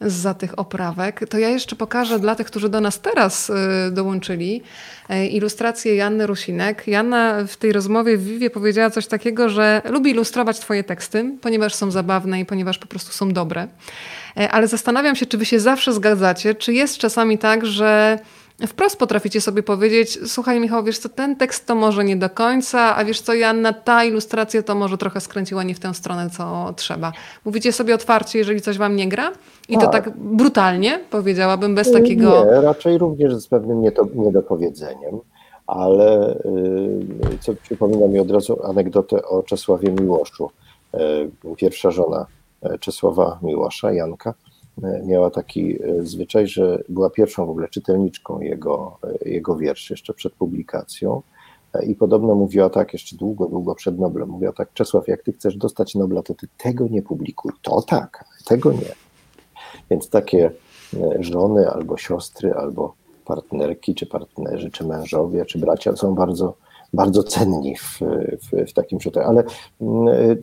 za 0.00 0.34
tych 0.34 0.58
oprawek. 0.58 1.28
To 1.28 1.38
ja 1.38 1.48
jeszcze 1.48 1.76
pokażę 1.76 2.18
dla 2.18 2.34
tych, 2.34 2.46
którzy 2.46 2.68
do 2.68 2.80
nas 2.80 3.00
teraz 3.00 3.50
y, 3.50 3.54
dołączyli, 3.90 4.62
y, 5.10 5.26
ilustrację 5.26 5.94
Janny 5.94 6.26
Rusinek. 6.26 6.86
Janna 6.86 7.44
w 7.46 7.56
tej 7.56 7.72
rozmowie 7.72 8.16
w 8.16 8.24
Vivie 8.24 8.50
powiedziała 8.50 8.90
coś 8.90 9.06
takiego, 9.06 9.48
że 9.48 9.82
lubi 9.84 10.10
ilustrować 10.10 10.60
twoje 10.60 10.84
teksty, 10.84 11.32
ponieważ 11.40 11.74
są 11.74 11.90
zabawne 11.90 12.40
i 12.40 12.46
ponieważ 12.46 12.78
po 12.78 12.86
prostu 12.86 13.12
są 13.12 13.32
dobre. 13.32 13.68
Y, 14.38 14.50
ale 14.50 14.68
zastanawiam 14.68 15.16
się, 15.16 15.26
czy 15.26 15.38
wy 15.38 15.44
się 15.44 15.60
zawsze 15.60 15.92
zgadzacie, 15.92 16.54
czy 16.54 16.72
jest 16.72 16.98
czasami 16.98 17.38
tak, 17.38 17.66
że 17.66 18.18
wprost 18.66 18.98
potraficie 18.98 19.40
sobie 19.40 19.62
powiedzieć, 19.62 20.18
słuchaj 20.26 20.60
Michał, 20.60 20.84
wiesz 20.84 20.98
co, 20.98 21.08
ten 21.08 21.36
tekst 21.36 21.66
to 21.66 21.74
może 21.74 22.04
nie 22.04 22.16
do 22.16 22.30
końca, 22.30 22.96
a 22.96 23.04
wiesz 23.04 23.20
co, 23.20 23.34
Janna, 23.34 23.72
ta 23.72 24.04
ilustracja 24.04 24.62
to 24.62 24.74
może 24.74 24.98
trochę 24.98 25.20
skręciła 25.20 25.62
nie 25.62 25.74
w 25.74 25.80
tę 25.80 25.94
stronę, 25.94 26.30
co 26.30 26.74
trzeba. 26.76 27.12
Mówicie 27.44 27.72
sobie 27.72 27.94
otwarcie, 27.94 28.38
jeżeli 28.38 28.60
coś 28.60 28.78
wam 28.78 28.96
nie 28.96 29.08
gra? 29.08 29.32
I 29.68 29.74
to 29.74 29.80
tak, 29.80 30.04
tak 30.04 30.16
brutalnie, 30.16 31.00
powiedziałabym, 31.10 31.74
bez 31.74 31.92
takiego... 31.92 32.44
Nie, 32.44 32.60
raczej 32.60 32.98
również 32.98 33.34
z 33.36 33.46
pewnym 33.46 33.82
niedopowiedzeniem, 34.14 35.20
ale 35.66 36.36
co 37.40 37.54
przypomina 37.62 38.06
mi 38.06 38.20
od 38.20 38.30
razu 38.30 38.58
anegdotę 38.64 39.22
o 39.22 39.42
Czesławie 39.42 39.92
Miłoszu. 39.92 40.50
Pierwsza 41.56 41.90
żona 41.90 42.26
Czesława 42.80 43.38
Miłosza, 43.42 43.92
Janka, 43.92 44.34
miała 45.04 45.30
taki 45.30 45.78
zwyczaj, 46.02 46.46
że 46.46 46.82
była 46.88 47.10
pierwszą 47.10 47.46
w 47.46 47.50
ogóle 47.50 47.68
czytelniczką 47.68 48.40
jego, 48.40 48.98
jego 49.24 49.56
wierszy 49.56 49.92
jeszcze 49.92 50.14
przed 50.14 50.32
publikacją. 50.32 51.22
I 51.86 51.94
podobno 51.94 52.34
mówiła 52.34 52.70
tak 52.70 52.92
jeszcze 52.92 53.16
długo, 53.16 53.46
długo 53.46 53.74
przed 53.74 53.98
Noblem. 53.98 54.28
Mówiła 54.28 54.52
tak, 54.52 54.72
Czesław, 54.72 55.08
jak 55.08 55.22
ty 55.22 55.32
chcesz 55.32 55.56
dostać 55.56 55.94
Nobla, 55.94 56.22
to 56.22 56.34
ty 56.34 56.48
tego 56.56 56.88
nie 56.88 57.02
publikuj. 57.02 57.52
To 57.62 57.82
tak, 57.82 58.24
tego 58.46 58.72
nie. 58.72 58.94
Więc 59.90 60.10
takie 60.10 60.50
e, 60.94 61.22
żony 61.22 61.70
albo 61.70 61.96
siostry, 61.96 62.54
albo 62.54 62.94
partnerki, 63.24 63.94
czy 63.94 64.06
partnerzy, 64.06 64.70
czy 64.70 64.86
mężowie, 64.86 65.46
czy 65.46 65.58
bracia 65.58 65.96
są 65.96 66.14
bardzo 66.14 66.54
bardzo 66.92 67.22
cenni 67.22 67.76
w, 67.76 68.00
w, 68.42 68.70
w 68.70 68.72
takim 68.72 68.98
czytaniu. 68.98 69.26
Ale 69.28 69.44
mm, 69.80 70.08
y, 70.08 70.42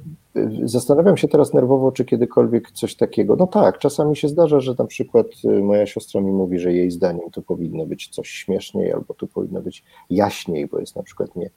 zastanawiam 0.63 1.17
się 1.17 1.27
teraz 1.27 1.53
nerwowo, 1.53 1.91
czy 1.91 2.05
kiedykolwiek 2.05 2.71
coś 2.71 2.95
takiego. 2.95 3.35
No 3.35 3.47
tak, 3.47 3.77
czasami 3.77 4.15
się 4.15 4.27
zdarza, 4.27 4.59
że 4.59 4.75
na 4.79 4.85
przykład 4.85 5.27
y, 5.45 5.63
moja 5.63 5.85
siostra 5.85 6.21
mi 6.21 6.31
mówi, 6.31 6.59
że 6.59 6.73
jej 6.73 6.91
zdaniem 6.91 7.31
to 7.31 7.41
powinno 7.41 7.85
być 7.85 8.07
coś 8.07 8.29
śmieszniej, 8.29 8.93
albo 8.93 9.13
tu 9.13 9.27
powinno 9.27 9.61
być 9.61 9.83
jaśniej, 10.09 10.67
bo 10.67 10.79
jest 10.79 10.95
na 10.95 11.03
przykład 11.03 11.35
nie, 11.35 11.49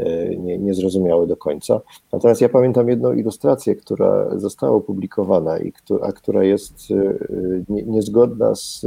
y, 0.00 0.36
nie, 0.40 0.58
niezrozumiałe 0.58 1.26
do 1.26 1.36
końca. 1.36 1.80
Natomiast 2.12 2.40
ja 2.40 2.48
pamiętam 2.48 2.88
jedną 2.88 3.12
ilustrację, 3.12 3.76
która 3.76 4.38
została 4.38 4.72
opublikowana, 4.76 5.58
i 5.58 5.72
a 6.02 6.12
która 6.12 6.44
jest 6.44 6.74
niezgodna 7.68 8.54
z, 8.54 8.80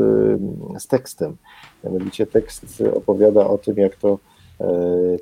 z 0.78 0.88
tekstem. 0.88 1.38
Mianowicie 1.84 2.28
tekst 2.28 2.84
opowiada 2.96 3.48
o 3.48 3.58
tym, 3.58 3.78
jak 3.78 3.96
to 3.96 4.20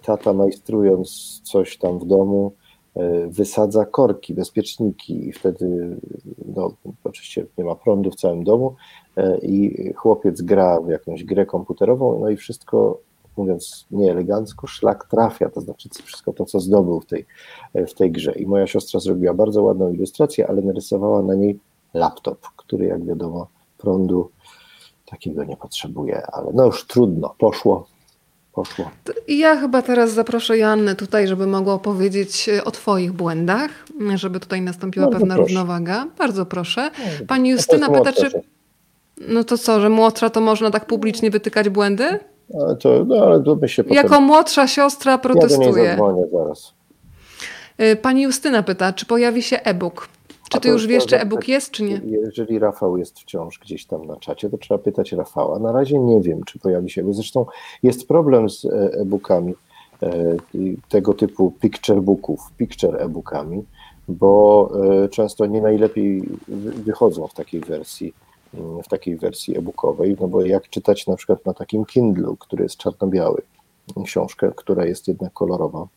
tata 0.01 0.33
majstrując 0.33 1.41
coś 1.43 1.77
tam 1.77 1.99
w 1.99 2.05
domu, 2.05 2.51
e, 2.95 3.27
wysadza 3.27 3.85
korki, 3.85 4.33
bezpieczniki 4.33 5.27
i 5.27 5.33
wtedy 5.33 5.97
no, 6.55 6.71
oczywiście 7.03 7.45
nie 7.57 7.63
ma 7.63 7.75
prądu 7.75 8.11
w 8.11 8.15
całym 8.15 8.43
domu 8.43 8.75
e, 9.17 9.38
i 9.38 9.93
chłopiec 9.93 10.41
gra 10.41 10.81
w 10.81 10.89
jakąś 10.89 11.23
grę 11.23 11.45
komputerową, 11.45 12.19
no 12.19 12.29
i 12.29 12.38
wszystko, 12.38 12.99
mówiąc 13.38 13.88
nieelegancko, 13.91 14.67
szlak 14.67 15.07
trafia, 15.07 15.49
to 15.49 15.61
znaczy 15.61 15.89
wszystko 16.03 16.33
to, 16.33 16.45
co 16.45 16.59
zdobył 16.59 16.99
w 16.99 17.05
tej, 17.05 17.25
w 17.75 17.93
tej 17.93 18.11
grze. 18.11 18.31
I 18.31 18.45
moja 18.45 18.67
siostra 18.67 18.99
zrobiła 18.99 19.33
bardzo 19.33 19.63
ładną 19.63 19.91
ilustrację, 19.91 20.47
ale 20.47 20.61
narysowała 20.61 21.21
na 21.21 21.35
niej 21.35 21.59
laptop, 21.93 22.39
który 22.55 22.85
jak 22.85 23.05
wiadomo 23.05 23.47
prądu 23.77 24.29
takiego 25.05 25.43
nie 25.43 25.57
potrzebuje, 25.57 26.27
ale 26.31 26.51
no 26.53 26.65
już 26.65 26.88
trudno, 26.88 27.35
poszło, 27.38 27.88
poszło. 28.57 28.91
Ja 29.27 29.57
chyba 29.57 29.81
teraz 29.81 30.13
zaproszę 30.13 30.57
Joannę 30.57 30.95
tutaj, 30.95 31.27
żeby 31.27 31.47
mogła 31.47 31.73
opowiedzieć 31.73 32.49
e, 32.49 32.63
o 32.63 32.71
Twoich 32.71 33.11
błędach, 33.11 33.71
żeby 34.15 34.39
tutaj 34.39 34.61
nastąpiła 34.61 35.05
Bardzo 35.05 35.19
pewna 35.19 35.35
proszę. 35.35 35.47
równowaga. 35.47 36.05
Bardzo 36.17 36.45
proszę. 36.45 36.91
Pani 37.27 37.49
Justyna 37.49 37.89
pyta, 37.89 38.13
czy. 38.13 38.41
No 39.27 39.43
to 39.43 39.57
co, 39.57 39.81
że 39.81 39.89
młodsza 39.89 40.29
to 40.29 40.41
można 40.41 40.71
tak 40.71 40.85
publicznie 40.85 41.31
wytykać 41.31 41.69
błędy? 41.69 42.19
Ale 42.61 42.75
to, 42.75 43.05
no 43.07 43.15
ale 43.15 43.43
to 43.43 43.55
by 43.55 43.69
się 43.69 43.83
potem... 43.83 43.95
Jako 43.95 44.21
młodsza 44.21 44.67
siostra 44.67 45.17
protestuje. 45.17 45.83
Ja 45.83 45.97
do 45.97 46.11
niej 46.11 46.25
zaraz. 46.33 46.73
E, 47.77 47.95
pani 47.95 48.21
Justyna 48.21 48.63
pyta, 48.63 48.93
czy 48.93 49.05
pojawi 49.05 49.41
się 49.43 49.59
e-book? 49.63 50.07
Czy 50.49 50.59
ty 50.59 50.69
już 50.69 50.87
wiesz, 50.87 51.05
czy 51.05 51.19
e-book 51.19 51.47
jest, 51.47 51.71
czy 51.71 51.83
nie? 51.83 52.01
Jeżeli 52.05 52.59
Rafał 52.59 52.97
jest 52.97 53.19
wciąż 53.19 53.59
gdzieś 53.59 53.85
tam 53.85 54.05
na 54.05 54.17
czacie, 54.17 54.49
to 54.49 54.57
trzeba 54.57 54.77
pytać 54.77 55.11
Rafała. 55.11 55.59
Na 55.59 55.71
razie 55.71 55.99
nie 55.99 56.21
wiem, 56.21 56.43
czy 56.43 56.59
pojawi 56.59 56.89
się, 56.89 57.03
bo 57.03 57.13
zresztą 57.13 57.45
jest 57.83 58.07
problem 58.07 58.49
z 58.49 58.65
e, 58.65 58.69
e-bookami 58.93 59.53
e, 60.03 60.37
tego 60.89 61.13
typu 61.13 61.51
picture 61.51 62.01
booków, 62.01 62.39
picture 62.57 63.01
e-bookami, 63.01 63.65
bo 64.07 64.71
e, 65.03 65.09
często 65.09 65.45
nie 65.45 65.61
najlepiej 65.61 66.23
wychodzą 66.85 67.27
w 67.27 67.33
takiej 67.33 67.61
wersji 67.61 68.13
mm, 68.53 68.83
w 68.83 68.87
takiej 68.87 69.17
wersji 69.17 69.57
e-bookowej, 69.57 70.17
no 70.21 70.27
bo 70.27 70.45
jak 70.45 70.69
czytać 70.69 71.07
na 71.07 71.15
przykład 71.15 71.45
na 71.45 71.53
takim 71.53 71.85
Kindle, 71.85 72.35
który 72.39 72.63
jest 72.63 72.77
czarno-biały, 72.77 73.41
książkę, 74.05 74.51
która 74.55 74.85
jest 74.85 75.07
jednak 75.07 75.33
kolorowa, 75.33 75.87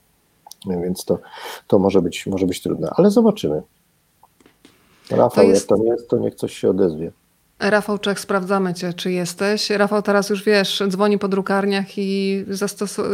więc 0.67 1.05
to, 1.05 1.19
to 1.67 1.79
może, 1.79 2.03
być, 2.03 2.27
może 2.27 2.47
być 2.47 2.63
trudne, 2.63 2.91
ale 2.97 3.11
zobaczymy. 3.11 3.63
Rafał, 5.11 5.45
to 5.45 5.51
jest... 5.51 5.71
jak 5.71 5.79
to 5.79 5.85
jest, 5.85 6.09
to 6.09 6.19
niech 6.19 6.35
coś 6.35 6.59
się 6.59 6.71
odezwie. 6.71 7.13
Rafał 7.61 7.99
Czech, 7.99 8.21
sprawdzamy 8.21 8.75
cię, 8.75 8.93
czy 8.93 9.13
jesteś. 9.13 9.71
Rafał 9.71 10.03
teraz 10.03 10.31
już 10.31 10.45
wiesz, 10.45 10.83
dzwoni 10.89 11.19
po 11.19 11.29
drukarniach 11.29 11.99
i 11.99 12.45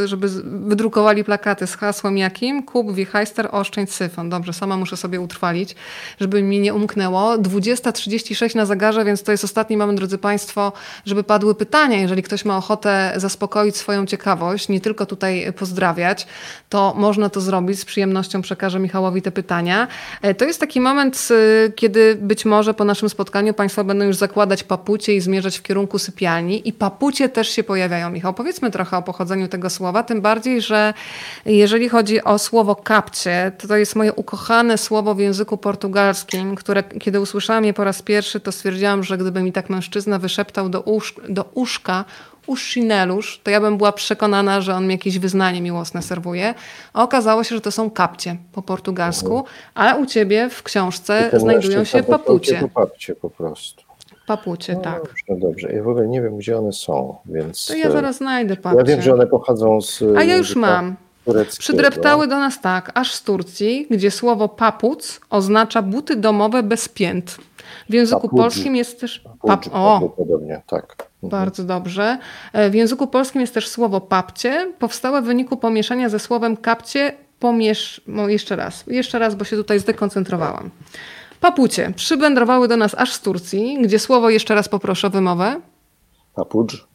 żeby 0.04 0.28
wydrukowali 0.44 1.24
plakaty 1.24 1.66
z 1.66 1.76
hasłem 1.76 2.18
jakim? 2.18 2.62
Kup, 2.62 2.94
wichajster, 2.94 3.48
oszczędź, 3.52 3.92
syfon. 3.92 4.30
Dobrze, 4.30 4.52
sama 4.52 4.76
muszę 4.76 4.96
sobie 4.96 5.20
utrwalić, 5.20 5.76
żeby 6.20 6.42
mi 6.42 6.60
nie 6.60 6.74
umknęło. 6.74 7.38
20.36 7.38 8.56
na 8.56 8.66
zegarze, 8.66 9.04
więc 9.04 9.22
to 9.22 9.32
jest 9.32 9.44
ostatni 9.44 9.76
moment, 9.76 9.98
drodzy 9.98 10.18
Państwo, 10.18 10.72
żeby 11.06 11.24
padły 11.24 11.54
pytania. 11.54 11.96
Jeżeli 11.96 12.22
ktoś 12.22 12.44
ma 12.44 12.56
ochotę 12.56 13.12
zaspokoić 13.16 13.76
swoją 13.76 14.06
ciekawość, 14.06 14.68
nie 14.68 14.80
tylko 14.80 15.06
tutaj 15.06 15.52
pozdrawiać, 15.52 16.26
to 16.68 16.94
można 16.96 17.30
to 17.30 17.40
zrobić. 17.40 17.80
Z 17.80 17.84
przyjemnością 17.84 18.42
przekażę 18.42 18.78
Michałowi 18.78 19.22
te 19.22 19.32
pytania. 19.32 19.88
E, 20.22 20.34
to 20.34 20.44
jest 20.44 20.60
taki 20.60 20.80
moment, 20.80 21.28
y, 21.30 21.72
kiedy 21.76 22.16
być 22.20 22.44
może 22.44 22.74
po 22.74 22.84
naszym 22.84 23.08
spotkaniu 23.08 23.54
Państwo 23.54 23.84
będą 23.84 24.04
już 24.04 24.16
zakładać 24.16 24.35
zakładać 24.36 24.64
papucie 24.64 25.14
i 25.14 25.20
zmierzać 25.20 25.58
w 25.58 25.62
kierunku 25.62 25.98
sypialni. 25.98 26.68
I 26.68 26.72
papucie 26.72 27.28
też 27.28 27.48
się 27.48 27.64
pojawiają. 27.64 28.10
Michał, 28.10 28.34
powiedzmy 28.34 28.70
trochę 28.70 28.96
o 28.96 29.02
pochodzeniu 29.02 29.48
tego 29.48 29.70
słowa, 29.70 30.02
tym 30.02 30.20
bardziej, 30.20 30.60
że 30.60 30.94
jeżeli 31.46 31.88
chodzi 31.88 32.24
o 32.24 32.38
słowo 32.38 32.76
kapcie, 32.76 33.52
to 33.58 33.68
to 33.68 33.76
jest 33.76 33.96
moje 33.96 34.12
ukochane 34.12 34.78
słowo 34.78 35.14
w 35.14 35.18
języku 35.18 35.56
portugalskim, 35.56 36.54
które 36.54 36.82
kiedy 36.82 37.20
usłyszałam 37.20 37.64
je 37.64 37.74
po 37.74 37.84
raz 37.84 38.02
pierwszy, 38.02 38.40
to 38.40 38.52
stwierdziłam, 38.52 39.04
że 39.04 39.18
gdyby 39.18 39.42
mi 39.42 39.52
tak 39.52 39.70
mężczyzna 39.70 40.18
wyszeptał 40.18 40.68
do, 40.68 40.80
usz, 40.80 41.14
do 41.28 41.44
uszka 41.54 42.04
uszinelusz, 42.46 43.40
to 43.42 43.50
ja 43.50 43.60
bym 43.60 43.76
była 43.76 43.92
przekonana, 43.92 44.60
że 44.60 44.74
on 44.74 44.86
mi 44.86 44.94
jakieś 44.94 45.18
wyznanie 45.18 45.60
miłosne 45.60 46.02
serwuje. 46.02 46.54
A 46.92 47.02
okazało 47.02 47.44
się, 47.44 47.54
że 47.54 47.60
to 47.60 47.70
są 47.70 47.90
kapcie 47.90 48.36
po 48.52 48.62
portugalsku, 48.62 49.44
ale 49.74 49.96
u 49.96 50.06
ciebie 50.06 50.50
w 50.50 50.62
książce 50.62 51.30
znajdują 51.32 51.84
się 51.84 52.02
papucie. 52.02 52.68
Papcie 52.74 53.14
po 53.14 53.30
prostu. 53.30 53.85
Papucie, 54.26 54.74
no, 54.74 54.80
tak. 54.80 55.14
No 55.28 55.36
dobrze, 55.36 55.72
ja 55.72 55.82
w 55.82 55.88
ogóle 55.88 56.08
nie 56.08 56.22
wiem, 56.22 56.36
gdzie 56.36 56.58
one 56.58 56.72
są, 56.72 57.16
więc... 57.26 57.66
To 57.66 57.74
ja 57.74 57.90
zaraz 57.90 58.16
znajdę 58.16 58.56
papucie. 58.56 58.80
Ja 58.80 58.84
wiem, 58.84 59.02
że 59.02 59.14
one 59.14 59.26
pochodzą 59.26 59.80
z... 59.80 60.02
A 60.16 60.22
ja 60.22 60.36
już 60.36 60.56
mam. 60.56 60.96
Przydreptały 61.58 62.28
do 62.28 62.38
nas 62.38 62.60
tak, 62.60 62.90
aż 62.94 63.12
z 63.12 63.22
Turcji, 63.22 63.86
gdzie 63.90 64.10
słowo 64.10 64.48
papuc 64.48 65.20
oznacza 65.30 65.82
buty 65.82 66.16
domowe 66.16 66.62
bez 66.62 66.88
pięt. 66.88 67.36
W 67.88 67.94
języku 67.94 68.20
Papudzi. 68.20 68.42
polskim 68.42 68.76
jest 68.76 69.00
też... 69.00 69.24
Pap... 69.42 69.64
O, 69.72 70.14
podobnie, 70.16 70.62
tak. 70.66 70.84
Mhm. 71.22 71.30
Bardzo 71.30 71.64
dobrze. 71.64 72.18
E, 72.52 72.70
w 72.70 72.74
języku 72.74 73.06
polskim 73.06 73.40
jest 73.40 73.54
też 73.54 73.68
słowo 73.68 74.00
papcie, 74.00 74.72
powstałe 74.78 75.22
w 75.22 75.24
wyniku 75.24 75.56
pomieszania 75.56 76.08
ze 76.08 76.18
słowem 76.18 76.56
kapcie, 76.56 77.12
pomiesz... 77.40 78.00
No, 78.06 78.28
jeszcze 78.28 78.56
raz, 78.56 78.84
jeszcze 78.86 79.18
raz, 79.18 79.34
bo 79.34 79.44
się 79.44 79.56
tutaj 79.56 79.78
zdekoncentrowałam. 79.78 80.70
Papucie 81.40 81.92
przybędrowały 81.96 82.68
do 82.68 82.76
nas 82.76 82.94
aż 82.98 83.12
z 83.12 83.20
Turcji, 83.20 83.78
gdzie 83.82 83.98
słowo 83.98 84.30
jeszcze 84.30 84.54
raz 84.54 84.68
poproszę 84.68 85.06
o 85.06 85.10
wymowę. 85.10 85.60
Papucz. 86.34 86.86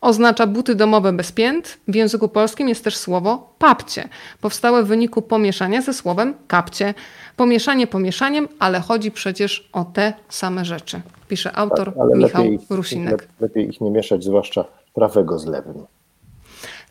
Oznacza 0.00 0.46
buty 0.46 0.74
domowe 0.74 1.12
bez 1.12 1.32
pięt. 1.32 1.78
W 1.88 1.94
języku 1.94 2.28
polskim 2.28 2.68
jest 2.68 2.84
też 2.84 2.96
słowo 2.96 3.54
papcie, 3.58 4.08
powstałe 4.40 4.82
w 4.82 4.86
wyniku 4.86 5.22
pomieszania 5.22 5.82
ze 5.82 5.94
słowem 5.94 6.34
kapcie. 6.46 6.94
Pomieszanie 7.36 7.86
pomieszaniem, 7.86 8.48
ale 8.58 8.80
chodzi 8.80 9.10
przecież 9.10 9.68
o 9.72 9.84
te 9.84 10.12
same 10.28 10.64
rzeczy. 10.64 11.00
Pisze 11.28 11.56
autor 11.56 11.94
tak, 11.94 12.18
Michał 12.18 12.44
lepiej, 12.44 12.58
Rusinek. 12.70 13.28
Lepiej 13.40 13.68
ich 13.68 13.80
nie 13.80 13.90
mieszać, 13.90 14.24
zwłaszcza 14.24 14.64
prawego 14.94 15.38
z 15.38 15.46
lewym 15.46 15.86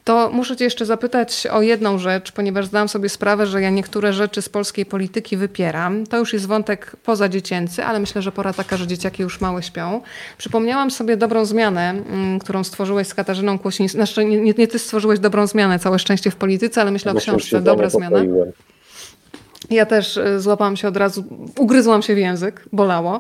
to 0.08 0.30
muszę 0.34 0.58
Cię 0.58 0.64
jeszcze 0.64 0.86
zapytać 0.86 1.48
o 1.52 1.61
jedną 1.61 1.98
rzecz, 1.98 2.31
ponieważ 2.31 2.65
zdałam 2.65 2.90
sobie 2.90 3.10
sprawę, 3.10 3.48
że 3.48 3.61
ja 3.61 3.69
niektóre 3.69 4.14
rzeczy 4.14 4.41
z 4.41 4.49
polskiej 4.49 4.86
polityki 4.86 5.38
wypieram. 5.38 6.07
To 6.07 6.18
już 6.18 6.34
jest 6.34 6.45
wątek 6.45 6.95
pozadziecięcy, 7.03 7.84
ale 7.84 7.99
myślę, 7.99 8.22
że 8.22 8.31
pora 8.31 8.53
taka, 8.53 8.77
że 8.77 8.88
dzieciaki 8.88 9.23
już 9.23 9.41
małe 9.41 9.64
śpią. 9.64 10.02
Przypomniałam 10.38 10.91
sobie 10.91 11.18
dobrą 11.18 11.45
zmianę, 11.45 11.90
mm, 11.90 12.40
którą 12.40 12.64
stworzyłeś 12.64 13.07
z 13.07 13.14
Katarzyną 13.14 13.60
Kłosińską. 13.60 13.98
Znaczy, 13.98 14.26
nie, 14.26 14.41
nie, 14.41 14.53
nie 14.57 14.68
Ty 14.68 14.80
stworzyłeś 14.80 15.19
dobrą 15.19 15.48
zmianę, 15.48 15.80
całe 15.80 15.99
szczęście 15.99 16.31
w 16.31 16.36
polityce, 16.36 16.81
ale 16.81 16.91
myślę 16.91 17.11
o 17.11 17.15
książce 17.15 17.61
Dobra 17.61 17.90
zmiana. 17.90 18.19
Ja 19.69 19.86
też 19.86 20.18
e, 20.18 20.40
złapałam 20.40 20.77
się 20.77 20.88
od 20.88 20.98
razu, 20.98 21.23
ugryzłam 21.57 22.02
się 22.02 22.15
w 22.15 22.18
język, 22.18 22.65
bolało 22.73 23.19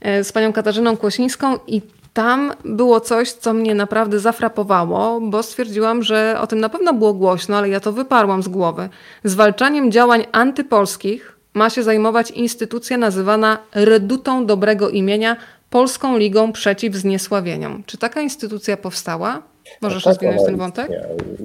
e, 0.00 0.24
z 0.24 0.32
panią 0.32 0.52
Katarzyną 0.52 0.96
Kłosińską 0.96 1.58
i 1.66 1.82
tam 2.16 2.52
było 2.64 3.00
coś, 3.00 3.32
co 3.32 3.52
mnie 3.52 3.74
naprawdę 3.74 4.20
zafrapowało, 4.20 5.20
bo 5.20 5.42
stwierdziłam, 5.42 6.02
że 6.02 6.36
o 6.40 6.46
tym 6.46 6.60
na 6.60 6.68
pewno 6.68 6.94
było 6.94 7.14
głośno, 7.14 7.56
ale 7.56 7.68
ja 7.68 7.80
to 7.80 7.92
wyparłam 7.92 8.42
z 8.42 8.48
głowy. 8.48 8.88
Zwalczaniem 9.24 9.92
działań 9.92 10.24
antypolskich 10.32 11.38
ma 11.54 11.70
się 11.70 11.82
zajmować 11.82 12.30
instytucja 12.30 12.96
nazywana 12.96 13.58
redutą 13.74 14.46
dobrego 14.46 14.90
imienia 14.90 15.36
Polską 15.70 16.18
Ligą 16.18 16.52
Przeciw 16.52 16.94
Zniesławieniom. 16.94 17.82
Czy 17.86 17.98
taka 17.98 18.20
instytucja 18.20 18.76
powstała? 18.76 19.42
Możesz 19.82 20.04
tak, 20.04 20.12
rozwinąć 20.12 20.44
ten 20.46 20.56
wątek? 20.56 20.90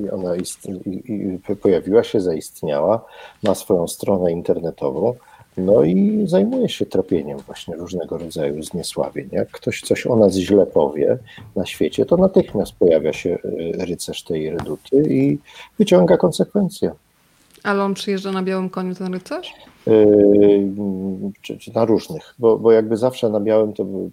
I 0.06 0.10
ona 0.10 0.34
pojawiła 1.61 2.03
się, 2.03 2.22
zaistniała, 2.22 3.06
ma 3.43 3.56
swoją 3.56 3.88
stronę 3.88 4.31
internetową, 4.31 5.15
no 5.57 5.84
i 5.84 6.23
zajmuje 6.28 6.69
się 6.69 6.86
tropieniem 6.86 7.38
właśnie 7.38 7.76
różnego 7.76 8.18
rodzaju 8.18 8.64
zniesławień. 8.64 9.30
Jak 9.32 9.52
ktoś 9.52 9.82
coś 9.82 10.07
o 10.07 10.15
nas 10.15 10.36
źle 10.36 10.65
powie 10.65 11.18
na 11.56 11.65
świecie, 11.65 12.06
to 12.06 12.18
natychmiast 12.18 12.73
pojawia 12.73 13.14
się 13.14 13.30
e, 13.30 13.86
rycerz 13.86 14.23
tej 14.23 14.49
reduty 14.49 15.03
i 15.10 15.38
wyciąga 15.80 16.18
konsekwencje. 16.18 16.91
Ale 17.64 17.84
on 17.84 17.94
przyjeżdża 17.94 18.32
na 18.32 18.44
białym 18.44 18.69
koniu, 18.69 18.95
ten 18.95 19.14
rycerz? 19.14 19.53
Yy, 19.88 20.69
czy, 21.41 21.57
czy, 21.57 21.73
na 21.76 21.86
różnych, 21.86 22.36
bo, 22.40 22.57
bo 22.57 22.72
jakby 22.72 22.98
zawsze 22.98 23.30
na 23.30 23.40
białym 23.40 23.73
to 23.73 23.86
by, 23.86 24.10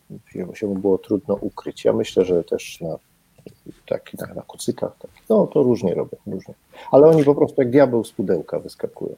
się 0.55 0.75
było 0.75 0.99
trudno 0.99 1.35
ukryć. 1.35 1.85
Ja 1.85 1.93
myślę, 1.93 2.25
że 2.25 2.45
też 2.45 2.81
na, 2.81 2.99
tak, 3.87 4.15
na, 4.15 4.35
na 4.35 4.43
kucykach, 4.43 4.93
no 5.31 5.47
to 5.47 5.63
różnie 5.63 5.95
robią, 5.95 6.17
różnie. 6.27 6.55
Ale 6.91 7.07
oni 7.07 7.25
po 7.25 7.35
prostu 7.35 7.61
jak 7.61 7.71
diabeł 7.71 8.05
z 8.05 8.13
pudełka 8.13 8.59
wyskakują. 8.59 9.17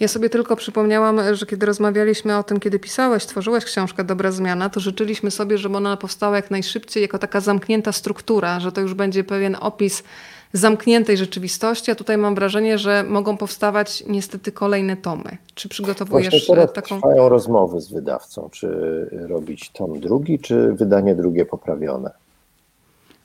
Ja 0.00 0.08
sobie 0.08 0.30
tylko 0.30 0.56
przypomniałam, 0.56 1.34
że 1.34 1.46
kiedy 1.46 1.66
rozmawialiśmy 1.66 2.38
o 2.38 2.42
tym, 2.42 2.60
kiedy 2.60 2.78
pisałeś, 2.78 3.26
tworzyłeś 3.26 3.64
książkę 3.64 4.04
Dobra 4.04 4.30
Zmiana, 4.30 4.70
to 4.70 4.80
życzyliśmy 4.80 5.30
sobie, 5.30 5.58
żeby 5.58 5.76
ona 5.76 5.96
powstała 5.96 6.36
jak 6.36 6.50
najszybciej, 6.50 7.02
jako 7.02 7.18
taka 7.18 7.40
zamknięta 7.40 7.92
struktura, 7.92 8.60
że 8.60 8.72
to 8.72 8.80
już 8.80 8.94
będzie 8.94 9.24
pewien 9.24 9.56
opis 9.60 10.02
zamkniętej 10.52 11.16
rzeczywistości, 11.16 11.90
a 11.90 11.94
tutaj 11.94 12.18
mam 12.18 12.34
wrażenie, 12.34 12.78
że 12.78 13.04
mogą 13.08 13.36
powstawać 13.36 14.04
niestety 14.06 14.52
kolejne 14.52 14.96
tomy. 14.96 15.36
Czy 15.54 15.68
przygotowujesz 15.68 16.30
Właśnie 16.30 16.54
teraz 16.54 16.72
taką... 16.72 16.96
trwają 16.96 17.28
rozmowy 17.28 17.80
z 17.80 17.88
wydawcą, 17.92 18.48
czy 18.52 18.68
robić 19.28 19.70
tom 19.70 20.00
drugi, 20.00 20.38
czy 20.38 20.72
wydanie 20.72 21.14
drugie 21.14 21.46
poprawione. 21.46 22.10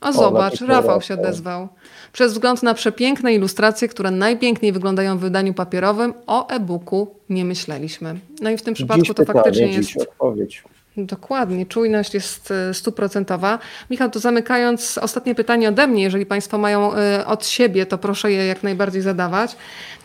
A 0.03 0.11
zobacz, 0.11 0.61
Rafał 0.61 1.01
się 1.01 1.13
odezwał. 1.13 1.67
Przez 2.13 2.34
wzgląd 2.34 2.63
na 2.63 2.73
przepiękne 2.73 3.34
ilustracje, 3.34 3.88
które 3.88 4.11
najpiękniej 4.11 4.71
wyglądają 4.71 5.17
w 5.17 5.21
wydaniu 5.21 5.53
papierowym, 5.53 6.13
o 6.27 6.49
e-booku 6.49 7.15
nie 7.30 7.45
myśleliśmy. 7.45 8.15
No 8.41 8.49
i 8.49 8.57
w 8.57 8.61
tym 8.61 8.73
przypadku 8.73 9.03
dziś 9.03 9.15
to 9.15 9.25
faktycznie 9.25 9.67
jest. 9.67 9.97
Odpowiedź. 9.97 10.63
Dokładnie, 10.97 11.65
czujność 11.65 12.13
jest 12.13 12.51
e, 12.51 12.73
stuprocentowa. 12.73 13.59
Michał, 13.89 14.09
to 14.09 14.19
zamykając, 14.19 14.97
ostatnie 14.97 15.35
pytanie 15.35 15.69
ode 15.69 15.88
mnie. 15.88 16.03
Jeżeli 16.03 16.25
Państwo 16.25 16.57
mają 16.57 16.95
e, 16.95 17.25
od 17.25 17.45
siebie, 17.45 17.85
to 17.85 17.97
proszę 17.97 18.31
je 18.31 18.45
jak 18.45 18.63
najbardziej 18.63 19.01
zadawać. 19.01 19.55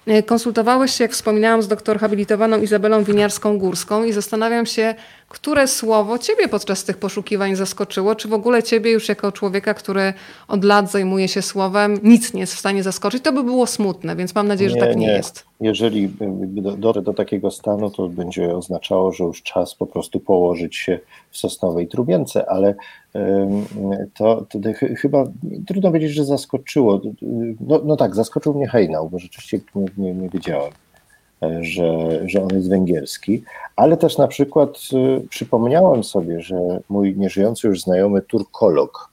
E, 0.07 0.23
konsultowałeś 0.23 0.93
się, 0.95 1.05
jak 1.05 1.13
wspominałam, 1.13 1.63
z 1.63 1.69
doktor 1.69 1.99
habilitowaną 1.99 2.61
Izabelą 2.61 3.03
Winiarską-Górską 3.03 4.07
i 4.07 4.13
zastanawiam 4.13 4.67
się, 4.67 4.95
które 5.29 5.69
słowo 5.69 6.19
Ciebie 6.19 6.49
podczas 6.49 6.85
tych 6.85 6.97
poszukiwań 6.97 7.57
zaskoczyło? 7.57 8.15
Czy 8.15 8.29
w 8.29 8.33
ogóle 8.33 8.63
Ciebie 8.63 8.91
już 8.91 9.09
jako 9.09 9.33
człowieka, 9.33 9.75
który 9.75 10.13
od 10.49 10.65
lat 10.65 10.91
zajmuje 10.91 11.29
się 11.29 11.43
słowem, 11.43 11.99
nic 12.03 12.35
nie 12.35 12.41
jest 12.41 12.55
w 12.55 12.59
stanie 12.59 12.83
zaskoczyć? 12.83 13.23
To 13.23 13.33
by 13.33 13.45
było 13.45 13.67
smutne, 13.67 14.17
więc 14.17 14.35
mam 14.35 14.49
nadzieję, 14.49 14.71
że 14.71 14.77
tak 14.77 14.97
nie, 14.97 15.07
nie. 15.07 15.13
jest. 15.13 15.45
Jeżeli 15.61 16.11
dojdę 16.79 17.03
do 17.03 17.15
takiego 17.15 17.51
stanu, 17.51 17.91
to 17.91 18.09
będzie 18.09 18.57
oznaczało, 18.57 19.13
że 19.13 19.25
już 19.25 19.43
czas 19.43 19.75
po 19.75 19.87
prostu 19.87 20.21
położyć 20.21 20.77
się 20.77 20.99
w 21.31 21.37
sosnowej 21.37 21.89
trubience, 21.89 22.49
ale 22.51 22.75
to, 24.15 24.47
to, 24.51 24.59
to 24.61 24.69
chyba 24.97 25.25
trudno 25.67 25.91
powiedzieć, 25.91 26.13
że 26.13 26.25
zaskoczyło. 26.25 27.01
No, 27.61 27.81
no 27.85 27.97
tak, 27.97 28.15
zaskoczył 28.15 28.55
mnie 28.55 28.69
Hejnał, 28.69 29.11
bo 29.11 29.19
rzeczywiście 29.19 29.61
nie, 29.75 29.87
nie, 29.99 30.15
nie 30.15 30.29
wiedziałem 30.29 30.73
że, 31.61 32.21
że 32.29 32.43
on 32.43 32.49
jest 32.55 32.69
węgierski, 32.69 33.43
ale 33.77 33.97
też 33.97 34.19
na 34.19 34.29
przykład 34.29 34.79
y, 34.93 35.29
przypomniałem 35.29 36.05
sobie, 36.05 36.41
że 36.41 36.81
mój 36.89 37.17
nieżyjący 37.17 37.69
już 37.69 37.81
znajomy 37.81 38.23
turkolog 38.23 39.11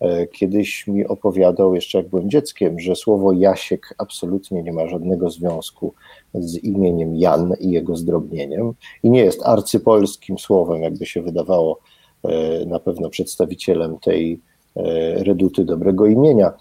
e, 0.00 0.26
kiedyś 0.26 0.86
mi 0.86 1.06
opowiadał, 1.06 1.74
jeszcze 1.74 1.98
jak 1.98 2.08
byłem 2.08 2.30
dzieckiem, 2.30 2.80
że 2.80 2.96
słowo 2.96 3.32
Jasiek 3.32 3.94
absolutnie 3.98 4.62
nie 4.62 4.72
ma 4.72 4.88
żadnego 4.88 5.30
związku 5.30 5.94
z 6.34 6.64
imieniem 6.64 7.16
Jan 7.16 7.54
i 7.60 7.70
jego 7.70 7.96
zdrobnieniem. 7.96 8.72
I 9.02 9.10
nie 9.10 9.20
jest 9.20 9.42
arcypolskim 9.46 10.38
słowem, 10.38 10.82
jakby 10.82 11.06
się 11.06 11.22
wydawało 11.22 11.78
e, 12.22 12.64
na 12.66 12.80
pewno 12.80 13.10
przedstawicielem 13.10 13.98
tej 13.98 14.40
e, 14.76 14.82
reduty 15.24 15.64
dobrego 15.64 16.06
imienia, 16.06 16.52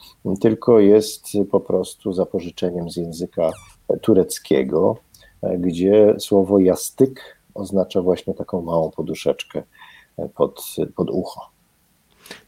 tylko 0.41 0.79
jest 0.79 1.25
po 1.51 1.59
prostu 1.59 2.13
zapożyczeniem 2.13 2.89
z 2.89 2.97
języka 2.97 3.51
tureckiego, 4.01 4.97
e, 5.41 5.57
gdzie 5.57 6.15
słowo 6.19 6.59
jastyk 6.59 7.37
oznacza 7.53 8.01
właśnie 8.01 8.33
taką 8.33 8.61
małą 8.61 8.91
poduszeczkę 8.91 9.63
e, 10.17 10.29
pod, 10.29 10.65
pod 10.95 11.09
ucho. 11.09 11.49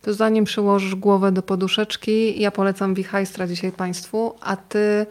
To 0.01 0.13
zanim 0.13 0.45
przyłożysz 0.45 0.95
głowę 0.95 1.31
do 1.31 1.41
poduszeczki, 1.41 2.41
ja 2.41 2.51
polecam 2.51 2.93
Wichajstra 2.93 3.47
dzisiaj 3.47 3.71
Państwu, 3.71 4.33
a 4.41 4.57
Ty 4.57 5.05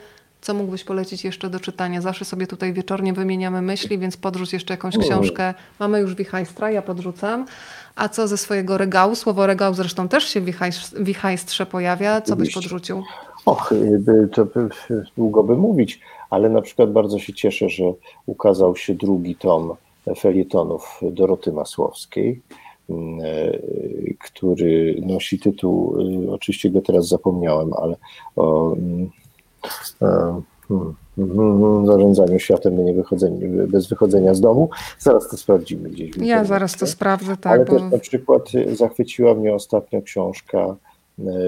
co 0.44 0.54
mógłbyś 0.54 0.84
polecić 0.84 1.24
jeszcze 1.24 1.50
do 1.50 1.60
czytania? 1.60 2.00
Zawsze 2.00 2.24
sobie 2.24 2.46
tutaj 2.46 2.72
wieczornie 2.72 3.12
wymieniamy 3.12 3.62
myśli, 3.62 3.98
więc 3.98 4.16
podrzuć 4.16 4.52
jeszcze 4.52 4.74
jakąś 4.74 4.98
książkę. 4.98 5.54
Mamy 5.78 6.00
już 6.00 6.14
Wichajstra, 6.14 6.70
ja 6.70 6.82
podrzucam. 6.82 7.46
A 7.96 8.08
co 8.08 8.28
ze 8.28 8.36
swojego 8.36 8.78
regału? 8.78 9.14
Słowo 9.14 9.46
regał 9.46 9.74
zresztą 9.74 10.08
też 10.08 10.24
się 10.24 10.40
w 10.40 10.50
Wichajstrze 10.98 11.66
pojawia. 11.66 12.20
Co 12.20 12.36
byś 12.36 12.54
podrzucił? 12.54 13.02
Och, 13.46 13.72
to 14.32 14.46
długo 15.16 15.42
by 15.42 15.56
mówić, 15.56 16.00
ale 16.30 16.48
na 16.48 16.62
przykład 16.62 16.92
bardzo 16.92 17.18
się 17.18 17.32
cieszę, 17.32 17.68
że 17.68 17.84
ukazał 18.26 18.76
się 18.76 18.94
drugi 18.94 19.36
tom 19.36 19.72
felietonów 20.18 21.00
Doroty 21.02 21.52
Masłowskiej, 21.52 22.42
mm, 22.90 23.20
y, 23.20 24.16
który 24.20 25.02
nosi 25.06 25.38
tytuł, 25.38 26.00
y, 26.24 26.32
oczywiście 26.32 26.70
go 26.70 26.82
teraz 26.82 27.08
zapomniałem, 27.08 27.72
ale 27.72 27.96
o 28.36 28.72
mm, 28.72 29.10
hmm, 30.68 30.94
hmm, 31.16 31.86
zarządzaniu 31.86 32.38
światem 32.38 32.84
nie 32.84 32.94
wychodzeniu, 32.94 33.68
bez 33.68 33.86
wychodzenia 33.86 34.34
z 34.34 34.40
domu. 34.40 34.70
Zaraz 34.98 35.28
to 35.28 35.36
sprawdzimy 35.36 35.90
gdzieś. 35.90 36.16
Ja 36.16 36.44
zaraz 36.44 36.76
to 36.76 36.86
sprawdzę, 36.86 37.36
tak. 37.36 37.52
Ale 37.52 37.64
bo... 37.64 37.72
też 37.72 37.82
na 37.92 37.98
przykład 37.98 38.50
zachwyciła 38.72 39.34
mnie 39.34 39.54
ostatnio 39.54 40.02
książka 40.02 40.76
E, 40.84 40.93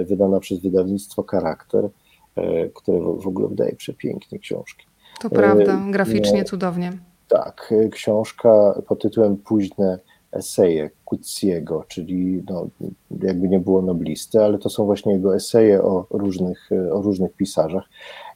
wydana 0.05 0.41
przez 0.41 0.61
wydawnictwo 0.61 1.23
Charakter, 1.23 1.89
e, 2.37 2.69
które 2.69 2.99
w 2.99 3.27
ogóle 3.27 3.49
wydaje 3.49 3.77
przepięknie 3.77 4.39
książki. 4.39 4.87
To 5.21 5.31
prawda, 5.31 5.75
e, 5.89 5.91
graficznie 5.91 6.45
cudownie. 6.45 6.93
Tak, 7.29 7.75
książka 7.91 8.83
pod 8.89 9.03
tytułem 9.03 9.37
Późne 9.37 9.99
eseje 10.33 10.91
Kuciego, 11.05 11.85
czyli 11.89 12.43
no, 12.51 12.67
jakby 13.23 13.49
nie 13.49 13.61
było 13.61 13.83
noblisty, 13.83 14.45
ale 14.45 14.59
to 14.59 14.71
są 14.71 14.85
właśnie 14.85 15.13
jego 15.13 15.37
eseje 15.37 15.83
o 15.83 16.07
różnych, 16.11 16.71
o 16.93 17.03
różnych 17.03 17.33
pisarzach. 17.33 17.85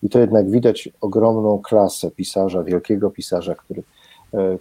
I 0.03 0.09
to 0.09 0.19
jednak 0.19 0.51
widać 0.51 0.89
ogromną 1.01 1.59
klasę 1.59 2.11
pisarza, 2.11 2.63
wielkiego 2.63 3.11
pisarza, 3.11 3.55
który, 3.55 3.83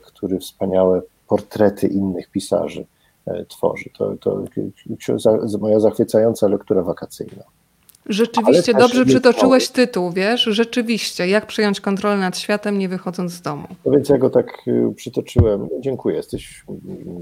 który 0.02 0.40
wspaniałe 0.40 1.02
portrety 1.28 1.88
innych 1.88 2.32
pisarzy 2.32 2.86
E, 2.86 2.99
tworzy. 3.48 3.90
To, 3.98 4.16
to 4.20 4.44
moja 5.60 5.80
zachwycająca 5.80 6.48
lektura 6.48 6.82
wakacyjna. 6.84 7.44
Rzeczywiście 8.06 8.74
dobrze 8.74 9.06
przytoczyłeś 9.06 9.70
tytuł, 9.70 10.12
wiesz? 10.12 10.44
Rzeczywiście, 10.44 11.28
jak 11.28 11.46
przyjąć 11.46 11.82
kontrolę 11.82 12.18
nad 12.18 12.38
światem, 12.38 12.80
nie 12.80 12.90
wychodząc 12.90 13.32
z 13.32 13.42
domu. 13.42 13.68
No 13.86 13.92
więc 13.92 14.10
ja 14.10 14.18
go 14.18 14.30
tak 14.30 14.54
y, 14.68 14.94
przytoczyłem. 14.96 15.68
Dziękuję, 15.80 16.16
jesteś 16.16 16.64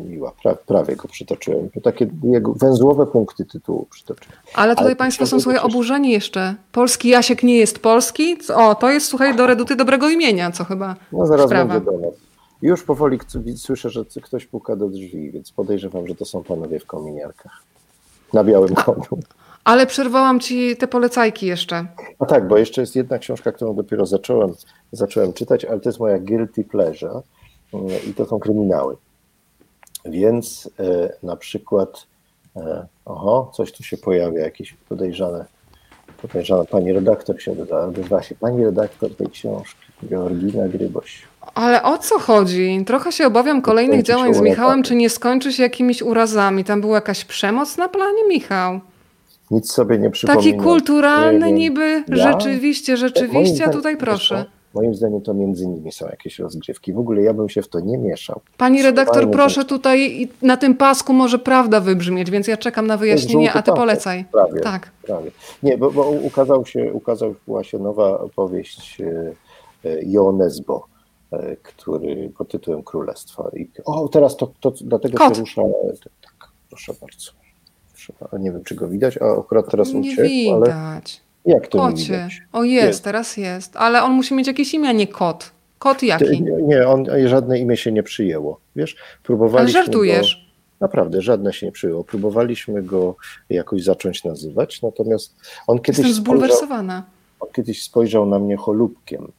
miła. 0.09 0.31
Pra, 0.43 0.55
prawie 0.55 0.95
go 0.95 1.07
przytoczyłem. 1.07 1.69
Takie 1.83 2.07
jego 2.23 2.53
węzłowe 2.53 3.05
punkty 3.05 3.45
tytułu 3.45 3.87
przytoczyłem. 3.89 4.37
Ale 4.55 4.73
tutaj 4.73 4.85
Ale 4.85 4.95
Państwo 4.95 5.25
są 5.25 5.39
sobie 5.39 5.61
oburzeni 5.61 6.11
jeszcze. 6.11 6.55
Polski 6.71 7.09
Jasiek 7.09 7.43
nie 7.43 7.57
jest 7.57 7.79
polski? 7.79 8.37
O, 8.55 8.75
to 8.75 8.89
jest, 8.89 9.07
słuchaj, 9.07 9.35
do 9.35 9.47
reduty 9.47 9.75
dobrego 9.75 10.09
imienia, 10.09 10.51
co 10.51 10.63
chyba 10.63 10.95
No 11.11 11.25
zaraz 11.25 11.45
sprawa. 11.45 11.73
będzie 11.73 11.91
do 11.91 11.97
nas. 11.97 12.13
Już 12.61 12.83
powoli 12.83 13.19
słyszę, 13.55 13.89
że 13.89 14.05
ktoś 14.23 14.45
puka 14.45 14.75
do 14.75 14.89
drzwi, 14.89 15.31
więc 15.31 15.51
podejrzewam, 15.51 16.07
że 16.07 16.15
to 16.15 16.25
są 16.25 16.43
panowie 16.43 16.79
w 16.79 16.85
kominiarkach. 16.85 17.63
Na 18.33 18.43
białym 18.43 18.75
koniu. 18.75 19.19
Ale 19.63 19.87
przerwałam 19.87 20.39
ci 20.39 20.77
te 20.77 20.87
polecajki 20.87 21.45
jeszcze. 21.45 21.87
No 22.19 22.27
tak, 22.27 22.47
bo 22.47 22.57
jeszcze 22.57 22.81
jest 22.81 22.95
jedna 22.95 23.19
książka, 23.19 23.51
którą 23.51 23.75
dopiero 23.75 24.05
zacząłem, 24.05 24.53
zacząłem 24.91 25.33
czytać, 25.33 25.65
ale 25.65 25.79
to 25.79 25.89
jest 25.89 25.99
moja 25.99 26.19
guilty 26.19 26.63
pleasure 26.63 27.21
mm, 27.73 27.87
i 28.09 28.13
to 28.13 28.25
są 28.25 28.39
kryminały. 28.39 28.97
Więc 30.05 30.69
e, 30.79 31.13
na 31.23 31.35
przykład, 31.35 32.07
e, 32.55 32.87
oho, 33.05 33.51
coś 33.53 33.71
tu 33.71 33.83
się 33.83 33.97
pojawia, 33.97 34.39
jakieś 34.39 34.73
podejrzane, 34.73 35.45
podejrzana 36.21 36.65
pani 36.65 36.93
redaktor 36.93 37.41
się 37.41 37.55
odbywa 37.85 38.23
się. 38.23 38.35
Pani 38.35 38.65
redaktor 38.65 39.15
tej 39.15 39.27
książki, 39.27 39.85
Georgina 40.09 40.67
Gryboś. 40.67 41.21
Ale 41.55 41.83
o 41.83 41.97
co 41.97 42.19
chodzi? 42.19 42.83
Trochę 42.85 43.11
się 43.11 43.27
obawiam 43.27 43.61
kolejnych 43.61 44.03
działań 44.03 44.33
z 44.33 44.41
Michałem, 44.41 44.83
czy 44.83 44.95
nie 44.95 45.09
skończy 45.09 45.53
się 45.53 45.63
jakimiś 45.63 46.01
urazami. 46.01 46.63
Tam 46.63 46.81
była 46.81 46.95
jakaś 46.95 47.25
przemoc 47.25 47.77
na 47.77 47.89
planie, 47.89 48.27
Michał? 48.29 48.79
Nic 49.51 49.71
sobie 49.71 49.97
nie 49.97 50.09
przypominam. 50.09 50.43
Taki 50.43 50.57
kulturalny 50.63 51.51
niby, 51.51 52.03
ja? 52.07 52.31
rzeczywiście, 52.31 52.97
rzeczywiście, 52.97 53.65
a 53.65 53.69
tutaj 53.69 53.97
proszę. 53.97 54.45
Moim 54.77 54.95
zdaniem 54.95 55.21
to 55.21 55.33
między 55.33 55.67
nimi 55.67 55.91
są 55.91 56.05
jakieś 56.05 56.39
rozgrywki. 56.39 56.93
W 56.93 56.99
ogóle 56.99 57.21
ja 57.21 57.33
bym 57.33 57.49
się 57.49 57.61
w 57.61 57.67
to 57.67 57.79
nie 57.79 57.97
mieszał. 57.97 58.41
Pani 58.57 58.83
redaktor, 58.83 59.31
proszę 59.31 59.65
tutaj 59.65 60.29
na 60.41 60.57
tym 60.57 60.75
pasku 60.75 61.13
może 61.13 61.39
prawda 61.39 61.79
wybrzmieć, 61.79 62.31
więc 62.31 62.47
ja 62.47 62.57
czekam 62.57 62.87
na 62.87 62.97
wyjaśnienie, 62.97 63.53
a 63.53 63.61
ty 63.61 63.71
polecaj. 63.71 64.25
prawie. 64.31 64.61
Tak. 64.61 64.91
Prawie. 65.03 65.31
Nie, 65.63 65.77
bo, 65.77 65.91
bo 65.91 66.09
ukazał 66.09 66.65
się, 66.65 66.93
ukazała 66.93 67.63
się 67.63 67.79
nowa 67.79 68.19
powieść 68.35 69.01
e, 69.01 69.33
e, 69.89 70.01
Ionesbo, 70.01 70.87
e, 71.31 71.55
który 71.55 72.31
pod 72.37 72.51
tytułem 72.51 72.83
Królestwa. 72.83 73.49
I, 73.53 73.69
o, 73.85 74.07
teraz 74.07 74.37
to, 74.37 74.51
to 74.59 74.73
dlatego 74.81 75.17
Kot. 75.17 75.35
się 75.35 75.39
rusza. 75.39 75.61
Tak, 76.21 76.49
proszę 76.69 76.93
bardzo. 77.01 77.31
Proszę, 77.91 78.13
nie 78.39 78.51
wiem, 78.51 78.63
czy 78.63 78.75
go 78.75 78.87
widać, 78.87 79.17
a 79.17 79.39
akurat 79.39 79.71
teraz 79.71 79.93
Nie 79.93 79.99
uciekł, 79.99 80.53
ale 80.53 80.65
widać. 80.65 81.26
Jak 81.47 81.67
to 81.67 81.77
nie 81.89 81.91
Kocie. 81.93 82.03
widać? 82.13 82.41
O 82.53 82.63
jest, 82.63 82.87
Jest. 82.87 83.03
teraz 83.03 83.37
jest. 83.37 83.75
Ale 83.75 84.03
on 84.03 84.11
musi 84.11 84.33
mieć 84.33 84.47
jakieś 84.47 84.73
imię, 84.73 84.89
a 84.89 84.91
nie 84.91 85.07
kot. 85.07 85.51
Kot 85.79 86.03
jaki? 86.03 86.41
Nie, 86.43 86.51
nie, 86.51 86.87
on 86.87 87.05
żadne 87.25 87.59
imię 87.59 87.77
się 87.77 87.91
nie 87.91 88.03
przyjęło. 88.03 88.59
Wiesz, 88.75 88.95
Ale 88.99 89.17
próbowaliśmy. 89.23 89.73
żartujesz. 89.83 90.35
Go, 90.35 90.85
naprawdę, 90.85 91.21
żadne 91.21 91.53
się 91.53 91.65
nie 91.65 91.71
przyjęło. 91.71 92.03
Próbowaliśmy 92.03 92.83
go 92.83 93.15
jakoś 93.49 93.83
zacząć 93.83 94.23
nazywać, 94.23 94.81
natomiast 94.81 95.35
on 95.67 95.79
kiedyś, 95.79 95.97
Jestem 95.99 96.13
spojrzał, 96.23 96.23
zbulwersowana. 96.47 97.03
on 97.39 97.49
kiedyś 97.55 97.83
spojrzał 97.83 98.25
na 98.25 98.39
mnie 98.39 98.57
cholubkiem, 98.57 99.31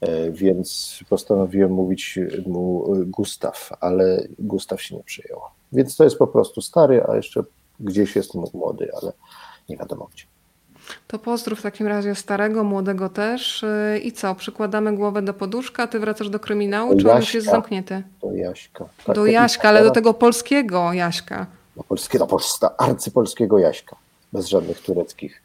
e, 0.00 0.30
więc 0.30 0.98
postanowiłem 1.08 1.72
mówić 1.72 2.18
mu 2.46 2.94
e, 2.94 3.04
Gustaw, 3.04 3.70
ale 3.80 4.28
Gustaw 4.38 4.82
się 4.82 4.96
nie 4.96 5.02
przyjął. 5.04 5.40
Więc 5.72 5.96
to 5.96 6.04
jest 6.04 6.18
po 6.18 6.26
prostu 6.26 6.60
stary, 6.60 7.04
a 7.08 7.16
jeszcze 7.16 7.42
gdzieś 7.80 8.16
jest 8.16 8.34
młody, 8.54 8.88
ale 9.02 9.12
nie 9.68 9.76
wiadomo 9.76 10.08
gdzie. 10.14 10.24
To 11.06 11.18
pozdrów 11.18 11.58
w 11.58 11.62
takim 11.62 11.86
razie 11.86 12.14
starego, 12.14 12.64
młodego 12.64 13.08
też. 13.08 13.64
Yy, 13.92 13.98
I 13.98 14.12
co, 14.12 14.34
przykładamy 14.34 14.96
głowę 14.96 15.22
do 15.22 15.34
poduszka, 15.34 15.86
ty 15.86 16.00
wracasz 16.00 16.28
do 16.30 16.40
kryminału, 16.40 16.94
Do 16.94 17.02
czy 17.02 17.10
on 17.10 17.16
już 17.16 17.34
jest 17.34 17.46
Jaśka. 17.46 17.50
zamknięty? 17.50 18.02
Do 18.22 18.32
Jaśka. 18.32 18.84
Tak, 19.06 19.16
Do 19.16 19.26
Jaśka, 19.26 19.68
ale 19.68 19.84
do 19.84 19.90
tego 19.90 20.14
polskiego 20.14 20.92
Jaśka. 20.92 21.46
Do 21.76 21.82
polskiego, 21.82 22.24
do 22.24 22.28
polska, 22.28 22.76
arcypolskiego 22.78 23.58
Jaśka. 23.58 23.96
Bez 24.32 24.46
żadnych 24.46 24.80
tureckich 24.80 25.42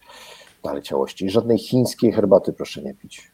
naleciałości. 0.63 1.29
Żadnej 1.29 1.57
chińskiej 1.57 2.11
herbaty 2.11 2.53
proszę 2.53 2.81
nie 2.81 2.93
pić. 2.93 3.31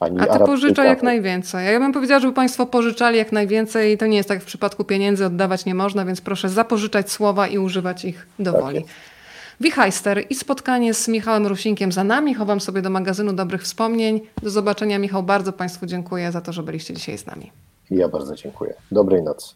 Ani 0.00 0.20
A 0.20 0.38
ty 0.38 0.44
pożyczaj 0.44 0.86
jak 0.86 1.02
najwięcej. 1.02 1.72
Ja 1.72 1.80
bym 1.80 1.92
powiedziała, 1.92 2.20
żeby 2.20 2.32
Państwo 2.32 2.66
pożyczali 2.66 3.18
jak 3.18 3.32
najwięcej. 3.32 3.98
To 3.98 4.06
nie 4.06 4.16
jest 4.16 4.28
tak 4.28 4.42
w 4.42 4.44
przypadku 4.44 4.84
pieniędzy, 4.84 5.26
oddawać 5.26 5.64
nie 5.64 5.74
można, 5.74 6.04
więc 6.04 6.20
proszę 6.20 6.48
zapożyczać 6.48 7.10
słowa 7.10 7.46
i 7.46 7.58
używać 7.58 8.04
ich 8.04 8.26
do 8.38 8.52
Tak. 8.52 8.62
Wichajster 9.60 10.24
i 10.30 10.34
spotkanie 10.34 10.94
z 10.94 11.08
Michałem 11.08 11.46
Rusinkiem 11.46 11.92
za 11.92 12.04
nami. 12.04 12.34
Chowam 12.34 12.60
sobie 12.60 12.82
do 12.82 12.90
magazynu 12.90 13.32
dobrych 13.32 13.62
wspomnień. 13.62 14.20
Do 14.42 14.50
zobaczenia, 14.50 14.98
Michał. 14.98 15.22
Bardzo 15.22 15.52
Państwu 15.52 15.86
dziękuję 15.86 16.32
za 16.32 16.40
to, 16.40 16.52
że 16.52 16.62
byliście 16.62 16.94
dzisiaj 16.94 17.18
z 17.18 17.26
nami. 17.26 17.52
Ja 17.90 18.08
bardzo 18.08 18.34
dziękuję. 18.34 18.74
Dobrej 18.92 19.22
nocy. 19.22 19.54